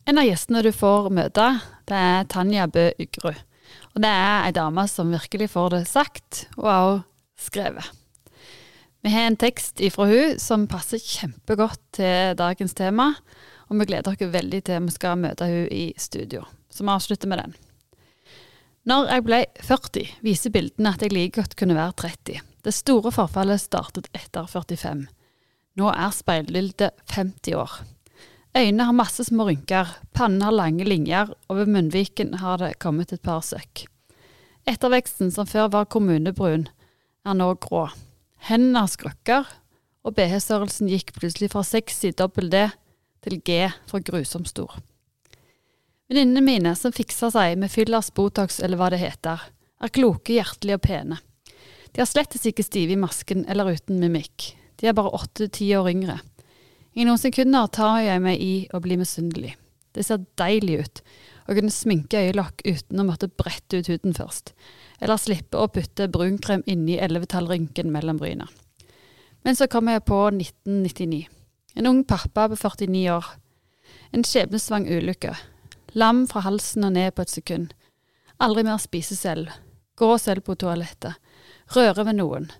En 0.06 0.20
av 0.22 0.26
gjestene 0.28 0.62
du 0.62 0.70
får 0.70 1.10
møte, 1.10 1.46
det 1.90 1.98
er 1.98 2.28
Tanja 2.30 2.68
Bø 2.70 2.92
Ygrud. 3.02 3.40
Og 3.96 4.02
det 4.04 4.10
er 4.12 4.44
ei 4.46 4.54
dame 4.54 4.84
som 4.86 5.10
virkelig 5.10 5.48
får 5.50 5.72
det 5.74 5.80
sagt, 5.90 6.44
og 6.54 6.68
også 6.70 7.48
skrevet. 7.48 7.88
Vi 9.02 9.10
har 9.10 9.26
en 9.26 9.38
tekst 9.38 9.82
ifra 9.82 10.06
hun 10.10 10.38
som 10.42 10.68
passer 10.70 11.02
kjempegodt 11.02 11.82
til 11.98 12.38
dagens 12.38 12.74
tema, 12.78 13.12
og 13.66 13.80
vi 13.80 13.88
gleder 13.90 14.14
oss 14.14 14.34
veldig 14.38 14.62
til 14.66 14.86
vi 14.86 14.94
skal 14.94 15.18
møte 15.18 15.50
hun 15.50 15.66
i 15.74 15.88
studio. 15.98 16.46
Så 16.70 16.86
vi 16.86 16.94
avslutter 16.94 17.30
med 17.30 17.42
den. 17.42 17.56
Når 18.86 19.08
jeg 19.10 19.22
ble 19.26 19.38
40, 19.66 20.02
viser 20.22 20.52
bildene 20.54 20.92
at 20.94 21.00
jeg 21.02 21.10
like 21.10 21.40
godt 21.40 21.56
kunne 21.58 21.74
være 21.74 21.96
30. 22.06 22.38
Det 22.62 22.74
store 22.74 23.10
forfallet 23.10 23.58
startet 23.58 24.06
etter 24.14 24.46
45. 24.46 25.08
Nå 25.76 25.88
er 25.90 26.14
speilbildet 26.14 26.94
50 27.10 27.58
år. 27.58 27.74
Øynene 28.56 28.86
har 28.86 28.94
masse 28.96 29.26
små 29.26 29.48
rynker, 29.50 29.90
pannen 30.14 30.46
har 30.46 30.54
lange 30.54 30.86
linjer, 30.86 31.34
og 31.50 31.58
ved 31.58 31.74
munnviken 31.74 32.38
har 32.38 32.62
det 32.62 32.78
kommet 32.78 33.10
et 33.12 33.26
par 33.26 33.42
søkk. 33.42 33.88
Etterveksten, 34.70 35.34
som 35.34 35.50
før 35.50 35.66
var 35.74 35.90
kommunebrun, 35.90 36.68
er 37.26 37.34
nå 37.34 37.52
grå. 37.58 37.88
Hendene 38.46 38.86
har 38.86 38.92
skrukker, 38.94 39.50
og 40.06 40.14
BH-størrelsen 40.14 40.94
gikk 40.94 41.10
plutselig 41.18 41.50
fra 41.50 41.66
6 41.66 42.04
i 42.06 42.14
dobbel 42.14 42.54
D 42.54 42.68
til 43.26 43.42
G 43.42 43.64
for 43.90 43.98
grusomt 43.98 44.54
stor. 44.54 44.78
Venninnene 46.06 46.44
mine 46.44 46.72
som 46.78 46.94
fikser 46.94 47.32
seg 47.34 47.56
med 47.58 47.72
fillers, 47.72 48.12
Botox 48.14 48.60
eller 48.62 48.78
hva 48.78 48.92
det 48.94 49.00
heter, 49.02 49.40
er 49.82 49.92
kloke, 49.92 50.36
hjertelige 50.36 50.78
og 50.78 50.84
pene. 50.84 51.18
De 51.90 52.02
har 52.02 52.06
slettes 52.06 52.44
ikke 52.46 52.62
stive 52.62 52.94
i 52.94 53.00
masken 53.00 53.42
eller 53.50 53.72
uten 53.74 53.98
mimikk. 53.98 54.52
De 54.78 54.86
er 54.86 54.94
bare 54.94 55.14
åtte-ti 55.16 55.72
år 55.74 55.88
yngre. 55.90 56.20
I 56.94 57.06
noen 57.08 57.20
sekunder 57.20 57.66
tar 57.74 57.98
jeg 58.04 58.22
meg 58.22 58.38
i 58.40 58.52
å 58.72 58.80
bli 58.84 58.98
misunnelig. 59.00 59.56
Det 59.96 60.04
ser 60.06 60.22
deilig 60.38 60.78
ut. 60.84 61.02
Å 61.48 61.56
kunne 61.56 61.72
sminke 61.74 62.20
øyelokk 62.20 62.62
uten 62.66 63.00
å 63.00 63.06
måtte 63.08 63.30
brette 63.32 63.80
ut 63.80 63.90
huden 63.90 64.14
først. 64.14 64.52
Eller 65.00 65.18
slippe 65.20 65.58
å 65.58 65.70
putte 65.72 66.06
brunkrem 66.12 66.62
inni 66.70 67.00
ellevetallrynken 67.02 67.90
mellom 67.92 68.20
bryna. 68.20 68.46
Men 69.42 69.58
så 69.58 69.66
kom 69.70 69.90
jeg 69.90 70.04
på 70.06 70.20
1999. 70.30 71.26
En 71.76 71.90
ung 71.90 72.04
pappa 72.08 72.46
på 72.52 72.60
49 72.60 73.04
år. 73.16 73.28
En 74.12 74.24
skjebnesvang 74.26 74.86
ulykke. 74.86 75.34
Lam 75.96 76.26
fra 76.28 76.42
halsen 76.44 76.84
og 76.84 76.92
ned 76.92 77.14
på 77.16 77.24
et 77.24 77.32
sekund. 77.32 77.70
Aldri 78.42 78.66
mer 78.66 78.76
spise 78.82 79.16
selv. 79.16 79.48
Gå 79.96 80.10
selv 80.20 80.44
på 80.44 80.56
toalettet. 80.60 81.16
Røre 81.72 82.04
ved 82.04 82.18
noen. 82.18 82.50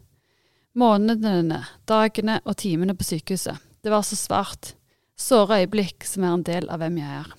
Månedene, 0.77 1.61
dagene 1.89 2.39
og 2.45 2.57
timene 2.63 2.97
på 2.97 3.05
sykehuset. 3.05 3.61
Det 3.85 3.93
var 3.93 4.07
så 4.09 4.17
svart. 4.17 4.73
Såre 5.21 5.61
øyeblikk 5.63 6.05
som 6.09 6.25
er 6.25 6.33
en 6.33 6.47
del 6.49 6.71
av 6.73 6.81
hvem 6.81 6.97
jeg 7.03 7.21
er. 7.21 7.31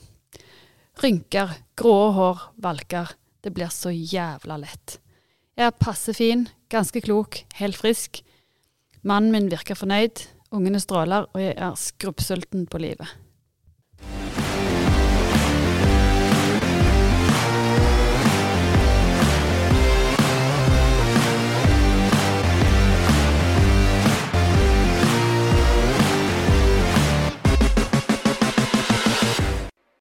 Rynker, 1.02 1.58
grå 1.78 1.98
hår, 2.14 2.48
valker. 2.62 3.18
Det 3.42 3.54
blir 3.54 3.74
så 3.74 3.90
jævla 3.90 4.62
lett. 4.62 5.00
Jeg 5.58 5.72
er 5.72 5.78
passe 5.82 6.14
fin, 6.14 6.46
ganske 6.70 7.02
klok, 7.02 7.42
helt 7.58 7.78
frisk. 7.78 8.22
Mannen 9.02 9.34
min 9.34 9.50
virker 9.50 9.78
fornøyd, 9.78 10.28
ungene 10.54 10.82
stråler, 10.82 11.26
og 11.34 11.42
jeg 11.42 11.58
er 11.58 11.78
skrubbsulten 11.78 12.70
på 12.70 12.86
livet. 12.86 13.10